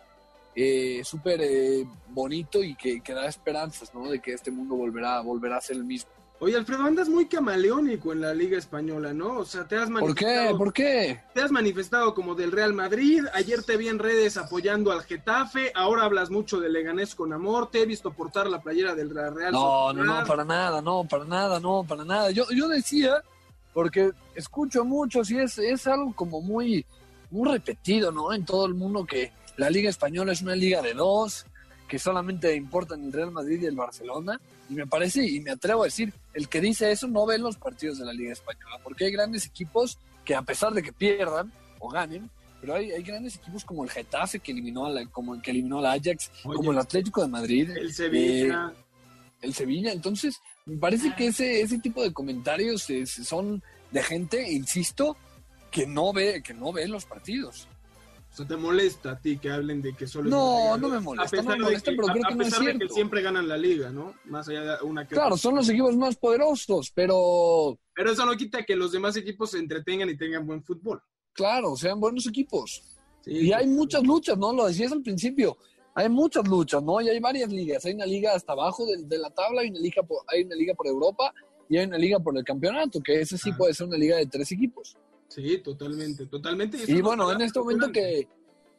eh, 0.56 1.02
súper 1.04 1.42
eh, 1.44 1.86
bonito 2.10 2.64
y 2.64 2.74
que, 2.74 3.02
que, 3.02 3.14
da 3.14 3.28
esperanzas, 3.28 3.94
¿no? 3.94 4.10
De 4.10 4.20
que 4.20 4.34
este 4.34 4.50
mundo 4.50 4.74
volverá, 4.74 5.22
volverá 5.22 5.58
a 5.58 5.62
ser 5.62 5.76
el 5.76 5.84
mismo. 5.84 6.10
Oye, 6.44 6.58
Alfredo, 6.58 6.84
andas 6.84 7.08
muy 7.08 7.28
camaleónico 7.28 8.12
en 8.12 8.20
la 8.20 8.34
Liga 8.34 8.58
Española, 8.58 9.14
¿no? 9.14 9.38
O 9.38 9.46
sea, 9.46 9.66
te 9.66 9.78
has 9.78 9.90
manifestado. 9.90 10.58
¿Por 10.58 10.74
qué? 10.74 10.92
¿Por 10.92 11.18
qué? 11.18 11.24
Te 11.34 11.42
has 11.42 11.52
manifestado 11.54 12.14
como 12.14 12.36
del 12.36 12.52
Real 12.52 12.74
Madrid. 12.74 13.24
Ayer 13.34 13.64
te 13.64 13.78
vi 13.78 13.88
en 13.88 13.98
redes 13.98 14.36
apoyando 14.36 14.92
al 14.92 15.04
Getafe. 15.04 15.72
Ahora 15.74 16.04
hablas 16.04 16.30
mucho 16.32 16.60
de 16.60 16.70
Leganés 16.70 17.16
con 17.16 17.32
amor. 17.32 17.72
Te 17.72 17.84
he 17.84 17.86
visto 17.86 18.12
portar 18.12 18.48
la 18.48 18.62
playera 18.62 18.94
del 18.94 19.12
Real 19.12 19.54
No, 19.54 19.94
no, 19.94 20.04
no, 20.04 20.26
para 20.26 20.44
nada, 20.44 20.82
no, 20.82 21.06
para 21.10 21.24
nada, 21.24 21.62
no, 21.62 21.86
para 21.88 22.04
nada. 22.04 22.30
Yo, 22.32 22.44
yo 22.54 22.68
decía, 22.68 23.24
porque 23.74 24.12
escucho 24.36 24.84
mucho, 24.84 25.22
y 25.30 25.38
es, 25.38 25.58
es 25.60 25.88
algo 25.88 26.14
como 26.14 26.42
muy, 26.42 26.86
muy 27.32 27.50
repetido, 27.50 28.12
¿no? 28.12 28.34
En 28.34 28.44
todo 28.44 28.66
el 28.66 28.74
mundo 28.74 29.06
que 29.06 29.32
la 29.56 29.70
Liga 29.70 29.90
Española 29.90 30.34
es 30.34 30.42
una 30.42 30.58
liga 30.58 30.82
de 30.82 30.94
dos, 30.94 31.46
que 31.88 31.98
solamente 32.00 32.54
importan 32.54 33.02
el 33.06 33.14
Real 33.14 33.32
Madrid 33.32 33.62
y 33.62 33.66
el 33.66 33.78
Barcelona. 33.78 34.38
Y 34.70 34.76
me 34.76 34.88
parece, 34.88 35.26
y 35.26 35.40
me 35.42 35.52
atrevo 35.52 35.84
a 35.84 35.86
decir, 35.86 36.14
el 36.34 36.48
que 36.48 36.62
dice 36.62 36.92
eso 36.92 37.08
no 37.08 37.26
ve 37.26 37.38
los 37.38 37.58
partidos 37.58 37.98
de 38.00 38.06
la 38.06 38.14
Liga 38.14 38.34
Española, 38.34 38.80
porque 38.84 39.06
hay 39.06 39.12
grandes 39.12 39.46
equipos 39.46 39.98
que 40.24 40.36
a 40.36 40.42
pesar 40.42 40.74
de 40.74 40.82
que 40.82 40.94
pierdan 40.94 41.52
o 41.80 41.90
ganen, 41.90 42.30
pero 42.62 42.76
hay, 42.76 42.92
hay 42.92 43.04
grandes 43.04 43.36
equipos 43.36 43.66
como 43.66 43.84
el 43.84 43.90
Getafe 43.90 44.40
que 44.40 44.54
eliminó 44.54 44.86
a 44.86 44.90
la, 44.90 45.06
como 45.08 45.42
que 45.42 45.52
eliminó 45.52 45.80
al 45.80 45.86
Ajax, 45.88 46.32
como 46.44 46.72
el 46.72 46.78
Atlético 46.78 47.22
de 47.22 47.28
Madrid, 47.28 47.70
el 47.72 47.94
Sevilla, 47.94 48.72
eh, 48.72 48.76
el 49.42 49.54
Sevilla. 49.54 49.92
Entonces, 49.92 50.40
me 50.66 50.78
parece 50.78 51.14
que 51.16 51.28
ese, 51.28 51.62
ese 51.62 51.80
tipo 51.80 52.02
de 52.02 52.14
comentarios 52.14 52.88
son 53.06 53.62
de 53.92 54.02
gente, 54.02 54.50
insisto, 54.50 55.18
que 55.72 55.86
no 55.86 56.14
ve, 56.14 56.42
que 56.42 56.54
no 56.54 56.72
ve 56.72 56.88
los 56.88 57.04
partidos. 57.04 57.68
O 58.34 58.36
sea, 58.36 58.48
¿te 58.48 58.58
molesta 58.58 59.12
a 59.12 59.20
ti 59.20 59.38
que 59.38 59.52
hablen 59.52 59.80
de 59.80 59.94
que 59.94 60.08
solo 60.08 60.28
No, 60.28 60.76
no 60.76 60.90
me 60.90 61.00
molesta, 61.00 61.38
no 61.38 61.50
me 61.52 61.60
molesta, 61.60 61.92
pero 61.96 62.08
creo 62.08 62.24
que 62.28 62.36
no 62.36 62.44
es 62.44 62.56
cierto. 62.56 62.80
De 62.80 62.88
que 62.88 62.94
siempre 62.94 63.22
ganan 63.22 63.48
la 63.48 63.58
liga, 63.58 63.92
¿no? 63.92 64.16
Más 64.26 64.50
allá 64.50 64.78
de 64.78 64.84
una 64.84 65.08
que 65.08 65.14
Claro, 65.14 65.38
son 65.38 65.54
los 65.54 65.70
equipos 65.70 65.96
más 65.96 66.16
poderosos, 66.16 66.92
pero... 66.96 67.78
Pero 67.94 68.12
eso 68.12 68.26
no 68.26 68.36
quita 68.36 68.64
que 68.64 68.76
los 68.76 68.92
demás 68.92 69.16
equipos 69.18 69.52
se 69.52 69.60
entretengan 69.60 70.10
y 70.10 70.18
tengan 70.18 70.48
buen 70.48 70.64
fútbol. 70.64 71.00
Claro, 71.32 71.76
sean 71.76 72.00
buenos 72.00 72.26
equipos. 72.26 72.82
y 73.24 73.52
hay 73.52 73.68
muchas 73.68 74.02
luchas, 74.02 74.36
¿no? 74.36 74.52
Lo 74.52 74.66
decías 74.66 74.92
al 74.92 75.04
principio. 75.04 75.56
Hay 75.94 76.10
muchas 76.10 76.48
luchas, 76.48 76.82
¿no? 76.82 77.00
Y 77.02 77.10
hay 77.10 77.20
varias 77.20 77.52
ligas. 77.52 77.86
Hay 77.86 77.94
una 77.94 78.08
liga 78.08 78.34
hasta 78.34 78.54
abajo 78.54 78.84
de, 78.88 79.18
la 79.20 79.30
tabla, 79.30 79.62
hay 79.62 79.70
una, 79.70 79.80
liga 79.80 80.02
por, 80.02 80.24
hay 80.28 80.44
una 80.44 80.56
liga 80.56 80.74
por 80.74 80.88
Europa 80.88 81.32
y 81.70 81.78
hay 81.78 81.86
una 81.86 82.00
liga 82.00 82.20
por 82.20 82.36
el 82.36 82.44
campeonato, 82.44 83.00
que 83.00 83.22
ese 83.22 83.38
sí 83.38 83.52
puede 83.52 83.76
ser 83.76 83.88
una 83.88 83.98
liga 83.98 84.18
de 84.18 84.26
tres 84.26 84.52
equipos. 84.52 84.98
Sí, 85.34 85.58
totalmente, 85.60 86.28
totalmente. 86.28 86.78
Y, 86.88 87.02
bueno, 87.02 87.32
en 87.32 87.42
este 87.42 87.60
momento 87.60 87.92
que 87.92 88.28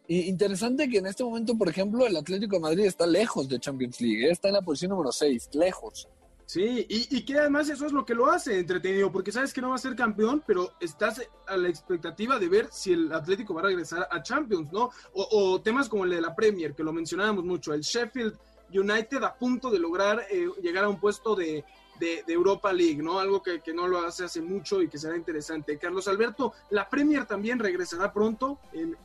interesante 0.06 0.88
que 0.88 0.98
en 0.98 1.06
este 1.06 1.24
momento, 1.24 1.56
por 1.56 1.68
ejemplo, 1.68 2.06
el 2.06 2.16
Atlético 2.16 2.56
de 2.56 2.60
Madrid 2.60 2.84
está 2.84 3.06
lejos 3.06 3.48
de 3.48 3.58
Champions 3.58 4.00
League, 4.00 4.30
está 4.30 4.48
en 4.48 4.54
la 4.54 4.62
posición 4.62 4.90
número 4.90 5.10
6, 5.10 5.50
lejos. 5.54 6.06
Sí, 6.46 6.86
y, 6.88 7.24
que 7.24 7.38
además 7.38 7.70
eso 7.70 7.86
es 7.86 7.92
lo 7.92 8.04
que 8.04 8.14
lo 8.14 8.30
hace 8.30 8.58
entretenido, 8.58 9.10
porque 9.10 9.32
sabes 9.32 9.52
que 9.52 9.62
no 9.62 9.70
va 9.70 9.76
a 9.76 9.78
ser 9.78 9.96
campeón, 9.96 10.44
pero 10.46 10.72
estás 10.78 11.22
a 11.46 11.56
la 11.56 11.68
expectativa 11.68 12.38
de 12.38 12.48
ver 12.48 12.68
si 12.70 12.92
el 12.92 13.10
Atlético 13.12 13.54
va 13.54 13.62
a 13.62 13.64
regresar 13.64 14.06
a 14.10 14.22
Champions, 14.22 14.70
¿no? 14.70 14.90
O, 15.14 15.60
temas 15.62 15.88
como 15.88 16.04
el 16.04 16.10
de 16.10 16.20
la 16.20 16.36
Premier, 16.36 16.74
que 16.74 16.84
lo 16.84 16.92
mencionábamos 16.92 17.44
mucho, 17.44 17.72
el 17.72 17.80
Sheffield 17.80 18.36
United 18.72 19.24
a 19.24 19.34
punto 19.34 19.70
de 19.70 19.78
lograr 19.78 20.26
eh, 20.30 20.46
llegar 20.62 20.84
a 20.84 20.88
un 20.88 21.00
puesto 21.00 21.34
de, 21.34 21.64
de, 21.98 22.24
Europa 22.28 22.72
League, 22.72 23.02
¿no? 23.02 23.18
Algo 23.18 23.42
que, 23.42 23.60
que, 23.60 23.72
no 23.72 23.86
lo 23.86 23.98
hace 23.98 24.24
hace 24.24 24.40
mucho 24.40 24.82
y 24.82 24.88
que 24.88 24.98
será 24.98 25.16
interesante. 25.16 25.78
Carlos 25.78 26.08
Alberto, 26.08 26.52
la 26.70 26.88
Premier 26.88 27.26
también 27.26 27.58
regresará 27.58 28.12
pronto, 28.12 28.58
en 28.72 28.96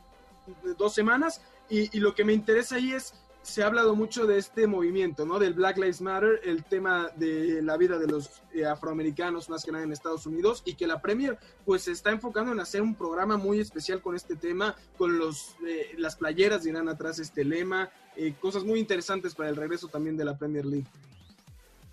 dos 0.78 0.94
semanas, 0.94 1.40
y, 1.68 1.98
lo 2.00 2.14
que 2.14 2.24
me 2.24 2.32
interesa 2.32 2.76
ahí 2.76 2.92
es, 2.92 3.14
se 3.42 3.62
ha 3.62 3.66
hablado 3.66 3.94
mucho 3.94 4.26
de 4.26 4.38
este 4.38 4.66
movimiento, 4.66 5.24
¿no? 5.24 5.38
Del 5.38 5.54
Black 5.54 5.78
Lives 5.78 6.00
Matter, 6.00 6.40
el 6.44 6.64
tema 6.64 7.10
de 7.16 7.62
la 7.62 7.76
vida 7.76 7.98
de 7.98 8.06
los 8.06 8.42
eh, 8.52 8.66
afroamericanos, 8.66 9.48
más 9.48 9.64
que 9.64 9.72
nada 9.72 9.84
en 9.84 9.92
Estados 9.92 10.26
Unidos, 10.26 10.62
y 10.66 10.74
que 10.74 10.86
la 10.86 11.00
Premier, 11.00 11.38
pues, 11.64 11.82
se 11.82 11.92
está 11.92 12.10
enfocando 12.10 12.52
en 12.52 12.60
hacer 12.60 12.82
un 12.82 12.96
programa 12.96 13.36
muy 13.36 13.60
especial 13.60 14.02
con 14.02 14.16
este 14.16 14.34
tema, 14.34 14.74
con 14.98 15.16
los, 15.16 15.54
eh, 15.66 15.94
las 15.96 16.16
playeras 16.16 16.64
dirán 16.64 16.88
atrás 16.88 17.18
este 17.18 17.44
lema, 17.44 17.90
eh, 18.16 18.34
cosas 18.40 18.64
muy 18.64 18.80
interesantes 18.80 19.34
para 19.34 19.48
el 19.48 19.56
regreso 19.56 19.86
también 19.86 20.16
de 20.16 20.24
la 20.24 20.36
Premier 20.36 20.66
League. 20.66 20.86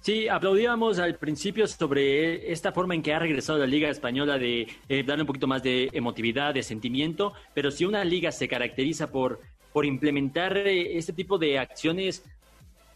Sí, 0.07 0.29
aplaudíamos 0.29 0.99
al 0.99 1.15
principio 1.15 1.67
sobre 1.67 2.49
esta 2.49 2.71
forma 2.71 2.95
en 2.95 3.01
que 3.01 3.13
ha 3.13 3.19
regresado 3.19 3.59
la 3.59 3.67
Liga 3.67 3.89
Española 3.89 4.37
de 4.37 4.65
eh, 4.87 5.03
darle 5.03 5.23
un 5.23 5.27
poquito 5.27 5.47
más 5.47 5.61
de 5.61 5.89
emotividad, 5.91 6.53
de 6.53 6.63
sentimiento, 6.63 7.33
pero 7.53 7.71
si 7.71 7.83
una 7.83 8.05
liga 8.05 8.31
se 8.31 8.47
caracteriza 8.47 9.11
por, 9.11 9.41
por 9.73 9.85
implementar 9.85 10.55
eh, 10.59 10.97
este 10.97 11.11
tipo 11.11 11.37
de 11.37 11.59
acciones 11.59 12.23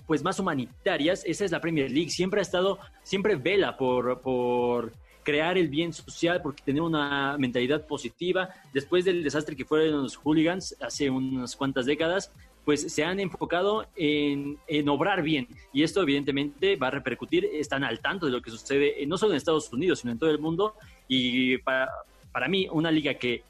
pues 0.08 0.24
más 0.24 0.40
humanitarias, 0.40 1.26
esa 1.26 1.44
es 1.44 1.52
la 1.52 1.60
Premier 1.60 1.92
League. 1.92 2.12
Siempre 2.12 2.40
ha 2.40 2.44
estado, 2.44 2.80
siempre 3.04 3.36
vela 3.36 3.76
por, 3.76 4.22
por 4.22 4.94
crear 5.22 5.58
el 5.58 5.68
bien 5.68 5.92
social, 5.92 6.42
porque 6.42 6.64
tener 6.64 6.82
una 6.82 7.36
mentalidad 7.38 7.86
positiva. 7.88 8.52
Después 8.74 9.04
del 9.04 9.22
desastre 9.22 9.58
que 9.58 9.66
fueron 9.66 10.04
los 10.04 10.16
hooligans 10.16 10.78
hace 10.80 11.10
unas 11.10 11.58
cuantas 11.58 11.86
décadas, 11.86 12.32
pues 12.66 12.94
se 12.94 13.04
han 13.04 13.20
enfocado 13.20 13.88
en, 13.96 14.58
obrar 14.88 15.24
bien. 15.24 15.48
Y 15.74 15.84
esto 15.84 16.02
evidentemente 16.02 16.76
va 16.76 16.88
a 16.88 16.92
repercutir, 16.92 17.46
están 17.46 17.84
al 17.84 18.00
tanto 18.00 18.26
de 18.26 18.32
lo 18.32 18.42
que 18.42 18.52
sucede 18.52 19.06
no 19.08 19.18
solo 19.18 19.34
en 19.34 19.38
Estados 19.38 19.72
Unidos, 19.74 20.00
sino 20.00 20.12
en 20.12 20.20
todo 20.20 20.30
el 20.30 20.40
mundo. 20.40 20.76
Y 21.08 21.58
para, 21.60 21.90
para 22.32 22.48
mí, 22.48 22.68
una 22.72 22.92
liga 22.92 23.16
que 23.16 23.44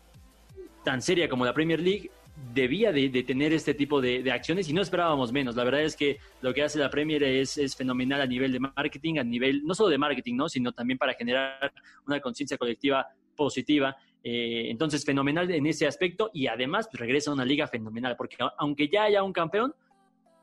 tan 0.84 1.02
seria 1.02 1.30
como 1.30 1.46
la 1.46 1.54
Premier 1.54 1.80
League 1.80 2.10
debía 2.54 2.92
de, 2.92 3.10
tener 3.24 3.54
este 3.54 3.74
tipo 3.74 4.02
de, 4.02 4.30
acciones 4.32 4.68
y 4.70 4.74
no 4.74 4.82
esperábamos 4.82 5.32
menos. 5.32 5.56
La 5.56 5.64
verdad 5.64 5.82
es 5.82 5.96
que 5.96 6.18
lo 6.42 6.54
que 6.54 6.64
hace 6.64 6.80
la 6.80 6.90
Premier 6.90 7.24
es, 7.24 7.58
es 7.58 7.76
fenomenal 7.76 8.22
a 8.22 8.26
nivel 8.26 8.52
de 8.52 8.60
marketing, 8.60 9.20
a 9.20 9.24
nivel 9.24 9.64
no 9.64 9.76
solo 9.76 9.90
de 9.90 9.98
marketing, 9.98 10.36
¿no? 10.36 10.50
sino 10.50 10.72
también 10.72 10.98
para 10.98 11.14
generar 11.14 11.72
una 12.06 12.20
conciencia 12.20 12.58
colectiva 12.58 13.08
positiva 13.36 13.96
eh, 14.24 14.70
entonces, 14.70 15.04
fenomenal 15.04 15.50
en 15.52 15.66
ese 15.66 15.88
aspecto 15.88 16.30
y 16.34 16.48
además 16.48 16.88
pues, 16.92 17.00
regresa 17.00 17.32
a 17.32 17.34
una 17.34 17.46
liga 17.46 17.68
fenomenal, 17.68 18.16
porque 18.16 18.38
aunque 18.58 18.88
ya 18.88 19.04
haya 19.04 19.24
un 19.24 19.34
campeón 19.34 19.74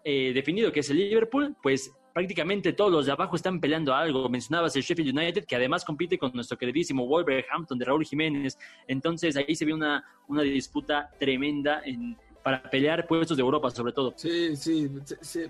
eh, 0.05 0.33
definido 0.35 0.73
que 0.73 0.81
es 0.81 0.91
el 0.91 0.97
Liverpool, 0.97 1.57
pues 1.63 1.93
prácticamente 2.13 2.73
todos 2.73 2.91
los 2.91 3.07
de 3.07 3.13
abajo 3.13 3.37
están 3.37 3.61
peleando 3.61 3.95
algo. 3.95 4.29
Mencionabas 4.29 4.75
el 4.75 4.83
Sheffield 4.83 5.17
United, 5.17 5.45
que 5.45 5.55
además 5.55 5.85
compite 5.85 6.19
con 6.19 6.33
nuestro 6.35 6.59
queridísimo 6.59 7.07
Wolverhampton 7.07 7.79
de 7.79 7.85
Raúl 7.85 8.05
Jiménez. 8.05 8.59
Entonces 8.89 9.37
ahí 9.37 9.55
se 9.55 9.65
ve 9.65 9.73
una, 9.73 10.05
una 10.27 10.43
disputa 10.43 11.11
tremenda 11.19 11.83
en, 11.85 12.17
para 12.43 12.63
pelear 12.63 13.07
puestos 13.07 13.37
de 13.37 13.43
Europa 13.43 13.71
sobre 13.71 13.93
todo. 13.93 14.15
Sí, 14.17 14.57
sí, 14.57 14.91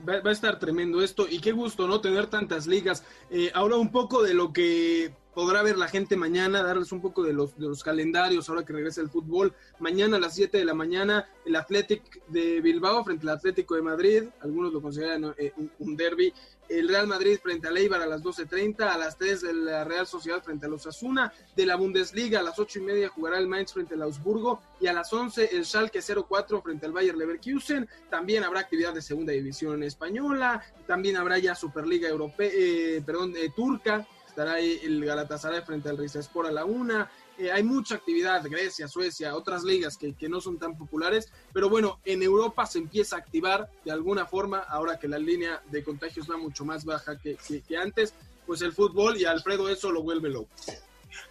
va, 0.07 0.29
a 0.29 0.33
estar 0.33 0.59
tremendo 0.59 1.03
esto 1.03 1.27
y 1.31 1.39
qué 1.39 1.53
gusto, 1.53 1.87
¿no? 1.87 2.01
Tener 2.01 2.27
tantas 2.27 2.67
ligas. 2.67 3.05
Eh, 3.31 3.51
ahora 3.55 3.77
un 3.77 3.91
poco 3.91 4.23
de 4.23 4.35
lo 4.35 4.53
que 4.53 5.15
podrá 5.39 5.63
ver 5.63 5.79
la 5.79 5.87
gente 5.87 6.17
mañana, 6.17 6.65
darles 6.65 6.91
un 6.91 7.01
poco 7.01 7.23
de 7.23 7.33
los, 7.33 7.57
de 7.57 7.69
los 7.69 7.85
calendarios 7.85 8.49
ahora 8.49 8.65
que 8.65 8.73
regresa 8.73 9.01
el 9.01 9.09
fútbol. 9.09 9.55
Mañana 9.79 10.17
a 10.17 10.19
las 10.19 10.35
7 10.35 10.59
de 10.59 10.65
la 10.65 10.75
mañana 10.75 11.29
el 11.47 11.55
Athletic 11.55 12.27
de 12.27 12.61
Bilbao 12.61 13.05
frente 13.05 13.23
al 13.23 13.37
Atlético 13.37 13.77
de 13.77 13.83
Madrid, 13.83 14.25
algunos 14.41 14.73
lo 14.73 14.83
consideran 14.83 15.33
eh, 15.39 15.53
un, 15.79 15.97
derby. 15.97 16.35
El 16.69 16.89
Real 16.89 17.07
Madrid 17.07 17.39
frente 17.41 17.69
al 17.69 17.77
Eibar 17.77 18.03
a 18.03 18.07
las 18.07 18.21
12.30, 18.21 18.81
a 18.81 18.99
las 18.99 19.17
3 19.17 19.43
de 19.43 19.53
la 19.55 19.85
Real 19.85 20.09
Sociedad 20.09 20.43
frente 20.43 20.67
a 20.67 20.69
los 20.69 20.89
Asuna, 20.89 21.33
de 21.55 21.67
la 21.67 21.77
Bundesliga 21.77 22.41
a 22.41 22.43
las 22.43 22.59
8 22.59 22.81
y 22.81 22.83
media 22.83 23.09
jugará 23.09 23.39
el 23.39 23.47
Mainz 23.47 23.73
frente 23.73 23.95
al 23.95 24.03
Augsburgo 24.03 24.61
y 24.81 24.89
a 24.89 24.93
las 24.93 25.13
11 25.13 25.51
el 25.53 25.65
Schalke 25.65 26.01
04 26.03 26.63
frente 26.63 26.85
al 26.85 26.93
Bayer 26.93 27.17
Leverkusen. 27.17 27.89
También 28.11 28.43
habrá 28.43 28.59
actividad 28.59 28.93
de 28.93 29.03
segunda 29.03 29.33
división 29.33 29.85
española, 29.85 30.65
también 30.89 31.17
habrá 31.17 31.39
ya 31.39 31.55
Superliga 31.55 32.09
Europea, 32.09 32.51
eh, 32.53 33.03
perdón, 33.07 33.35
eh, 33.37 33.53
turca 33.55 34.05
estará 34.39 34.53
ahí 34.53 34.79
el 34.85 35.05
Galatasaray 35.05 35.63
frente 35.63 35.89
al 35.89 35.99
Rizespor 35.99 36.47
a 36.47 36.53
la 36.53 36.65
una. 36.65 37.11
Eh, 37.37 37.51
hay 37.51 37.65
mucha 37.65 37.97
actividad, 37.97 38.41
Grecia, 38.49 38.87
Suecia, 38.87 39.35
otras 39.35 39.65
ligas 39.65 39.97
que, 39.97 40.29
no 40.29 40.41
son 40.41 40.61
tan 40.61 40.79
populares, 40.79 41.33
pero 41.53 41.69
bueno, 41.69 41.99
en 42.05 42.23
Europa 42.23 42.65
se 42.65 42.79
empieza 42.79 43.17
a 43.17 43.19
activar 43.19 43.69
de 43.85 43.91
alguna 43.91 44.27
forma, 44.27 44.59
ahora 44.61 44.97
que 44.97 45.09
la 45.09 45.19
línea 45.19 45.61
de 45.73 45.83
contagios 45.83 46.31
va 46.31 46.37
mucho 46.37 46.65
más 46.65 46.85
baja 46.85 47.19
que, 47.19 47.37
antes, 47.77 48.15
pues 48.47 48.63
el 48.63 48.73
fútbol 48.73 49.17
y 49.17 49.25
Alfredo 49.25 49.69
eso 49.69 49.91
lo 49.91 50.05
vuelve 50.05 50.29
loco. 50.29 50.51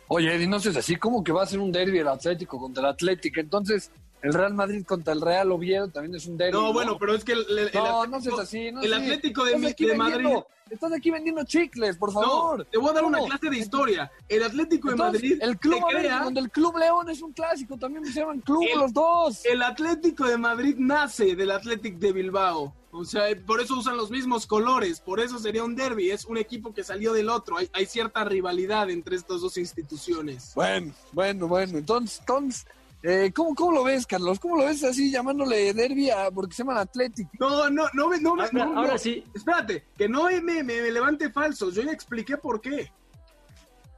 Oye, 0.10 0.36
Eddie, 0.36 0.48
no 0.48 0.60
sé, 0.60 0.78
así 0.78 0.98
como 0.98 1.24
que 1.24 1.32
va 1.32 1.44
a 1.44 1.48
ser 1.48 1.60
un 1.60 1.72
derby 1.72 2.00
el 2.00 2.10
Atlético 2.10 2.60
contra 2.60 2.84
el 2.84 2.90
Atlético, 2.90 3.40
entonces 3.40 3.90
el 4.22 4.34
Real 4.34 4.54
Madrid 4.54 4.84
contra 4.86 5.14
el 5.14 5.22
Real 5.22 5.52
Oviedo 5.52 5.88
también 5.90 6.16
es 6.16 6.26
un 6.26 6.38
derby. 6.38 6.54
No, 6.54 6.74
bueno, 6.74 6.98
pero 6.98 7.14
es 7.14 7.24
que 7.24 7.34
el, 7.34 7.46
el, 7.50 7.58
el 7.60 7.72
no, 7.74 8.02
Atlético, 8.02 8.08
no 8.08 8.22
seas 8.22 8.40
así, 8.40 8.72
no 8.72 8.82
el. 8.82 8.94
Atlético 8.94 9.46
de, 9.46 9.52
de 9.76 9.96
Madrid. 9.96 10.28
Estás 10.70 10.92
aquí 10.92 11.12
vendiendo 11.12 11.46
chicles, 11.46 11.96
por 11.96 12.12
favor. 12.12 12.58
No, 12.60 12.66
te 12.66 12.78
voy 12.78 12.90
a 12.90 12.94
dar 12.94 13.06
una 13.06 13.20
clase 13.20 13.50
de 13.50 13.58
historia. 13.58 14.12
El 14.28 14.44
Atlético 14.44 14.90
de 14.90 14.96
Madrid 14.98 15.38
el 15.42 15.58
club, 15.58 15.82
se 15.90 15.96
crea- 15.98 16.24
donde 16.26 16.42
el 16.42 16.52
Club 16.52 16.78
León 16.78 17.10
es 17.10 17.22
un 17.22 17.32
clásico, 17.32 17.78
también 17.78 18.06
se 18.06 18.20
llaman 18.20 18.42
club 18.42 18.66
El- 18.70 18.80
los 18.80 18.92
dos. 18.92 19.46
El 19.46 19.62
Atlético 19.64 20.26
de 20.26 20.38
Madrid 20.38 20.76
nace 20.78 21.36
del 21.38 21.52
Atlético 21.52 21.98
de 22.00 22.12
Bilbao. 22.12 22.74
O 22.92 23.06
sea, 23.06 23.24
por 23.46 23.62
eso 23.62 23.78
usan 23.78 23.96
los 23.96 24.10
mismos 24.12 24.46
colores, 24.48 25.00
por 25.00 25.20
eso 25.22 25.38
sería 25.40 25.64
un 25.64 25.76
derby. 25.76 26.10
Es 26.10 26.26
un 26.26 26.36
equipo 26.38 26.74
que 26.74 26.84
salió 26.84 27.14
del 27.14 27.30
otro. 27.30 27.58
Hay, 27.58 27.70
hay 27.72 27.86
cierta 27.86 28.24
rivalidad 28.26 28.90
entre 28.90 29.16
estas 29.16 29.40
dos 29.42 29.58
instituciones. 29.58 30.52
Bueno, 30.56 30.94
bueno, 31.14 31.48
bueno. 31.48 31.78
Entonces, 31.78 32.20
entonces 32.20 32.66
eh, 33.04 33.32
¿cómo, 33.34 33.54
¿cómo 33.56 33.72
lo 33.72 33.84
ves, 33.84 34.06
Carlos? 34.08 34.40
¿Cómo 34.40 34.58
lo 34.58 34.66
ves 34.66 34.84
así 34.84 35.12
llamándole 35.12 35.74
derby 35.74 36.10
a, 36.10 36.32
porque 36.32 36.56
se 36.56 36.64
llaman 36.64 36.78
Atlético? 36.78 37.30
No, 37.40 37.70
no, 37.70 37.86
no, 37.94 38.10
me- 38.10 38.20
no, 38.20 38.32
Ahora, 38.32 38.50
no, 38.52 38.66
no. 38.74 38.80
ahora 38.80 38.98
sí, 38.98 39.24
Espérate, 39.36 39.86
que 39.98 40.10
no 40.10 40.26
me, 40.26 40.42
me, 40.42 40.64
me 40.64 40.92
levante 40.92 41.30
falsos. 41.32 41.76
Yo 41.76 41.84
ya 41.84 41.92
expliqué 41.92 42.38
por 42.38 42.60
qué. 42.60 42.90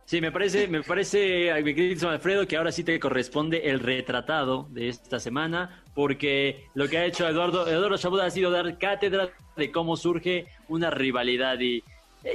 sí, 0.06 0.20
me 0.22 0.32
parece, 0.32 0.68
me 0.68 0.84
parece, 0.84 1.54
mi 1.64 1.74
querido 1.76 2.10
Alfredo, 2.10 2.48
que 2.48 2.58
ahora 2.58 2.72
sí 2.72 2.84
te 2.84 3.00
corresponde 3.00 3.70
el 3.70 3.80
retratado 3.80 4.68
de 4.72 4.90
esta 4.90 5.20
semana, 5.20 5.84
porque 5.94 6.66
lo 6.74 6.88
que 6.90 6.98
ha 6.98 7.06
hecho 7.06 7.28
Eduardo, 7.28 7.68
Eduardo 7.68 7.98
Chabot 7.98 8.22
ha 8.22 8.30
sido 8.32 8.52
dar 8.52 8.78
cátedra 8.78 9.30
de 9.56 9.72
cómo 9.72 9.96
surge 9.98 10.48
una 10.68 10.90
rivalidad 10.90 11.60
y, 11.60 11.84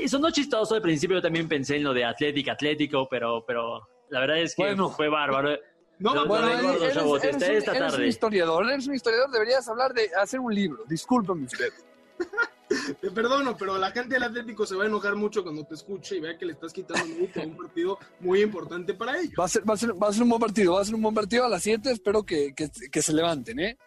y 0.02 0.08
sonó 0.08 0.30
chistoso 0.30 0.74
al 0.76 0.82
principio, 0.82 1.16
yo 1.16 1.22
también 1.22 1.48
pensé 1.48 1.76
en 1.76 1.84
lo 1.84 1.92
de 1.92 2.04
Atlético, 2.04 2.50
Atlético, 2.52 3.08
pero, 3.10 3.44
pero 3.46 3.86
la 4.08 4.20
verdad 4.20 4.38
es 4.38 4.54
que 4.54 4.62
Bueno. 4.62 4.88
fue 4.90 5.08
bárbaro. 5.08 5.58
No, 5.98 6.14
Lo- 6.14 6.26
Bueno, 6.26 6.46
lo 6.46 6.52
de 6.52 6.58
Eduardo 6.60 6.82
eres, 6.84 6.94
Chabot, 6.94 7.24
eres 7.24 7.34
esta- 7.36 7.46
un, 7.50 7.56
esta 7.56 7.70
eres 7.72 7.82
un 7.84 7.90
tarde. 7.90 8.08
historiador, 8.08 8.70
eres 8.70 8.86
un 8.86 8.94
historiador, 8.94 9.30
deberías 9.30 9.68
hablar 9.68 9.94
de 9.94 10.10
hacer 10.20 10.40
un 10.40 10.54
libro. 10.54 10.84
Discúlpame 10.88 11.44
usted. 11.44 11.72
Te 13.00 13.10
perdono, 13.10 13.56
pero 13.56 13.78
la 13.78 13.90
gente 13.92 14.14
del 14.14 14.22
Atlético 14.24 14.66
se 14.66 14.74
va 14.74 14.84
a 14.84 14.86
enojar 14.86 15.14
mucho 15.14 15.42
cuando 15.44 15.64
te 15.64 15.74
escuche 15.74 16.16
y 16.16 16.20
vea 16.20 16.36
que 16.36 16.44
le 16.46 16.54
estás 16.54 16.72
quitando 16.72 17.04
minutos 17.06 17.36
a 17.36 17.46
un 17.46 17.56
partido 17.56 17.98
muy 18.20 18.40
importante 18.42 18.94
para 18.94 19.18
ellos. 19.18 19.34
Va 19.38 19.44
a, 19.44 19.48
ser, 19.48 19.68
va, 19.68 19.74
a 19.74 19.76
ser, 19.76 20.02
va 20.02 20.08
a 20.08 20.12
ser 20.12 20.22
un 20.24 20.30
buen 20.30 20.40
partido, 20.40 20.74
va 20.74 20.80
a 20.80 20.84
ser 20.84 20.94
un 20.94 21.02
buen 21.02 21.14
partido 21.14 21.44
a 21.44 21.48
las 21.48 21.62
7. 21.62 21.90
Espero 21.92 22.24
que, 22.24 22.52
que, 22.54 22.68
que 22.90 23.02
se 23.02 23.12
levanten, 23.12 23.60
¿eh? 23.60 23.78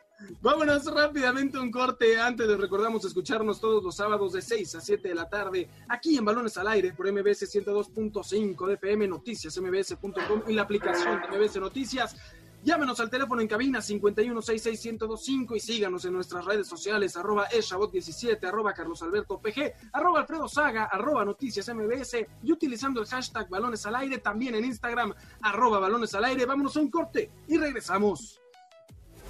Vámonos 0.42 0.86
rápidamente 0.94 1.58
a 1.58 1.62
un 1.62 1.72
corte. 1.72 2.20
Antes 2.20 2.48
les 2.48 2.60
recordamos 2.60 3.06
escucharnos 3.06 3.60
todos 3.60 3.84
los 3.84 3.96
sábados 3.96 4.34
de 4.34 4.42
6 4.42 4.76
a 4.76 4.82
7 4.82 5.10
de 5.10 5.16
la 5.16 5.30
tarde 5.30 5.70
aquí 5.88 6.18
en 6.18 6.26
Balones 6.26 6.58
al 6.58 6.68
Aire 6.68 6.94
por 6.94 7.12
MBS 7.12 7.44
102.5 7.54 8.68
de 8.68 8.74
FM 8.74 9.08
Noticias, 9.08 9.60
mbs.com 9.60 10.44
y 10.48 10.54
la 10.54 10.64
aplicación 10.64 11.22
de 11.22 11.38
MBS 11.38 11.58
Noticias. 11.58 12.16
Llámenos 12.64 13.00
al 13.00 13.10
teléfono 13.10 13.42
en 13.42 13.48
cabina 13.48 13.80
51661025 13.80 15.56
y 15.56 15.60
síganos 15.60 16.04
en 16.06 16.14
nuestras 16.14 16.44
redes 16.44 16.68
sociales 16.68 17.16
arroba 17.16 17.48
eshabot17, 17.50 18.44
arroba 18.46 18.74
carlosalbertopg, 18.74 19.74
arroba 19.94 20.20
alfredo 20.22 20.48
saga, 20.48 20.86
arroba 20.86 21.24
noticias 21.24 21.70
mbs 21.74 22.16
y 22.44 22.52
utilizando 22.52 23.00
el 23.00 23.08
hashtag 23.08 23.48
balones 23.48 23.86
al 23.86 23.96
aire 23.96 24.18
también 24.18 24.56
en 24.56 24.66
Instagram 24.66 25.14
arroba 25.42 25.80
balones 25.80 26.14
al 26.16 26.26
aire. 26.26 26.46
Vámonos 26.46 26.76
a 26.76 26.80
un 26.80 26.90
corte 26.90 27.32
y 27.48 27.58
regresamos. 27.58 28.42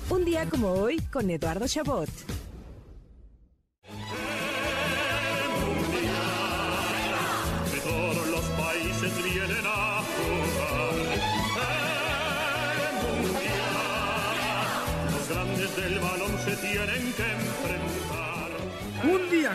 Un 0.10 0.24
día 0.24 0.50
como 0.50 0.70
hoy 0.70 1.02
con 1.12 1.30
Eduardo 1.30 1.68
Chabot. 1.68 2.10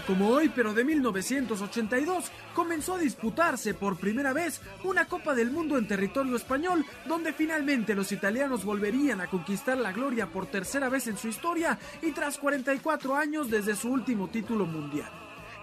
Como 0.01 0.29
hoy, 0.31 0.51
pero 0.55 0.73
de 0.73 0.85
1982, 0.85 2.33
comenzó 2.55 2.95
a 2.95 2.99
disputarse 2.99 3.75
por 3.75 3.99
primera 3.99 4.33
vez 4.33 4.61
una 4.85 5.07
Copa 5.07 5.35
del 5.35 5.51
Mundo 5.51 5.77
en 5.77 5.87
territorio 5.87 6.35
español, 6.37 6.85
donde 7.07 7.33
finalmente 7.33 7.95
los 7.95 8.11
italianos 8.11 8.65
volverían 8.65 9.21
a 9.21 9.27
conquistar 9.27 9.77
la 9.77 9.93
gloria 9.93 10.27
por 10.27 10.47
tercera 10.47 10.89
vez 10.89 11.07
en 11.09 11.19
su 11.19 11.29
historia 11.29 11.79
y 12.01 12.13
tras 12.13 12.39
44 12.39 13.17
años 13.17 13.51
desde 13.51 13.77
su 13.77 13.91
último 13.91 14.29
título 14.29 14.65
mundial. 14.65 15.11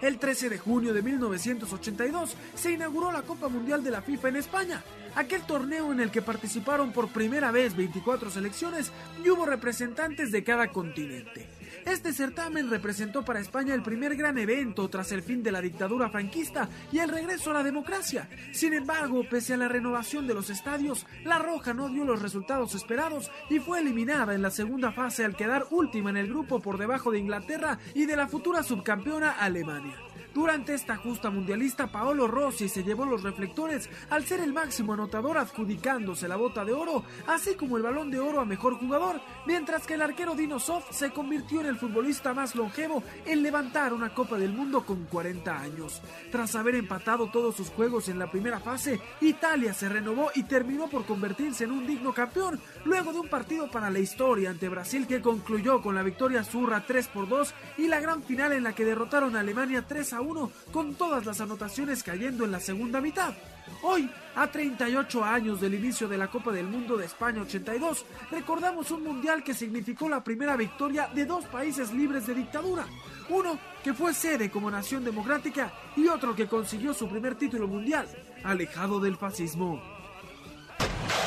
El 0.00 0.18
13 0.18 0.48
de 0.48 0.58
junio 0.58 0.94
de 0.94 1.02
1982 1.02 2.36
se 2.54 2.72
inauguró 2.72 3.12
la 3.12 3.22
Copa 3.22 3.48
Mundial 3.48 3.84
de 3.84 3.90
la 3.90 4.00
FIFA 4.00 4.28
en 4.28 4.36
España, 4.36 4.82
aquel 5.14 5.42
torneo 5.42 5.92
en 5.92 6.00
el 6.00 6.10
que 6.10 6.22
participaron 6.22 6.92
por 6.92 7.08
primera 7.08 7.50
vez 7.50 7.76
24 7.76 8.30
selecciones 8.30 8.92
y 9.22 9.28
hubo 9.28 9.44
representantes 9.44 10.32
de 10.32 10.42
cada 10.42 10.68
continente. 10.68 11.59
Este 11.90 12.12
certamen 12.12 12.70
representó 12.70 13.24
para 13.24 13.40
España 13.40 13.74
el 13.74 13.82
primer 13.82 14.14
gran 14.14 14.38
evento 14.38 14.88
tras 14.88 15.10
el 15.10 15.24
fin 15.24 15.42
de 15.42 15.50
la 15.50 15.60
dictadura 15.60 16.08
franquista 16.08 16.68
y 16.92 16.98
el 17.00 17.08
regreso 17.08 17.50
a 17.50 17.54
la 17.54 17.62
democracia. 17.64 18.28
Sin 18.52 18.74
embargo, 18.74 19.24
pese 19.28 19.54
a 19.54 19.56
la 19.56 19.66
renovación 19.66 20.28
de 20.28 20.34
los 20.34 20.50
estadios, 20.50 21.04
La 21.24 21.40
Roja 21.40 21.74
no 21.74 21.88
dio 21.88 22.04
los 22.04 22.22
resultados 22.22 22.76
esperados 22.76 23.32
y 23.50 23.58
fue 23.58 23.80
eliminada 23.80 24.36
en 24.36 24.42
la 24.42 24.52
segunda 24.52 24.92
fase 24.92 25.24
al 25.24 25.34
quedar 25.34 25.66
última 25.70 26.10
en 26.10 26.18
el 26.18 26.28
grupo 26.28 26.60
por 26.60 26.78
debajo 26.78 27.10
de 27.10 27.18
Inglaterra 27.18 27.80
y 27.92 28.06
de 28.06 28.16
la 28.16 28.28
futura 28.28 28.62
subcampeona 28.62 29.32
Alemania. 29.32 30.09
Durante 30.34 30.74
esta 30.74 30.96
justa 30.96 31.28
mundialista, 31.28 31.88
Paolo 31.88 32.28
Rossi 32.28 32.68
se 32.68 32.84
llevó 32.84 33.04
los 33.04 33.22
reflectores 33.22 33.90
al 34.10 34.24
ser 34.24 34.40
el 34.40 34.52
máximo 34.52 34.92
anotador 34.92 35.38
adjudicándose 35.38 36.28
la 36.28 36.36
bota 36.36 36.64
de 36.64 36.72
oro, 36.72 37.04
así 37.26 37.54
como 37.56 37.76
el 37.76 37.82
balón 37.82 38.10
de 38.10 38.20
oro 38.20 38.40
a 38.40 38.44
mejor 38.44 38.74
jugador, 38.74 39.20
mientras 39.46 39.86
que 39.86 39.94
el 39.94 40.02
arquero 40.02 40.36
Dino 40.36 40.60
Sof 40.60 40.84
se 40.92 41.10
convirtió 41.10 41.60
en 41.60 41.66
el 41.66 41.78
futbolista 41.78 42.32
más 42.32 42.54
longevo 42.54 43.02
en 43.26 43.42
levantar 43.42 43.92
una 43.92 44.14
Copa 44.14 44.38
del 44.38 44.52
Mundo 44.52 44.84
con 44.84 45.04
40 45.06 45.60
años. 45.60 46.00
Tras 46.30 46.54
haber 46.54 46.76
empatado 46.76 47.30
todos 47.30 47.56
sus 47.56 47.70
juegos 47.70 48.08
en 48.08 48.18
la 48.18 48.30
primera 48.30 48.60
fase, 48.60 49.00
Italia 49.20 49.74
se 49.74 49.88
renovó 49.88 50.30
y 50.34 50.44
terminó 50.44 50.88
por 50.88 51.06
convertirse 51.06 51.64
en 51.64 51.72
un 51.72 51.86
digno 51.86 52.14
campeón, 52.14 52.60
luego 52.84 53.12
de 53.12 53.20
un 53.20 53.28
partido 53.28 53.68
para 53.68 53.90
la 53.90 53.98
historia 53.98 54.50
ante 54.50 54.68
Brasil 54.68 55.08
que 55.08 55.20
concluyó 55.20 55.82
con 55.82 55.94
la 55.94 56.02
victoria 56.02 56.44
zurra 56.44 56.84
3 56.86 57.08
por 57.08 57.28
2 57.28 57.54
y 57.78 57.88
la 57.88 57.98
gran 57.98 58.22
final 58.22 58.52
en 58.52 58.62
la 58.62 58.74
que 58.74 58.84
derrotaron 58.84 59.36
a 59.36 59.40
Alemania 59.40 59.84
3 59.86 60.12
a 60.12 60.19
1 60.20 60.50
con 60.72 60.94
todas 60.94 61.24
las 61.26 61.40
anotaciones 61.40 62.02
cayendo 62.02 62.44
en 62.44 62.52
la 62.52 62.60
segunda 62.60 63.00
mitad. 63.00 63.34
Hoy, 63.82 64.10
a 64.34 64.46
38 64.50 65.24
años 65.24 65.60
del 65.60 65.74
inicio 65.74 66.08
de 66.08 66.18
la 66.18 66.28
Copa 66.28 66.52
del 66.52 66.66
Mundo 66.66 66.96
de 66.96 67.06
España 67.06 67.42
82, 67.42 68.04
recordamos 68.30 68.90
un 68.90 69.04
mundial 69.04 69.42
que 69.42 69.54
significó 69.54 70.08
la 70.08 70.22
primera 70.22 70.56
victoria 70.56 71.08
de 71.14 71.24
dos 71.24 71.44
países 71.46 71.92
libres 71.92 72.26
de 72.26 72.34
dictadura. 72.34 72.86
Uno 73.28 73.58
que 73.82 73.94
fue 73.94 74.12
sede 74.12 74.50
como 74.50 74.70
nación 74.70 75.04
democrática 75.04 75.72
y 75.96 76.08
otro 76.08 76.34
que 76.34 76.48
consiguió 76.48 76.92
su 76.92 77.08
primer 77.08 77.36
título 77.36 77.68
mundial, 77.68 78.06
alejado 78.44 79.00
del 79.00 79.16
fascismo. 79.16 79.80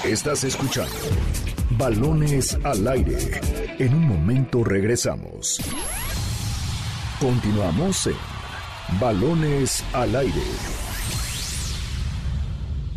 Estás 0.03 0.43
escuchando 0.43 0.93
Balones 1.77 2.57
al 2.63 2.87
aire. 2.87 3.17
En 3.79 3.95
un 3.95 4.07
momento 4.07 4.63
regresamos. 4.63 5.59
Continuamos 7.19 8.07
en 8.07 8.32
Balones 8.99 9.83
al 9.93 10.15
aire. 10.15 10.41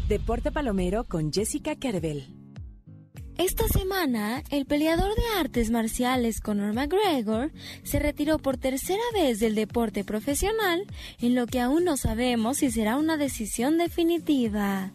Deporte 0.08 0.52
Palomero 0.52 1.04
con 1.04 1.32
Jessica 1.32 1.76
Kerbel. 1.76 2.26
Esta 3.38 3.68
semana, 3.68 4.42
el 4.50 4.66
peleador 4.66 5.14
de 5.14 5.22
artes 5.38 5.70
marciales 5.70 6.40
Conor 6.40 6.74
McGregor 6.74 7.52
se 7.82 7.98
retiró 7.98 8.38
por 8.38 8.56
tercera 8.56 9.02
vez 9.14 9.38
del 9.38 9.54
deporte 9.54 10.04
profesional, 10.04 10.86
en 11.20 11.34
lo 11.34 11.46
que 11.46 11.60
aún 11.60 11.84
no 11.84 11.96
sabemos 11.96 12.58
si 12.58 12.70
será 12.70 12.96
una 12.96 13.16
decisión 13.16 13.78
definitiva. 13.78 14.92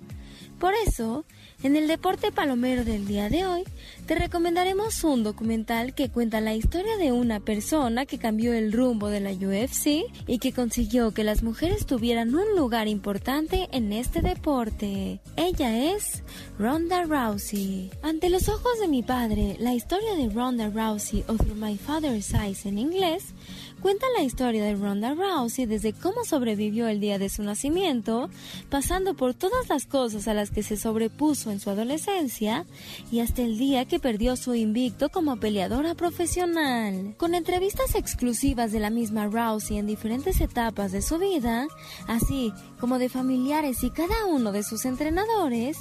Por 0.59 0.73
eso, 0.85 1.25
en 1.63 1.75
el 1.75 1.87
deporte 1.87 2.31
palomero 2.31 2.83
del 2.83 3.05
día 3.05 3.29
de 3.29 3.45
hoy, 3.45 3.63
te 4.07 4.15
recomendaremos 4.15 5.03
un 5.03 5.23
documental 5.23 5.93
que 5.93 6.09
cuenta 6.09 6.41
la 6.41 6.55
historia 6.55 6.97
de 6.97 7.11
una 7.11 7.39
persona 7.39 8.05
que 8.05 8.17
cambió 8.17 8.53
el 8.53 8.71
rumbo 8.71 9.07
de 9.07 9.19
la 9.19 9.31
UFC 9.31 10.03
y 10.27 10.39
que 10.39 10.53
consiguió 10.53 11.11
que 11.11 11.23
las 11.23 11.43
mujeres 11.43 11.85
tuvieran 11.85 12.33
un 12.33 12.55
lugar 12.55 12.87
importante 12.87 13.69
en 13.71 13.93
este 13.93 14.21
deporte. 14.21 15.19
Ella 15.37 15.93
es 15.93 16.23
Ronda 16.57 17.03
Rousey. 17.03 17.91
Ante 18.01 18.29
los 18.29 18.49
ojos 18.49 18.79
de 18.79 18.87
mi 18.87 19.03
padre, 19.03 19.55
la 19.59 19.73
historia 19.73 20.15
de 20.15 20.29
Ronda 20.29 20.69
Rousey 20.69 21.23
o 21.27 21.35
Through 21.35 21.57
My 21.57 21.77
Father's 21.77 22.33
Eyes 22.33 22.65
en 22.65 22.79
inglés 22.79 23.33
cuenta 23.81 24.05
la 24.15 24.23
historia 24.23 24.63
de 24.63 24.75
Ronda 24.75 25.15
Rousey 25.15 25.65
desde 25.65 25.93
cómo 25.93 26.23
sobrevivió 26.23 26.87
el 26.87 26.99
día 26.99 27.17
de 27.17 27.29
su 27.29 27.41
nacimiento, 27.41 28.29
pasando 28.69 29.15
por 29.15 29.33
todas 29.33 29.69
las 29.69 29.85
cosas 29.85 30.27
a 30.27 30.33
las 30.33 30.51
que 30.51 30.63
se 30.63 30.77
sobrepuso 30.77 31.51
en 31.51 31.59
su 31.59 31.69
adolescencia 31.69 32.65
y 33.11 33.19
hasta 33.19 33.41
el 33.41 33.57
día 33.57 33.85
que 33.85 33.99
perdió 33.99 34.35
su 34.35 34.53
invicto 34.53 35.09
como 35.09 35.39
peleadora 35.39 35.95
profesional. 35.95 37.15
Con 37.17 37.33
entrevistas 37.33 37.95
exclusivas 37.95 38.71
de 38.71 38.79
la 38.79 38.91
misma 38.91 39.27
Rousey 39.27 39.77
en 39.77 39.87
diferentes 39.87 40.39
etapas 40.41 40.91
de 40.91 41.01
su 41.01 41.17
vida, 41.17 41.67
así 42.07 42.53
como 42.79 42.99
de 42.99 43.09
familiares 43.09 43.83
y 43.83 43.89
cada 43.89 44.25
uno 44.27 44.51
de 44.51 44.63
sus 44.63 44.85
entrenadores, 44.85 45.77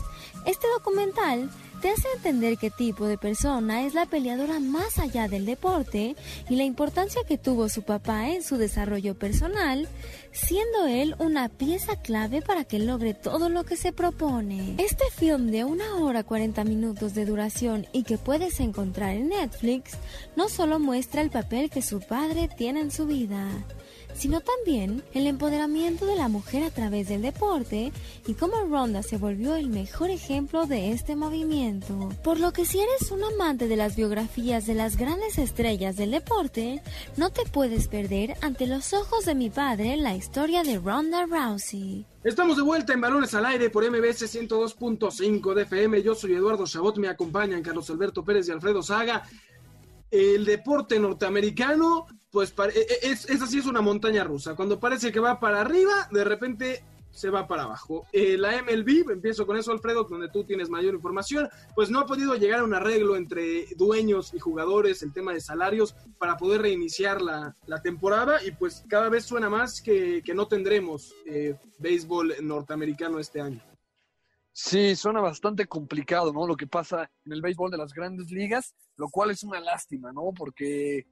este 0.47 0.67
documental 0.77 1.51
te 1.81 1.89
hace 1.89 2.09
entender 2.15 2.59
qué 2.59 2.71
tipo 2.71 3.07
de 3.07 3.17
persona 3.17 3.87
es 3.87 3.95
la 3.95 4.05
peleadora 4.05 4.61
más 4.61 4.99
allá 4.99 5.29
del 5.29 5.47
deporte 5.47 6.15
y 6.49 6.57
la 6.57 6.65
importancia 6.65 7.23
que 7.27 7.39
tuvo 7.39 7.69
su 7.69 7.83
papá 7.83 8.29
en 8.29 8.43
su 8.43 8.59
desarrollo 8.59 9.19
personal, 9.19 9.89
siendo 10.33 10.87
él 10.87 11.15
una 11.19 11.49
pieza 11.49 11.97
clave 11.97 12.43
para 12.43 12.65
que 12.65 12.79
logre 12.79 13.15
todo 13.15 13.49
lo 13.49 13.65
que 13.65 13.77
se 13.77 13.93
propone. 13.93 14.75
Este 14.79 15.05
film 15.17 15.51
de 15.51 15.65
una 15.65 15.97
hora 15.97 16.23
40 16.23 16.65
minutos 16.65 17.15
de 17.15 17.25
duración 17.25 17.87
y 17.93 18.03
que 18.03 18.19
puedes 18.19 18.61
encontrar 18.61 19.17
en 19.17 19.31
Netflix 19.31 19.93
no 20.37 20.51
solo 20.51 20.79
muestra 20.79 21.23
el 21.23 21.31
papel 21.31 21.71
que 21.71 21.83
su 21.83 22.01
padre 22.01 22.49
tiene 22.55 22.81
en 22.81 22.91
su 22.91 23.07
vida, 23.07 23.49
sino 24.15 24.41
también 24.41 25.03
el 25.15 25.27
empoderamiento 25.27 26.07
de 26.07 26.17
la 26.17 26.29
mujer 26.29 26.65
a 26.65 26.71
través 26.71 27.09
del 27.09 27.23
deporte 27.23 27.93
y 28.27 28.35
cómo 28.35 28.55
Ronda 28.69 29.03
se 29.03 29.17
volvió 29.17 29.55
el 29.57 29.69
mejor 29.69 30.11
ejemplo 30.11 30.67
de 30.67 30.93
este 30.93 31.17
movimiento. 31.17 32.11
Por 32.23 32.39
lo 32.39 32.53
que 32.53 32.65
si 32.65 32.81
eres 32.81 33.11
un 33.11 33.25
amante 33.25 33.69
de 33.69 33.77
las 33.77 33.97
biografías 33.97 34.67
de 34.67 34.75
las 34.75 34.97
grandes 34.97 35.39
estrellas 35.39 35.97
del 35.97 36.11
deporte, 36.11 36.83
no 37.17 37.31
te 37.31 37.45
puedes 37.45 37.89
perder 37.89 38.37
ante 38.41 38.67
los 38.67 38.93
ojos 38.93 39.25
de 39.25 39.35
mi 39.35 39.51
padre 39.51 39.97
la 39.97 40.15
historia 40.15 40.63
de 40.63 40.79
Ronda 40.79 41.27
Rousey. 41.27 42.07
Estamos 42.23 42.57
de 42.59 42.63
vuelta 42.63 42.93
en 42.93 43.01
Balones 43.01 43.33
al 43.35 43.47
Aire 43.47 43.71
por 43.71 43.89
MBS 43.89 44.23
102.5 44.23 45.55
de 45.55 45.63
FM. 45.63 46.03
Yo 46.03 46.15
soy 46.15 46.35
Eduardo 46.35 46.67
Chabot, 46.67 46.99
me 46.99 47.09
acompañan 47.09 47.63
Carlos 47.63 47.89
Alberto 47.89 48.23
Pérez 48.23 48.49
y 48.49 48.51
Alfredo 48.51 48.83
Saga. 48.83 49.23
El 50.11 50.45
deporte 50.45 50.99
norteamericano 50.99 52.07
pues 52.31 52.55
e, 52.75 52.79
e, 52.79 53.11
es, 53.11 53.29
esa 53.29 53.47
sí 53.47 53.59
es 53.59 53.67
una 53.67 53.81
montaña 53.81 54.25
rusa. 54.25 54.55
Cuando 54.55 54.79
parece 54.79 55.13
que 55.13 55.21
va 55.21 55.41
para 55.41 55.61
arriba, 55.61 56.09
de 56.11 56.25
repente 56.25 56.85
se 57.11 57.31
va 57.31 57.47
para 57.47 57.65
abajo. 57.65 58.07
Eh, 58.13 58.37
la 58.39 58.63
MLB, 58.63 59.11
empiezo 59.11 59.47
con 59.47 59.57
eso, 59.57 59.73
Alfredo, 59.73 60.05
donde 60.05 60.29
tú 60.29 60.45
tienes 60.45 60.71
mayor 60.71 60.95
información, 60.95 61.49
pues 61.75 61.91
no 61.91 62.01
ha 62.01 62.07
podido 62.07 62.35
llegar 62.37 62.61
a 62.61 62.65
un 62.65 62.75
arreglo 62.75 63.17
entre 63.17 63.67
dueños 63.77 64.33
y 64.35 64.39
jugadores, 64.39 65.03
el 65.03 65.13
tema 65.13 65.33
de 65.33 65.41
salarios, 65.41 65.95
para 66.19 66.37
poder 66.37 66.63
reiniciar 66.63 67.21
la, 67.21 67.55
temporada 67.83 68.45
y 68.45 68.51
pues 68.53 68.85
cada 68.89 69.09
vez 69.09 69.25
suena 69.25 69.49
más 69.49 69.81
que, 69.81 70.23
no 70.35 70.47
tendremos 70.47 71.15
eh, 71.27 71.57
béisbol 71.79 72.35
norteamericano 72.43 73.19
este 73.19 73.41
año. 73.41 73.63
Sí, 74.53 74.95
suena 74.95 75.21
bastante 75.21 75.67
complicado, 75.67 76.33
¿no? 76.33 76.47
Lo 76.47 76.57
que 76.57 76.67
pasa 76.67 77.11
en 77.25 77.33
el 77.33 77.41
béisbol 77.41 77.71
de 77.71 77.79
las 77.79 77.95
grandes 77.95 78.31
ligas, 78.31 78.75
lo 78.97 79.09
cual 79.09 79.31
es 79.31 79.43
una 79.43 79.61
lástima, 79.61 80.13
¿no? 80.13 80.33
Porque 80.37 81.07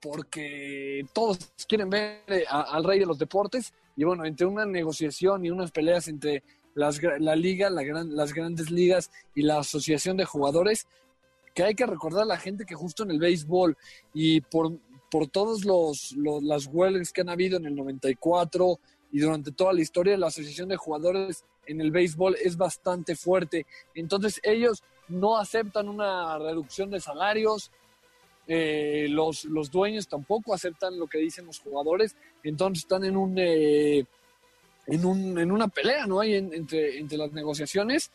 porque 0.00 1.04
todos 1.12 1.38
quieren 1.68 1.90
ver 1.90 2.22
eh, 2.28 2.44
al 2.48 2.84
rey 2.84 2.98
de 2.98 3.06
los 3.06 3.18
deportes 3.18 3.72
y 3.96 4.04
bueno, 4.04 4.24
entre 4.24 4.46
una 4.46 4.64
negociación 4.64 5.44
y 5.44 5.50
unas 5.50 5.72
peleas 5.72 6.08
entre 6.08 6.42
las, 6.74 7.00
la 7.18 7.34
liga, 7.34 7.68
las 7.70 8.32
grandes 8.32 8.70
ligas 8.70 9.10
y 9.34 9.42
la 9.42 9.58
asociación 9.58 10.16
de 10.16 10.24
jugadores, 10.24 10.86
que 11.54 11.64
hay 11.64 11.74
que 11.74 11.86
recordar 11.86 12.22
a 12.22 12.26
la 12.26 12.36
gente 12.36 12.64
que 12.64 12.76
justo 12.76 13.02
en 13.02 13.10
el 13.10 13.18
béisbol 13.18 13.76
y 14.14 14.40
por, 14.42 14.78
por 15.10 15.26
todos 15.26 15.64
los, 15.64 16.14
las 16.42 16.66
huelgas 16.66 17.12
que 17.12 17.22
han 17.22 17.30
habido 17.30 17.56
en 17.56 17.66
el 17.66 17.74
94 17.74 18.78
y 19.10 19.20
durante 19.20 19.50
toda 19.50 19.72
la 19.72 19.80
historia, 19.80 20.16
la 20.16 20.28
asociación 20.28 20.68
de 20.68 20.76
jugadores 20.76 21.44
en 21.66 21.80
el 21.80 21.90
béisbol 21.90 22.36
es 22.42 22.56
bastante 22.56 23.16
fuerte. 23.16 23.66
Entonces 23.94 24.40
ellos 24.44 24.84
no 25.08 25.38
aceptan 25.38 25.88
una 25.88 26.38
reducción 26.38 26.90
de 26.90 27.00
salarios, 27.00 27.72
eh, 28.50 29.08
los, 29.10 29.44
los 29.44 29.70
dueños 29.70 30.08
tampoco 30.08 30.54
aceptan 30.54 30.98
lo 30.98 31.06
que 31.06 31.18
dicen 31.18 31.44
los 31.44 31.60
jugadores, 31.60 32.16
entonces 32.42 32.84
están 32.84 33.04
en 33.04 33.14
un, 33.14 33.38
eh, 33.38 34.06
en, 34.86 35.04
un 35.04 35.38
en 35.38 35.52
una 35.52 35.68
pelea, 35.68 36.06
¿no? 36.06 36.20
Hay 36.20 36.34
entre, 36.34 36.98
entre 36.98 37.18
las 37.18 37.30
negociaciones 37.32 38.10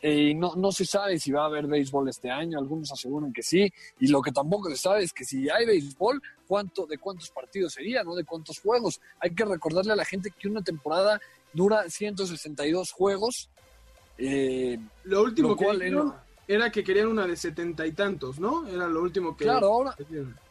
eh, 0.00 0.28
y 0.30 0.34
no, 0.34 0.54
no 0.54 0.70
se 0.70 0.84
sabe 0.84 1.18
si 1.18 1.32
va 1.32 1.42
a 1.42 1.46
haber 1.46 1.66
béisbol 1.66 2.08
este 2.08 2.30
año, 2.30 2.60
algunos 2.60 2.92
aseguran 2.92 3.32
que 3.32 3.42
sí, 3.42 3.72
y 3.98 4.06
lo 4.06 4.22
que 4.22 4.30
tampoco 4.30 4.70
se 4.70 4.76
sabe 4.76 5.02
es 5.02 5.12
que 5.12 5.24
si 5.24 5.50
hay 5.50 5.66
béisbol, 5.66 6.22
¿cuánto, 6.46 6.86
de 6.86 6.98
cuántos 6.98 7.30
partidos 7.30 7.72
sería, 7.72 8.04
¿no? 8.04 8.14
De 8.14 8.24
cuántos 8.24 8.60
juegos. 8.60 9.00
Hay 9.18 9.34
que 9.34 9.44
recordarle 9.44 9.94
a 9.94 9.96
la 9.96 10.04
gente 10.04 10.30
que 10.30 10.46
una 10.46 10.62
temporada 10.62 11.20
dura 11.52 11.90
162 11.90 12.92
juegos. 12.92 13.50
lo 14.16 15.22
último 15.24 15.56
que 15.56 15.66
era 16.48 16.70
que 16.70 16.82
querían 16.84 17.08
una 17.08 17.26
de 17.26 17.36
setenta 17.36 17.86
y 17.86 17.92
tantos, 17.92 18.38
¿no? 18.38 18.66
Era 18.66 18.88
lo 18.88 19.02
último 19.02 19.36
que... 19.36 19.44
Claro, 19.44 19.68
ahora, 19.68 19.96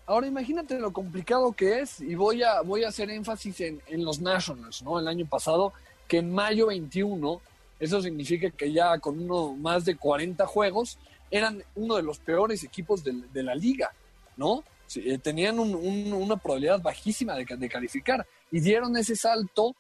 ahora 0.06 0.28
imagínate 0.28 0.80
lo 0.80 0.94
complicado 0.94 1.52
que 1.54 1.80
es, 1.80 2.00
y 2.02 2.16
voy 2.16 2.44
a, 2.44 2.62
voy 2.62 2.84
a 2.84 2.90
hacer 2.90 3.10
énfasis 3.10 3.62
en, 3.62 3.82
en 3.88 4.04
los 4.04 4.22
Nationals, 4.22 4.82
¿no? 4.84 5.00
El 5.00 5.08
año 5.08 5.26
pasado, 5.28 5.74
que 6.08 6.18
en 6.18 6.34
mayo 6.34 6.68
21, 6.68 7.42
eso 7.80 8.02
significa 8.02 8.50
que 8.50 8.72
ya 8.72 8.98
con 9.00 9.20
uno 9.20 9.54
más 9.56 9.86
de 9.86 9.98
40 9.98 10.46
juegos, 10.48 10.98
eran 11.30 11.64
uno 11.76 11.96
de 11.96 12.04
los 12.04 12.20
peores 12.20 12.64
equipos 12.64 13.04
de, 13.04 13.14
de 13.34 13.44
la 13.44 13.56
liga, 13.56 13.92
¿no? 14.38 14.64
Eh, 14.96 15.18
tenían 15.18 15.58
una 15.60 16.36
probabilidad 16.36 16.82
bajísima 16.82 17.36
de, 17.36 17.46
de 17.46 17.70
calificar 17.70 18.28
y 18.52 18.60
dieron 18.60 18.98
ese 18.98 19.16
salto 19.16 19.74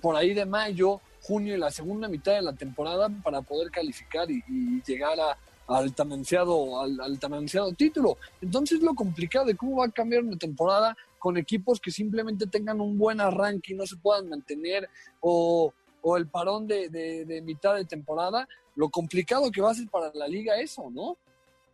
por 0.00 0.14
ahí 0.16 0.34
de 0.34 0.44
mayo, 0.44 1.00
junio 1.22 1.54
y 1.54 1.58
la 1.58 1.70
segunda 1.70 2.08
mitad 2.08 2.32
de 2.32 2.42
la 2.42 2.52
temporada 2.52 3.08
para 3.22 3.42
poder 3.42 3.70
calificar 3.70 4.30
y, 4.30 4.42
llegar 4.82 5.18
a, 5.20 5.38
al 5.68 5.94
tan 5.94 6.12
ansiado, 6.12 6.80
al, 6.80 7.00
al 7.00 7.76
título. 7.76 8.18
Entonces 8.40 8.80
lo 8.80 8.94
complicado 8.94 9.46
de 9.46 9.56
cómo 9.56 9.78
va 9.78 9.86
a 9.86 9.90
cambiar 9.90 10.22
una 10.22 10.36
temporada 10.36 10.96
con 11.18 11.36
equipos 11.36 11.80
que 11.80 11.92
simplemente 11.92 12.46
tengan 12.46 12.80
un 12.80 12.98
buen 12.98 13.20
arranque 13.20 13.72
y 13.72 13.76
no 13.76 13.86
se 13.86 13.96
puedan 13.96 14.28
mantener 14.28 14.88
o, 15.20 15.72
o 16.02 16.16
el 16.16 16.26
parón 16.26 16.66
de, 16.66 16.88
de, 16.88 17.42
mitad 17.42 17.76
de 17.76 17.84
temporada, 17.84 18.48
lo 18.74 18.90
complicado 18.90 19.50
que 19.52 19.60
va 19.60 19.70
a 19.70 19.74
ser 19.74 19.88
para 19.88 20.10
la 20.14 20.26
liga 20.26 20.60
eso, 20.60 20.90
¿no? 20.90 21.16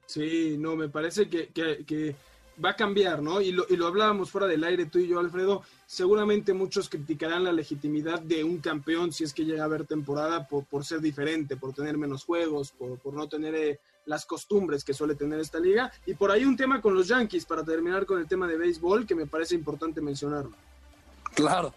Sí, 0.04 0.56
no, 0.58 0.76
me 0.76 0.88
parece 0.88 1.28
que, 1.28 1.48
que 1.48 2.14
va 2.64 2.70
a 2.70 2.76
cambiar, 2.76 3.22
¿no? 3.22 3.40
Y 3.40 3.52
lo, 3.52 3.64
y 3.68 3.76
lo 3.76 3.86
hablábamos 3.86 4.30
fuera 4.30 4.46
del 4.46 4.64
aire 4.64 4.86
tú 4.86 4.98
y 4.98 5.08
yo, 5.08 5.18
Alfredo. 5.20 5.62
Seguramente 5.86 6.52
muchos 6.52 6.88
criticarán 6.88 7.44
la 7.44 7.52
legitimidad 7.52 8.20
de 8.20 8.44
un 8.44 8.58
campeón 8.58 9.12
si 9.12 9.24
es 9.24 9.32
que 9.32 9.44
llega 9.44 9.62
a 9.62 9.66
haber 9.66 9.86
temporada 9.86 10.46
por, 10.46 10.64
por 10.64 10.84
ser 10.84 11.00
diferente, 11.00 11.56
por 11.56 11.72
tener 11.72 11.96
menos 11.96 12.24
juegos, 12.24 12.72
por, 12.72 12.98
por 12.98 13.14
no 13.14 13.28
tener 13.28 13.54
eh, 13.54 13.80
las 14.06 14.26
costumbres 14.26 14.84
que 14.84 14.94
suele 14.94 15.14
tener 15.14 15.38
esta 15.40 15.60
liga. 15.60 15.92
Y 16.06 16.14
por 16.14 16.30
ahí 16.30 16.44
un 16.44 16.56
tema 16.56 16.80
con 16.80 16.94
los 16.94 17.08
Yankees, 17.08 17.44
para 17.44 17.62
terminar 17.64 18.06
con 18.06 18.18
el 18.18 18.26
tema 18.26 18.46
de 18.46 18.56
béisbol, 18.56 19.06
que 19.06 19.14
me 19.14 19.26
parece 19.26 19.54
importante 19.54 20.00
mencionarlo. 20.00 20.56
Claro, 21.34 21.72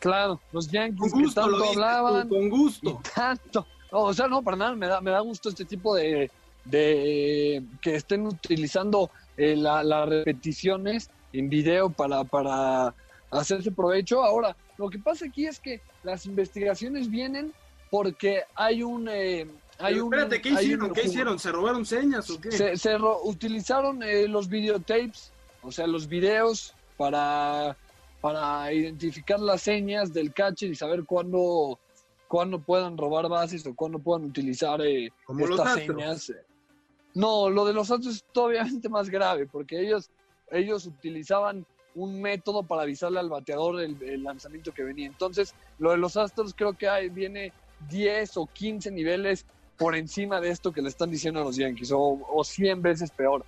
claro, 0.00 0.40
los 0.52 0.68
Yankees 0.68 1.12
con 1.12 1.22
gusto, 1.22 1.44
que 1.44 1.50
tanto 1.50 1.70
hablaban. 1.70 2.28
Con 2.28 2.48
gusto. 2.48 3.00
Tanto. 3.14 3.66
o 3.90 4.12
sea, 4.12 4.26
no, 4.26 4.42
para 4.42 4.56
nada, 4.56 4.74
me 4.74 4.88
da, 4.88 5.00
me 5.00 5.10
da 5.10 5.20
gusto 5.20 5.50
este 5.50 5.64
tipo 5.64 5.94
de, 5.94 6.30
de 6.64 7.62
que 7.80 7.96
estén 7.96 8.26
utilizando 8.26 9.10
eh, 9.36 9.56
las 9.56 10.08
repeticiones 10.08 11.10
en 11.32 11.48
video 11.48 11.90
para, 11.90 12.24
para 12.24 12.94
hacerse 13.30 13.70
provecho. 13.70 14.22
Ahora, 14.22 14.56
lo 14.78 14.88
que 14.88 14.98
pasa 14.98 15.26
aquí 15.26 15.46
es 15.46 15.58
que 15.58 15.80
las 16.02 16.26
investigaciones 16.26 17.10
vienen 17.10 17.52
porque 17.90 18.42
hay 18.54 18.82
un... 18.82 19.08
Eh, 19.08 19.46
hay 19.78 19.98
espérate, 19.98 20.40
¿qué 20.40 20.50
hicieron? 20.50 20.92
¿Qué 20.92 21.02
hicieron? 21.02 21.38
¿Se 21.38 21.50
robaron 21.50 21.84
señas 21.84 22.30
o 22.30 22.40
qué? 22.40 22.52
Se, 22.76 22.96
utilizaron 23.24 24.02
eh, 24.04 24.28
los 24.28 24.48
videotapes, 24.48 25.32
o 25.62 25.72
sea, 25.72 25.88
los 25.88 26.06
videos 26.06 26.74
para, 26.96 27.76
para 28.20 28.72
identificar 28.72 29.40
las 29.40 29.62
señas 29.62 30.12
del 30.12 30.32
catcher 30.32 30.70
y 30.70 30.76
saber 30.76 31.04
cuándo, 31.04 31.80
cuándo 32.28 32.60
puedan 32.60 32.96
robar 32.96 33.28
bases 33.28 33.66
o 33.66 33.74
cuándo 33.74 33.98
puedan 33.98 34.26
utilizar 34.26 34.80
estas 34.80 35.74
señas. 35.74 36.32
No, 37.14 37.48
lo 37.48 37.64
de 37.64 37.72
los 37.72 37.90
Astros 37.90 38.16
es 38.16 38.24
todavía 38.32 38.66
más 38.90 39.08
grave, 39.08 39.46
porque 39.46 39.80
ellos, 39.80 40.10
ellos 40.50 40.86
utilizaban 40.86 41.64
un 41.94 42.20
método 42.20 42.64
para 42.64 42.82
avisarle 42.82 43.20
al 43.20 43.28
bateador 43.28 43.80
el, 43.80 44.22
lanzamiento 44.22 44.72
que 44.72 44.82
venía. 44.82 45.06
Entonces, 45.06 45.54
lo 45.78 45.92
de 45.92 45.96
los 45.96 46.16
Astros 46.16 46.52
creo 46.54 46.72
que 46.72 46.88
hay, 46.88 47.08
viene 47.08 47.52
10 47.88 48.36
o 48.36 48.46
15 48.46 48.90
niveles 48.90 49.46
por 49.78 49.94
encima 49.94 50.40
de 50.40 50.50
esto 50.50 50.72
que 50.72 50.82
le 50.82 50.88
están 50.88 51.10
diciendo 51.10 51.40
a 51.40 51.44
los 51.44 51.56
Yankees, 51.56 51.92
o, 51.92 52.20
o 52.28 52.44
100 52.44 52.82
veces 52.82 53.10
peor. 53.12 53.44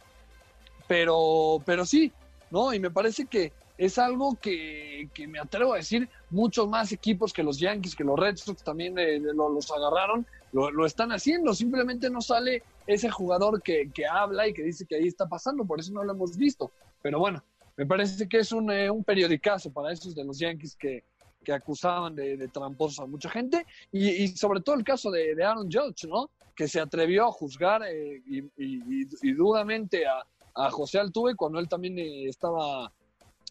Pero, 0.87 1.61
pero 1.65 1.85
sí, 1.85 2.13
¿no? 2.51 2.73
Y 2.73 2.79
me 2.79 2.91
parece 2.91 3.27
que 3.27 3.53
es 3.79 3.99
algo 3.99 4.37
que, 4.41 5.09
me 5.29 5.39
atrevo 5.39 5.75
a 5.75 5.79
decir, 5.79 6.09
muchos 6.31 6.69
más 6.69 6.93
equipos 6.93 7.33
que 7.33 7.43
los 7.43 7.59
Yankees, 7.59 7.95
que 7.95 8.05
los 8.05 8.19
Red 8.19 8.37
Sox 8.37 8.63
también 8.63 8.99
eh, 8.99 9.19
los 9.19 9.71
agarraron, 9.71 10.27
lo, 10.53 10.87
están 10.87 11.13
haciendo, 11.13 11.53
simplemente 11.53 12.09
no 12.09 12.21
sale 12.23 12.63
ese 12.87 13.11
jugador 13.11 13.63
que, 13.63 13.91
habla 14.11 14.49
y 14.49 14.55
que 14.55 14.63
dice 14.63 14.87
que 14.87 14.97
ahí 14.97 15.07
está 15.07 15.29
pasando, 15.29 15.65
por 15.65 15.81
eso 15.81 15.93
no 15.93 16.03
lo 16.03 16.13
hemos 16.13 16.37
visto. 16.37 16.71
Pero 17.03 17.19
bueno, 17.19 17.43
me 17.77 17.85
parece 17.85 18.27
que 18.29 18.39
es 18.39 18.53
un, 18.53 18.71
eh, 18.71 18.91
un 18.91 19.05
periodicazo 19.05 19.71
para 19.71 19.93
esos 19.93 20.15
de 20.15 20.25
los 20.25 20.39
Yankees 20.39 20.75
que, 20.77 21.05
que 21.45 21.53
acusaban 21.53 22.15
de, 22.17 22.49
tramposos 22.49 23.01
a 23.01 23.07
mucha 23.07 23.29
gente, 23.29 23.67
y, 23.93 24.09
y 24.09 24.29
sobre 24.29 24.61
todo 24.63 24.77
el 24.77 24.85
caso 24.85 25.11
de, 25.11 25.33
Aaron 25.45 25.71
Judge, 25.71 26.09
¿no? 26.09 26.31
Que 26.55 26.67
se 26.69 26.81
atrevió 26.81 27.27
a 27.27 27.33
juzgar 27.33 27.83
eh, 27.87 28.23
y, 28.27 28.39
y- 28.57 29.07
y 29.23 29.33
duramente 29.33 30.07
a, 30.07 30.25
a 30.55 30.71
José 30.71 30.99
Altuve 30.99 31.35
cuando 31.35 31.59
él 31.59 31.69
también 31.69 31.99
eh, 31.99 32.29
estaba 32.29 32.91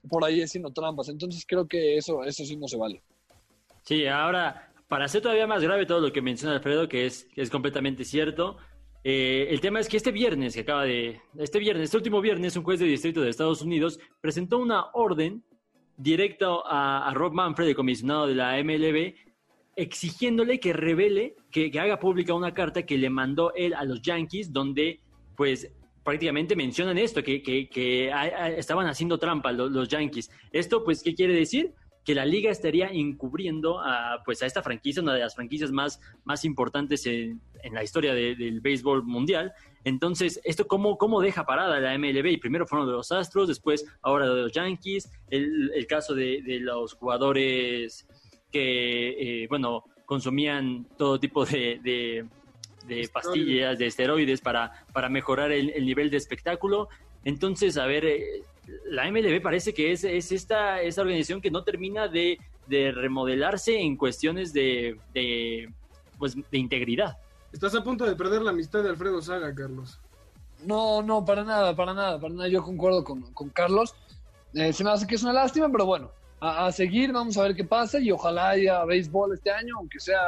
por 0.10 0.24
ahí 0.24 0.42
haciendo 0.42 0.72
trampas. 0.72 1.10
Entonces 1.10 1.46
creo 1.48 1.68
que 1.68 1.98
eso, 1.98 2.24
eso 2.24 2.46
sí 2.46 2.56
no 2.56 2.68
se 2.68 2.78
vale. 2.78 3.02
Sí, 3.84 4.08
ahora, 4.08 4.72
para 4.88 5.06
hacer 5.06 5.22
todavía 5.22 5.48
más 5.48 5.62
grave 5.62 5.86
todo 5.86 6.02
lo 6.02 6.12
que 6.12 6.22
menciona 6.22 6.56
Alfredo, 6.56 6.88
que 6.90 7.06
es, 7.06 7.28
que 7.34 7.42
es 7.42 7.50
completamente 7.50 8.04
cierto, 8.04 8.58
eh, 9.04 9.48
el 9.52 9.62
tema 9.62 9.80
es 9.80 9.88
que 9.88 9.98
este 9.98 10.12
viernes, 10.12 10.56
que 10.56 10.62
acaba 10.62 10.84
de. 10.84 11.22
Este 11.38 11.60
viernes, 11.60 11.84
este 11.86 11.98
último 11.98 12.22
viernes, 12.22 12.58
un 12.58 12.64
juez 12.64 12.80
de 12.80 12.88
distrito 12.88 13.22
de 13.22 13.30
Estados 13.30 13.62
Unidos 13.62 14.00
presentó 14.20 14.58
una 14.58 14.88
orden 14.94 15.44
directa 15.96 16.48
a, 16.66 17.08
a 17.08 17.14
Rob 17.14 17.34
Manfred, 17.34 17.68
el 17.68 17.76
comisionado 17.76 18.26
de 18.26 18.34
la 18.34 18.58
MLB, 18.64 19.14
exigiéndole 19.76 20.60
que 20.60 20.74
revele, 20.74 21.36
que, 21.52 21.70
que 21.70 21.80
haga 21.80 22.00
pública 22.00 22.34
una 22.34 22.56
carta 22.56 22.84
que 22.84 22.98
le 22.98 23.12
mandó 23.12 23.54
él 23.54 23.76
a 23.76 23.84
los 23.84 24.02
Yankees, 24.02 24.52
donde, 24.52 25.02
pues, 25.38 25.72
prácticamente 26.06 26.56
mencionan 26.56 26.98
esto, 27.00 27.22
que, 27.24 27.42
que- 27.42 27.68
que 27.68 28.14
a- 28.14 28.50
estaban 28.52 28.88
haciendo 28.88 29.18
trampa 29.18 29.52
los, 29.52 29.72
los 29.72 29.90
Yankees. 29.90 30.30
Esto, 30.54 30.84
pues, 30.86 31.02
¿qué 31.04 31.14
quiere 31.16 31.34
decir? 31.34 31.74
Que 32.06 32.14
la 32.14 32.24
liga 32.26 32.52
estaría 32.52 32.88
encubriendo 32.90 33.80
a, 33.80 34.22
pues, 34.24 34.42
a 34.44 34.46
esta 34.46 34.62
franquicia, 34.62 35.02
una 35.02 35.16
de 35.16 35.22
las 35.22 35.34
franquicias 35.36 35.72
más, 35.72 36.00
más 36.24 36.46
importantes 36.46 37.06
en, 37.08 37.42
en 37.64 37.74
la 37.74 37.84
historia 37.84 38.14
de- 38.14 38.36
del 38.36 38.62
béisbol 38.62 39.04
mundial. 39.04 39.52
Entonces, 39.84 40.40
¿esto 40.44 40.68
cómo, 40.68 40.98
cómo 40.98 41.20
deja 41.22 41.46
parada 41.46 41.80
la 41.80 41.98
MLB? 41.98 42.28
Y 42.28 42.38
primero 42.38 42.68
fueron 42.68 42.88
de 42.88 42.94
los 42.94 43.12
Astros, 43.12 43.48
después 43.48 43.86
ahora 44.04 44.30
de 44.30 44.42
los 44.44 44.52
Yankees, 44.52 45.12
el, 45.30 45.72
el 45.76 45.88
caso 45.88 46.14
de, 46.14 46.42
los 46.62 46.94
jugadores 46.94 48.08
que, 48.52 49.44
eh, 49.44 49.48
bueno, 49.48 49.84
consumían 50.06 50.88
todo 50.98 51.20
tipo 51.20 51.46
de- 51.84 52.26
de 52.88 53.10
pastillas, 53.12 53.78
de 53.78 53.88
esteroides 53.88 54.42
para, 54.42 54.86
para 54.94 55.10
mejorar 55.10 55.52
el, 55.52 55.70
el 55.72 55.86
nivel 55.86 56.10
de 56.10 56.18
espectáculo. 56.18 56.90
Entonces, 57.24 57.78
a 57.78 57.86
ver, 57.86 58.06
eh, 58.06 58.44
la 58.86 59.10
MLB 59.10 59.42
parece 59.42 59.74
que 59.74 59.92
es, 59.92 60.04
es 60.04 60.32
esta, 60.32 60.82
esta 60.82 61.02
organización 61.02 61.42
que 61.42 61.52
no 61.52 61.64
termina 61.64 62.08
de, 62.08 62.38
de 62.68 62.92
remodelarse 62.92 63.80
en 63.80 63.98
cuestiones 63.98 64.54
de, 64.54 64.98
de, 65.14 65.72
pues, 66.18 66.36
de 66.36 66.58
integridad. 66.58 67.18
Estás 67.52 67.76
a 67.76 67.84
punto 67.84 68.06
de 68.06 68.16
perder 68.16 68.42
la 68.42 68.52
amistad 68.52 68.84
de 68.84 68.90
Alfredo 68.90 69.22
Saga, 69.22 69.54
Carlos. 69.54 70.00
No, 70.64 71.02
no, 71.02 71.24
para 71.24 71.44
nada, 71.44 71.76
para 71.76 71.94
nada, 71.94 72.20
para 72.20 72.34
nada. 72.34 72.48
Yo 72.48 72.64
concuerdo 72.64 73.04
con, 73.04 73.22
con 73.34 73.50
Carlos. 73.50 73.96
Eh, 74.54 74.74
se 74.74 74.84
me 74.84 74.90
hace 74.90 75.06
que 75.06 75.16
es 75.16 75.24
una 75.24 75.34
lástima, 75.34 75.70
pero 75.72 75.86
bueno, 75.86 76.12
a, 76.40 76.68
a 76.68 76.72
seguir, 76.72 77.12
vamos 77.12 77.38
a 77.38 77.44
ver 77.44 77.56
qué 77.56 77.64
pasa 77.64 78.00
y 78.00 78.12
ojalá 78.12 78.50
haya 78.50 78.84
béisbol 78.86 79.34
este 79.34 79.52
año, 79.52 79.76
aunque 79.78 80.00
sea 80.00 80.22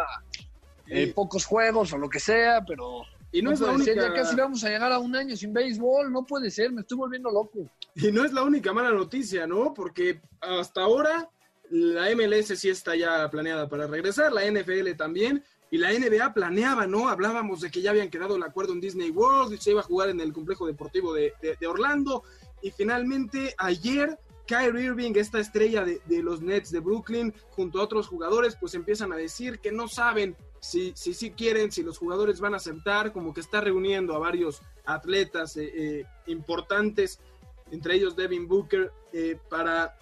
eh, 0.90 1.12
pocos 1.14 1.46
juegos 1.46 1.94
o 1.94 1.98
lo 1.98 2.10
que 2.10 2.20
sea, 2.20 2.64
pero 2.66 3.02
Y 3.32 3.42
no, 3.42 3.52
es 3.52 3.60
la 3.60 3.72
puede 3.74 3.84
ser, 3.84 3.98
única, 3.98 4.10
ya 4.10 4.22
casi 4.22 4.36
vamos 4.36 4.64
a 4.64 4.70
llegar 4.70 4.92
a 4.92 5.00
un 5.00 5.16
año 5.16 5.36
sin 5.36 5.54
béisbol, 5.54 6.12
no 6.12 6.26
puede 6.26 6.50
ser, 6.52 6.72
me 6.72 6.82
estoy 6.82 6.98
volviendo 6.98 7.30
loco. 7.32 7.60
y 7.96 8.12
no 8.12 8.24
es 8.26 8.32
la 8.34 8.44
única 8.44 8.74
mala 8.74 8.92
noticia, 8.92 9.46
¿no? 9.48 9.74
Porque 9.74 10.22
hasta 10.42 10.82
ahora 10.82 11.30
la 11.70 12.10
MLS 12.16 12.58
sí 12.60 12.70
está 12.70 12.96
ya 12.96 13.30
planeada 13.30 13.68
para 13.68 13.88
regresar, 13.88 14.32
la 14.32 14.46
NFL 14.50 14.92
también, 14.96 15.44
y 15.70 15.78
la 15.78 15.92
NBA 15.92 16.34
planeaba, 16.34 16.88
¿no? 16.88 17.10
Hablábamos 17.10 17.60
de 17.60 17.70
que 17.70 17.82
ya 17.82 17.90
habían 17.92 18.10
quedado 18.10 18.38
el 18.38 18.44
acuerdo 18.44 18.72
en 18.72 18.80
Disney 18.80 19.10
World 19.10 19.54
y 19.54 19.58
se 19.58 19.72
iba 19.72 19.82
a 19.82 19.84
jugar 19.84 20.08
en 20.08 20.22
el 20.22 20.32
complejo 20.32 20.66
deportivo 20.66 21.14
de, 21.14 21.34
de- 21.42 21.58
de 21.60 21.68
Orlando. 21.68 22.24
Y 22.62 22.72
finalmente, 22.72 23.54
ayer, 23.58 24.18
Kyrie 24.48 24.86
Irving, 24.86 25.12
esta 25.16 25.40
estrella 25.42 25.84
de, 25.84 26.00
de 26.06 26.24
los 26.24 26.42
Nets 26.42 26.72
de 26.72 26.80
Brooklyn, 26.80 27.34
junto 27.50 27.82
a 27.82 27.84
otros 27.84 28.08
jugadores, 28.08 28.56
pues 28.58 28.76
empiezan 28.76 29.12
a 29.12 29.18
decir 29.18 29.60
que 29.60 29.74
no 29.74 29.90
saben 29.90 30.38
si 30.60 30.94
si, 30.96 31.14
si 31.14 31.32
quieren, 31.32 31.72
si 31.72 31.84
los 31.84 31.98
jugadores 31.98 32.40
van 32.40 32.54
a 32.54 32.58
aceptar, 32.58 33.12
como 33.14 33.34
que 33.34 33.42
está 33.42 33.62
reuniendo 33.62 34.16
a 34.16 34.20
varios 34.20 34.62
atletas 34.86 35.58
eh, 35.58 35.72
eh, 35.76 36.06
importantes, 36.28 37.20
entre 37.72 37.96
ellos 37.96 38.16
Devin 38.16 38.48
Booker, 38.48 38.92
eh, 39.14 39.40
para 39.50 39.98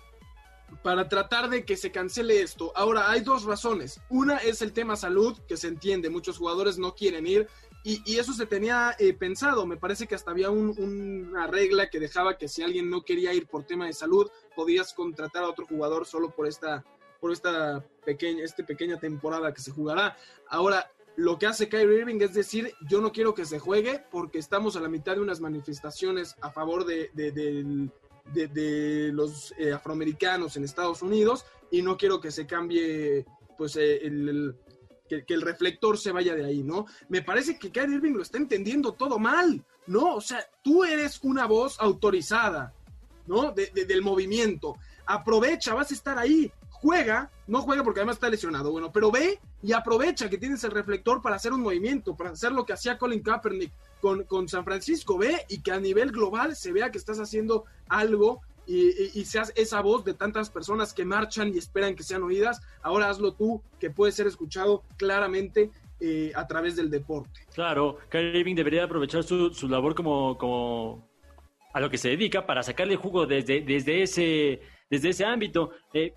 para 0.81 1.07
tratar 1.07 1.49
de 1.49 1.63
que 1.63 1.77
se 1.77 1.91
cancele 1.91 2.41
esto. 2.41 2.71
Ahora, 2.75 3.09
hay 3.11 3.21
dos 3.21 3.43
razones. 3.43 4.01
Una 4.09 4.37
es 4.37 4.61
el 4.63 4.73
tema 4.73 4.95
salud, 4.95 5.37
que 5.47 5.57
se 5.57 5.67
entiende, 5.67 6.09
muchos 6.09 6.37
jugadores 6.39 6.79
no 6.79 6.95
quieren 6.95 7.27
ir. 7.27 7.47
Y, 7.83 8.01
y 8.03 8.17
eso 8.17 8.33
se 8.33 8.47
tenía 8.47 8.97
pensado. 9.19 9.67
Me 9.67 9.77
parece 9.77 10.07
que 10.07 10.15
hasta 10.15 10.31
había 10.31 10.49
un- 10.49 10.75
una 10.79 11.45
regla 11.45 11.87
que 11.91 11.99
dejaba 11.99 12.39
que 12.39 12.47
si 12.47 12.63
alguien 12.63 12.89
no 12.89 13.03
quería 13.03 13.31
ir 13.31 13.45
por 13.45 13.63
tema 13.63 13.85
de 13.85 13.93
salud, 13.93 14.27
podías 14.55 14.91
contratar 14.93 15.43
a 15.43 15.49
otro 15.49 15.67
jugador 15.67 16.07
solo 16.07 16.31
por 16.31 16.47
esta, 16.47 16.83
por 17.25 17.31
esta 17.31 17.83
pequeña, 18.05 18.43
esta 18.43 18.63
pequeña 18.63 18.99
temporada 18.99 19.51
que 19.51 19.59
se 19.59 19.71
jugará. 19.71 20.15
Ahora, 20.47 20.91
lo 21.15 21.39
que 21.39 21.47
hace 21.47 21.67
Kyrie 21.67 22.01
Irving 22.01 22.21
es 22.21 22.35
decir, 22.35 22.71
yo 22.87 23.01
no 23.01 23.11
quiero 23.11 23.33
que 23.33 23.45
se 23.45 23.57
juegue 23.57 24.03
porque 24.11 24.37
estamos 24.37 24.75
a 24.75 24.79
la 24.79 24.89
mitad 24.89 25.15
de 25.15 25.21
unas 25.21 25.39
manifestaciones 25.41 26.35
a 26.41 26.51
favor 26.51 26.85
de, 26.85 27.09
los 29.11 29.55
eh, 29.57 29.73
afroamericanos 29.73 30.55
en 30.55 30.65
Estados 30.65 31.01
Unidos 31.01 31.47
y 31.71 31.81
no 31.81 31.97
quiero 31.97 32.21
que 32.21 32.29
se 32.29 32.45
cambie, 32.45 33.25
pues, 33.57 33.75
eh, 33.75 34.05
el, 34.05 34.55
que, 35.09 35.25
el 35.27 35.41
reflector 35.41 35.97
se 35.97 36.11
vaya 36.11 36.35
de 36.35 36.45
ahí, 36.45 36.61
¿no? 36.61 36.85
Me 37.09 37.23
parece 37.23 37.57
que 37.57 37.71
Kyrie 37.71 37.95
Irving 37.95 38.13
lo 38.13 38.21
está 38.21 38.37
entendiendo 38.37 38.93
todo 38.93 39.17
mal, 39.17 39.65
¿no? 39.87 40.13
O 40.13 40.21
sea, 40.21 40.45
tú 40.63 40.83
eres 40.83 41.19
una 41.23 41.47
voz 41.47 41.77
autorizada, 41.79 42.71
¿no? 43.25 43.51
De- 43.51 43.71
de- 43.73 43.85
del 43.85 44.03
movimiento. 44.03 44.75
Aprovecha, 45.07 45.73
vas 45.73 45.89
a 45.91 45.93
estar 45.95 46.17
ahí. 46.19 46.51
Juega, 46.85 47.31
no 47.47 47.61
juega 47.63 47.83
porque 47.83 48.01
además 48.01 48.17
está 48.17 48.29
lesionado, 48.29 48.69
bueno, 48.69 48.91
pero 48.91 49.09
ve 49.09 49.39
y 49.63 49.73
aprovecha 49.73 50.29
que 50.29 50.37
tienes 50.37 50.63
el 50.65 50.69
reflector 50.69 51.19
para 51.19 51.35
hacer 51.35 51.51
un 51.51 51.61
movimiento, 51.61 52.15
para 52.15 52.29
hacer 52.29 52.51
lo 52.51 52.63
que 52.63 52.73
hacía 52.73 52.99
Colin 52.99 53.23
Kaepernick 53.23 53.71
con, 53.99 54.23
con 54.25 54.47
San 54.47 54.63
Francisco, 54.63 55.17
ve 55.17 55.47
y 55.49 55.63
que 55.63 55.71
a 55.71 55.79
nivel 55.79 56.11
global 56.11 56.55
se 56.55 56.71
vea 56.71 56.91
que 56.91 56.99
estás 56.99 57.19
haciendo 57.19 57.65
algo 57.89 58.41
y, 58.67 59.25
seas 59.25 59.51
esa 59.55 59.81
voz 59.81 60.05
de 60.05 60.13
tantas 60.13 60.51
personas 60.51 60.93
que 60.93 61.05
marchan 61.05 61.51
y 61.55 61.57
esperan 61.57 61.95
que 61.95 62.03
sean 62.03 62.21
oídas. 62.21 62.61
Ahora 62.83 63.09
hazlo 63.09 63.33
tú, 63.33 63.63
que 63.79 63.89
puede 63.89 64.11
ser 64.11 64.27
escuchado 64.27 64.83
claramente 64.97 65.71
eh, 65.99 66.33
a 66.35 66.45
través 66.45 66.75
del 66.75 66.91
deporte. 66.91 67.47
Claro, 67.55 67.97
Kyrie 68.09 68.41
Irving 68.41 68.53
debería 68.53 68.83
aprovechar 68.83 69.23
su, 69.23 69.51
su 69.51 69.67
labor 69.67 69.95
como, 69.95 70.37
como 70.37 71.09
a 71.73 71.79
lo 71.79 71.89
que 71.89 71.97
se 71.97 72.09
dedica 72.09 72.45
para 72.45 72.61
sacarle 72.61 72.95
jugo 72.95 73.25
desde, 73.25 73.61
desde, 73.61 74.03
ese, 74.03 74.61
desde 74.87 75.09
ese 75.09 75.25
ámbito. 75.25 75.71
Eh, 75.91 76.13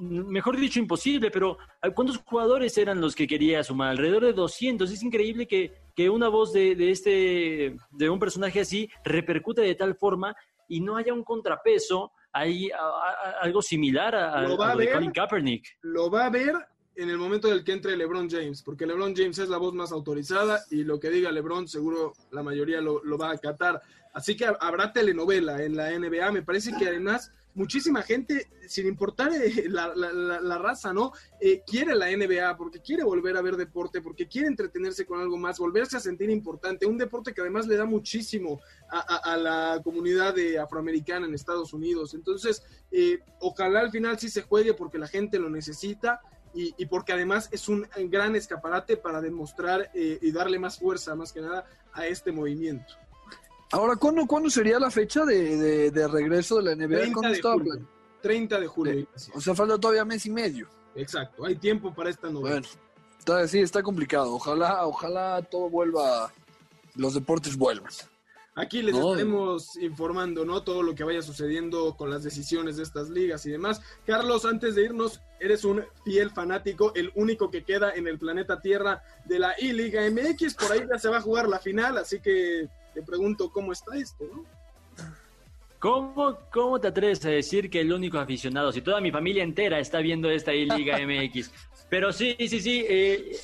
mejor 0.00 0.56
dicho, 0.56 0.78
imposible, 0.78 1.30
pero 1.30 1.58
¿cuántos 1.94 2.18
jugadores 2.18 2.76
eran 2.78 3.00
los 3.00 3.14
que 3.14 3.26
quería 3.26 3.62
sumar? 3.62 3.90
Alrededor 3.90 4.24
de 4.24 4.32
200. 4.32 4.90
Es 4.90 5.02
increíble 5.02 5.46
que, 5.46 5.72
que 5.94 6.10
una 6.10 6.28
voz 6.28 6.52
de, 6.52 6.74
de 6.74 6.90
este, 6.90 7.76
de 7.90 8.10
un 8.10 8.18
personaje 8.18 8.60
así 8.60 8.88
repercute 9.04 9.62
de 9.62 9.74
tal 9.74 9.94
forma 9.94 10.34
y 10.68 10.80
no 10.80 10.96
haya 10.96 11.12
un 11.12 11.22
contrapeso, 11.24 12.12
hay 12.32 12.70
a- 12.70 12.76
a- 12.78 13.30
algo 13.42 13.62
similar 13.62 14.14
a, 14.14 14.42
Lo 14.42 14.56
va 14.56 14.70
a 14.70 14.74
lo 14.74 14.80
de 14.80 14.86
ver. 14.86 14.94
Colin 14.94 15.10
Kaepernick. 15.12 15.66
Lo 15.82 16.10
va 16.10 16.26
a 16.26 16.30
ver 16.30 16.54
en 16.96 17.10
el 17.10 17.18
momento 17.18 17.48
en 17.48 17.54
el 17.54 17.64
que 17.64 17.72
entre 17.72 17.96
LeBron 17.96 18.28
James, 18.30 18.62
porque 18.62 18.86
LeBron 18.86 19.14
James 19.16 19.38
es 19.38 19.48
la 19.48 19.58
voz 19.58 19.74
más 19.74 19.92
autorizada 19.92 20.60
y 20.70 20.84
lo 20.84 20.98
que 21.00 21.10
diga 21.10 21.30
LeBron 21.32 21.66
seguro 21.68 22.12
la 22.30 22.42
mayoría 22.42 22.80
lo, 22.80 23.02
lo 23.04 23.18
va 23.18 23.30
a 23.30 23.34
acatar. 23.34 23.80
Así 24.12 24.36
que 24.36 24.46
habrá 24.60 24.92
telenovela 24.92 25.62
en 25.64 25.76
la 25.76 25.90
NBA. 25.90 26.30
Me 26.32 26.42
parece 26.42 26.72
que 26.78 26.86
además 26.88 27.32
muchísima 27.54 28.02
gente, 28.02 28.48
sin 28.68 28.86
importar 28.86 29.32
eh, 29.32 29.64
la, 29.68 29.94
la- 29.94 30.58
raza, 30.58 30.92
¿no? 30.92 31.12
Eh, 31.40 31.62
quiere 31.66 31.94
la 31.94 32.06
NBA 32.10 32.56
porque 32.56 32.80
quiere 32.80 33.04
volver 33.04 33.36
a 33.36 33.42
ver 33.42 33.56
deporte, 33.56 34.00
porque 34.00 34.26
quiere 34.28 34.48
entretenerse 34.48 35.04
con 35.06 35.20
algo 35.20 35.36
más, 35.36 35.58
volverse 35.58 35.96
a 35.96 36.00
sentir 36.00 36.30
importante. 36.30 36.86
Un 36.86 36.98
deporte 36.98 37.32
que 37.34 37.40
además 37.40 37.66
le 37.66 37.76
da 37.76 37.84
muchísimo 37.84 38.60
a, 38.90 38.98
a- 39.00 39.34
a 39.34 39.36
la 39.36 39.80
comunidad 39.82 40.34
de 40.34 40.58
afroamericana 40.58 41.26
en 41.26 41.34
Estados 41.34 41.72
Unidos. 41.72 42.14
Entonces, 42.14 42.62
eh, 42.90 43.18
ojalá 43.40 43.80
al 43.80 43.90
final 43.90 44.18
sí 44.18 44.28
se 44.28 44.42
juegue 44.42 44.74
porque 44.74 44.98
la 44.98 45.06
gente 45.08 45.38
lo 45.38 45.50
necesita. 45.50 46.20
Y, 46.56 46.72
y 46.78 46.86
porque 46.86 47.12
además 47.12 47.48
es 47.50 47.68
un 47.68 47.84
gran 48.10 48.36
escaparate 48.36 48.96
para 48.96 49.20
demostrar 49.20 49.90
eh, 49.92 50.20
y 50.22 50.30
darle 50.30 50.60
más 50.60 50.78
fuerza, 50.78 51.16
más 51.16 51.32
que 51.32 51.40
nada, 51.40 51.66
a 51.92 52.06
este 52.06 52.30
movimiento. 52.30 52.94
Ahora, 53.74 53.96
¿cuándo, 53.96 54.24
¿cuándo 54.26 54.48
sería 54.50 54.78
la 54.78 54.90
fecha 54.90 55.24
de, 55.24 55.56
de- 55.56 55.90
de 55.90 56.08
regreso 56.08 56.56
de 56.58 56.62
la 56.62 56.74
NBA? 56.76 56.96
30 56.98 57.12
¿Cuándo 57.12 57.28
de 57.30 57.34
estaba 57.36 57.54
julio. 57.54 57.72
plan- 57.72 57.88
30 58.22 58.60
de 58.60 58.66
julio. 58.68 59.06
Sí. 59.16 59.30
O 59.34 59.40
sea, 59.40 59.54
falta 59.54 59.78
todavía 59.78 60.04
mes 60.04 60.24
y 60.26 60.30
medio. 60.30 60.68
Exacto, 60.94 61.44
hay 61.44 61.56
tiempo 61.56 61.92
para 61.92 62.08
esta 62.10 62.30
novela. 62.30 62.60
Bueno, 62.60 62.66
está, 63.18 63.48
sí, 63.48 63.58
está 63.58 63.82
complicado. 63.82 64.32
Ojalá, 64.34 64.86
ojalá 64.86 65.42
todo 65.42 65.68
vuelva, 65.68 66.32
los 66.94 67.14
deportes 67.14 67.56
vuelvan. 67.56 67.90
Aquí 68.54 68.80
les 68.82 68.94
No. 68.94 69.10
estaremos 69.10 69.76
informando, 69.78 70.44
¿no? 70.44 70.62
Todo 70.62 70.84
lo 70.84 70.94
que 70.94 71.02
vaya 71.02 71.20
sucediendo 71.22 71.96
con 71.96 72.08
las 72.10 72.22
decisiones 72.22 72.76
de 72.76 72.84
estas 72.84 73.10
ligas 73.10 73.44
y 73.46 73.50
demás. 73.50 73.80
Carlos, 74.06 74.44
antes 74.44 74.76
de 74.76 74.84
irnos, 74.84 75.20
eres 75.40 75.64
un 75.64 75.82
fiel 76.04 76.30
fanático, 76.30 76.92
el 76.94 77.10
único 77.16 77.50
que 77.50 77.64
queda 77.64 77.92
en 77.92 78.06
el 78.06 78.16
planeta 78.20 78.60
Tierra 78.60 79.02
de 79.24 79.40
la 79.40 79.54
I-Liga 79.58 80.02
MX. 80.08 80.54
Por 80.54 80.70
ahí 80.70 80.86
ya 80.88 80.96
se 81.00 81.08
va 81.08 81.16
a 81.18 81.20
jugar 81.22 81.48
la 81.48 81.58
final, 81.58 81.98
así 81.98 82.20
que 82.20 82.68
te 82.94 83.02
pregunto 83.02 83.50
cómo 83.50 83.72
está 83.72 83.96
esto, 83.96 84.24
¿no? 84.32 84.44
¿Cómo, 85.78 86.38
¿Cómo 86.50 86.80
te 86.80 86.88
atreves 86.88 87.22
a 87.26 87.28
decir 87.28 87.68
que 87.68 87.80
el 87.80 87.92
único 87.92 88.18
aficionado, 88.18 88.72
si 88.72 88.80
toda 88.80 89.02
mi 89.02 89.10
familia 89.10 89.42
entera 89.42 89.78
está 89.78 89.98
viendo 89.98 90.30
esta 90.30 90.52
Liga 90.52 90.98
MX? 91.06 91.52
Pero 91.90 92.10
sí, 92.10 92.34
sí, 92.38 92.60
sí, 92.60 92.86
eh, 92.88 93.36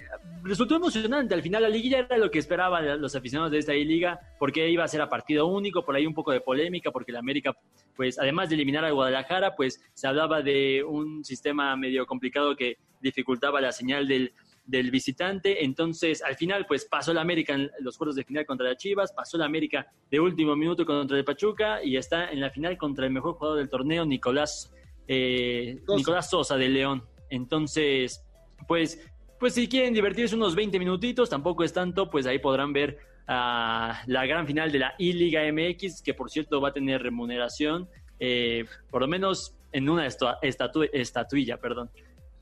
resultó 0.43 0.77
emocionante. 0.77 1.35
Al 1.35 1.43
final 1.43 1.63
la 1.63 1.69
liguilla 1.69 1.99
era 1.99 2.17
lo 2.17 2.31
que 2.31 2.39
esperaban 2.39 2.99
los 2.99 3.15
aficionados 3.15 3.53
de 3.53 3.59
esta 3.59 3.75
liga, 3.75 4.19
porque 4.39 4.71
iba 4.71 4.83
a 4.83 4.89
ser 4.89 5.03
a 5.03 5.09
partido 5.09 5.47
único, 5.47 5.85
por 5.85 5.95
ahí 5.95 6.07
un 6.07 6.15
poco 6.15 6.33
de 6.33 6.41
polémica, 6.41 6.91
porque 6.91 7.13
la 7.13 7.19
América, 7.19 7.55
pues 7.95 8.19
además 8.19 8.49
de 8.49 8.55
eliminar 8.55 8.87
a 8.87 8.91
Guadalajara, 8.91 9.55
pues 9.55 9.83
se 9.93 10.09
hablaba 10.09 10.41
de 10.41 10.83
un 10.83 11.23
sistema 11.23 11.77
medio 11.77 12.07
complicado 12.07 12.57
que 12.57 12.79
dificultaba 13.03 13.61
la 13.61 13.73
señal 13.73 14.09
del, 14.09 14.33
del 14.71 14.91
visitante. 14.91 15.65
Entonces, 15.65 16.23
al 16.23 16.37
final, 16.37 16.65
pues 16.67 16.85
pasó 16.85 17.13
la 17.13 17.21
América 17.21 17.55
en 17.55 17.71
los 17.81 17.99
cuartos 17.99 18.17
de 18.17 18.25
final 18.25 18.47
contra 18.47 18.69
las 18.69 18.77
Chivas, 18.77 19.13
pasó 19.13 19.37
la 19.37 19.45
América 19.45 19.87
de 20.11 20.21
último 20.21 20.55
minuto 20.55 20.87
contra 20.87 21.19
el 21.19 21.25
Pachuca 21.25 21.83
y 21.83 21.97
está 21.97 22.31
en 22.31 22.41
la 22.41 22.51
final 22.51 22.79
contra 22.79 23.07
el 23.07 23.13
mejor 23.13 23.35
jugador 23.35 23.59
del 23.59 23.69
torneo, 23.69 24.07
Nicolás, 24.07 24.73
eh, 25.09 25.81
Nicolás 25.97 26.31
Sosa 26.31 26.57
de 26.57 26.69
León. 26.69 27.03
Entonces, 27.29 28.25
pues, 28.69 29.05
pues 29.39 29.55
si 29.55 29.69
quieren 29.69 29.93
divertirse 29.93 30.37
unos 30.37 30.55
20 30.55 30.79
minutitos, 30.79 31.29
tampoco 31.29 31.65
es 31.65 31.73
tanto, 31.73 32.09
pues 32.09 32.27
ahí 32.27 32.39
podrán 32.39 32.73
ver 32.73 32.99
a 33.27 34.03
la 34.07 34.27
gran 34.27 34.47
final 34.47 34.71
de 34.71 34.79
la 34.79 34.95
I-Liga 34.99 35.43
MX, 35.53 36.03
que 36.03 36.15
por 36.15 36.31
cierto 36.31 36.61
va 36.61 36.71
a 36.71 36.73
tener 36.73 37.03
remuneración, 37.03 37.89
eh, 38.19 38.65
por 38.91 39.03
lo 39.03 39.09
menos 39.09 39.57
en 39.73 39.89
una 39.89 40.07
estatuilla, 40.07 41.57
perdón. 41.59 41.91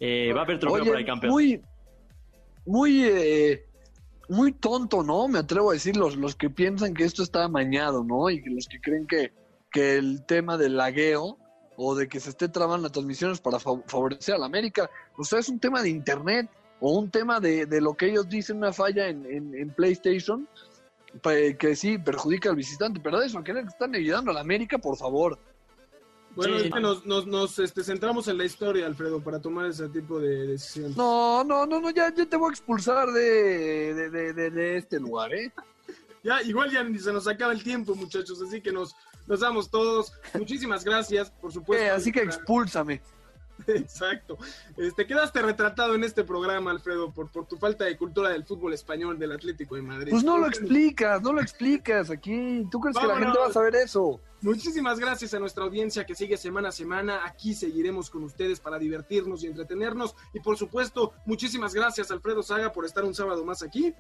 Eh, 0.01 0.33
va 0.35 0.41
a 0.41 0.45
haber 0.45 0.59
trofeo 0.59 0.85
para 0.85 0.99
el 0.99 1.07
campeón. 1.07 1.33
Muy, 1.33 1.61
muy, 2.69 3.03
eh, 3.05 3.67
muy 4.29 4.53
tonto, 4.53 5.03
¿no? 5.03 5.27
Me 5.27 5.39
atrevo 5.39 5.71
a 5.71 5.75
decir 5.75 5.97
los, 5.97 6.17
los 6.17 6.37
que 6.37 6.51
piensan 6.51 6.93
que 6.93 7.05
esto 7.05 7.23
está 7.23 7.45
amañado, 7.45 8.05
¿no? 8.05 8.29
Y 8.29 8.43
los 8.43 8.69
que 8.69 8.79
creen 8.81 9.07
que, 9.07 9.33
que 9.73 9.97
el 9.97 10.25
tema 10.27 10.59
del 10.59 10.77
lagueo 10.77 11.39
o 11.77 11.95
de 11.95 12.09
que 12.09 12.21
se 12.21 12.31
esté 12.31 12.49
trabando 12.49 12.85
las 12.85 12.93
transmisiones 12.93 13.41
para 13.41 13.59
favorecer 13.59 14.35
a 14.35 14.39
la 14.39 14.47
América, 14.47 14.91
o 15.17 15.25
sea, 15.25 15.39
es 15.39 15.49
un 15.49 15.59
tema 15.59 15.83
de 15.83 15.89
internet 15.89 16.51
o 16.81 16.93
un 16.93 17.11
tema 17.11 17.41
de, 17.41 17.65
de 17.65 17.81
lo 17.81 17.95
que 17.95 18.11
ellos 18.11 18.29
dicen 18.29 18.59
una 18.59 18.73
falla 18.73 19.09
en, 19.09 19.25
en, 19.27 19.71
PlayStation 19.71 20.47
que 21.59 21.75
sí 21.75 21.97
perjudica 21.97 22.51
al 22.51 22.57
visitante, 22.57 23.01
pero 23.01 23.19
de 23.19 23.27
eso, 23.27 23.43
que 23.43 23.53
están 23.53 23.95
ayudando 23.95 24.31
a 24.31 24.35
la 24.35 24.41
América, 24.41 24.77
por 24.79 24.97
favor. 24.97 25.39
Bueno, 26.35 27.03
nos, 27.05 27.27
nos, 27.27 27.59
este, 27.59 27.83
centramos 27.83 28.29
en 28.29 28.39
la 28.39 28.45
historia, 28.45 28.87
Alfredo, 28.87 29.21
para 29.21 29.41
tomar 29.41 29.67
ese 29.67 29.89
tipo 29.89 30.21
de 30.21 30.47
decisiones. 30.47 30.97
No, 30.97 31.43
no, 31.43 31.67
no, 31.67 31.81
no 31.81 31.91
ya, 31.91 32.15
ya 32.15 32.27
te 32.27 32.37
voy 32.37 32.51
a 32.51 32.53
expulsar 32.53 33.11
de, 33.11 34.11
de, 34.11 34.77
este 34.77 35.01
lugar, 35.01 35.35
¿eh? 35.35 35.53
ya, 36.23 36.41
igual 36.43 36.71
ya 36.71 36.87
se 37.01 37.13
nos 37.13 37.27
acaba 37.27 37.53
el 37.53 37.63
tiempo, 37.65 37.95
muchachos, 37.97 38.41
así 38.41 38.61
que 38.61 38.71
nos, 38.71 38.95
nos 39.27 39.41
damos 39.41 39.69
todos. 39.69 40.13
Muchísimas 40.35 40.85
gracias, 40.85 41.31
por 41.31 41.53
supuesto. 41.53 41.85
Eh, 41.85 41.91
así 41.91 42.13
que 42.13 42.21
expúlsame. 42.21 43.03
Exacto. 43.67 44.39
Este, 44.77 45.07
quedaste 45.07 45.43
retratado 45.43 45.95
en 45.95 46.05
este 46.05 46.25
programa, 46.25 46.71
Alfredo, 46.71 47.11
por, 47.13 47.31
por 47.31 47.47
tu 47.47 47.57
falta 47.57 47.85
de 47.85 47.97
cultura 47.97 48.31
del 48.31 48.45
fútbol 48.45 48.75
español 48.75 49.19
del 49.19 49.33
Atlético 49.33 49.75
de 49.75 49.83
Madrid. 49.83 50.11
Pues 50.11 50.25
no 50.25 50.39
lo 50.39 50.47
explicas, 50.47 51.21
no 51.23 51.33
lo 51.33 51.41
explicas 51.41 52.11
aquí. 52.11 52.67
¿Tú 52.71 52.81
crees 52.81 52.97
que 52.97 53.07
la 53.07 53.17
gente 53.17 53.39
va 53.39 53.47
a 53.47 53.53
saber 53.53 53.75
eso? 53.77 54.21
Muchísimas 54.41 55.01
gracias 55.01 55.35
a 55.35 55.41
nuestra 55.41 55.65
audiencia 55.65 56.07
que 56.07 56.15
sigue 56.15 56.37
semana 56.37 56.69
a 56.69 56.73
semana. 56.73 57.27
Aquí 57.27 57.55
seguiremos 57.55 58.09
con 58.09 58.23
ustedes 58.23 58.61
para 58.61 58.79
divertirnos 58.79 59.43
y 59.43 59.49
entretenernos. 59.49 60.15
Y 60.33 60.41
por 60.41 60.57
supuesto, 60.57 61.13
muchísimas 61.27 61.75
gracias, 61.75 62.11
Alfredo 62.11 62.43
Saga, 62.43 62.73
por 62.73 62.85
estar 62.85 63.05
un 63.05 63.15
sábado 63.15 63.45
más 63.45 63.63
aquí. 63.63 63.95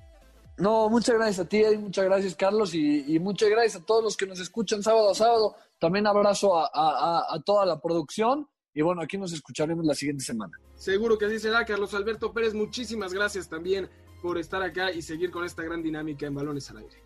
No, 0.57 0.89
muchas 0.89 1.15
gracias 1.15 1.47
a 1.47 1.49
ti, 1.49 1.63
muchas 1.79 2.05
gracias, 2.05 2.35
Carlos, 2.35 2.75
y, 2.75 3.17
muchas 3.21 3.49
gracias 3.49 3.81
a 3.81 3.87
todos 3.87 4.03
los 4.03 4.17
que 4.17 4.27
nos 4.27 4.41
escuchan 4.41 4.83
sábado 4.83 5.11
a 5.11 5.15
sábado. 5.15 5.55
También 5.79 6.07
abrazo 6.09 6.57
a 6.57 7.41
toda 7.45 7.65
la 7.65 7.81
producción 7.81 8.49
y 8.79 8.83
bueno, 8.83 9.03
aquí 9.03 9.19
nos 9.19 9.33
escucharemos 9.33 9.85
la 9.85 9.93
siguiente 9.93 10.23
semana. 10.23 10.57
Seguro 10.77 11.19
que 11.19 11.25
así 11.25 11.41
será, 11.41 11.65
Carlos 11.65 11.95
Alberto 11.95 12.33
Pérez. 12.33 12.55
Muchísimas 12.55 13.13
gracias 13.13 13.49
también 13.49 13.91
por 14.23 14.39
estar 14.39 14.63
acá 14.63 14.93
y 14.93 15.03
seguir 15.03 15.33
con 15.33 15.45
esta 15.45 15.65
gran 15.65 15.83
dinámica 15.83 16.27
en 16.27 16.37
Balones 16.37 16.71
al 16.71 16.77
Aire. 16.77 17.03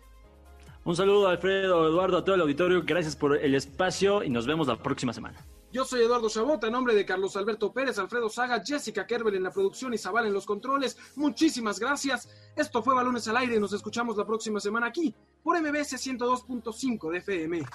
Un 0.83 0.95
saludo, 0.95 1.27
Alfredo, 1.27 1.87
Eduardo, 1.87 2.17
a 2.17 2.23
todo 2.23 2.35
el 2.35 2.41
auditorio. 2.41 2.83
Gracias 2.85 3.15
por 3.15 3.43
el 3.43 3.55
espacio 3.55 4.21
y 4.21 4.29
nos 4.29 4.45
vemos 4.45 4.67
la 4.67 4.77
próxima 4.77 5.13
semana. 5.13 5.43
Yo 5.71 5.83
soy 5.83 6.03
Eduardo 6.03 6.29
Chabota, 6.29 6.67
en 6.67 6.73
nombre 6.73 6.93
de 6.93 7.07
Carlos 7.07 7.35
Alberto 7.37 7.73
Pérez, 7.73 7.97
Alfredo 7.97 8.29
Saga, 8.29 8.61
Jessica 8.63 9.07
Kerber 9.07 9.33
en 9.33 9.41
la 9.41 9.49
producción 9.49 9.95
y 9.95 9.97
Zabal 9.97 10.27
en 10.27 10.33
los 10.33 10.45
controles. 10.45 10.95
Muchísimas 11.15 11.79
gracias. 11.79 12.29
Esto 12.55 12.83
fue 12.83 12.93
Balones 12.93 13.27
al 13.29 13.37
Aire 13.37 13.55
y 13.55 13.59
nos 13.59 13.73
escuchamos 13.73 14.15
la 14.15 14.27
próxima 14.27 14.59
semana 14.59 14.85
aquí 14.85 15.11
por 15.41 15.59
MBS 15.59 15.93
102.5 15.93 17.11
de 17.11 17.17
FM. 17.17 17.65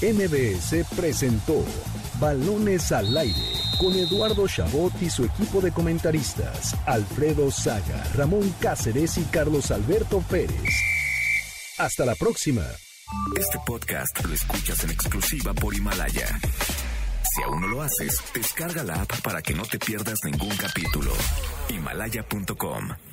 MBS 0.00 0.96
presentó 0.96 1.62
Balones 2.20 2.92
al 2.92 3.16
aire 3.16 3.60
con 3.78 3.94
Eduardo 3.94 4.46
Chabot 4.46 4.92
y 5.00 5.08
su 5.08 5.24
equipo 5.24 5.62
de 5.62 5.72
comentaristas, 5.72 6.76
Alfredo 6.84 7.50
Saga, 7.50 8.04
Ramón 8.14 8.54
Cáceres 8.60 9.16
y 9.16 9.24
Carlos 9.24 9.70
Alberto 9.70 10.22
Pérez. 10.28 10.60
Hasta 11.78 12.04
la 12.04 12.14
próxima. 12.14 12.62
Este 13.38 13.58
podcast 13.64 14.22
lo 14.22 14.34
escuchas 14.34 14.84
en 14.84 14.90
exclusiva 14.90 15.54
por 15.54 15.74
Himalaya. 15.74 16.28
Si 17.34 17.42
aún 17.42 17.62
no 17.62 17.68
lo 17.68 17.82
haces, 17.82 18.22
descarga 18.34 18.82
la 18.82 19.00
app 19.00 19.20
para 19.22 19.40
que 19.40 19.54
no 19.54 19.62
te 19.62 19.78
pierdas 19.78 20.18
ningún 20.24 20.54
capítulo. 20.56 21.12
Himalaya.com 21.70 23.09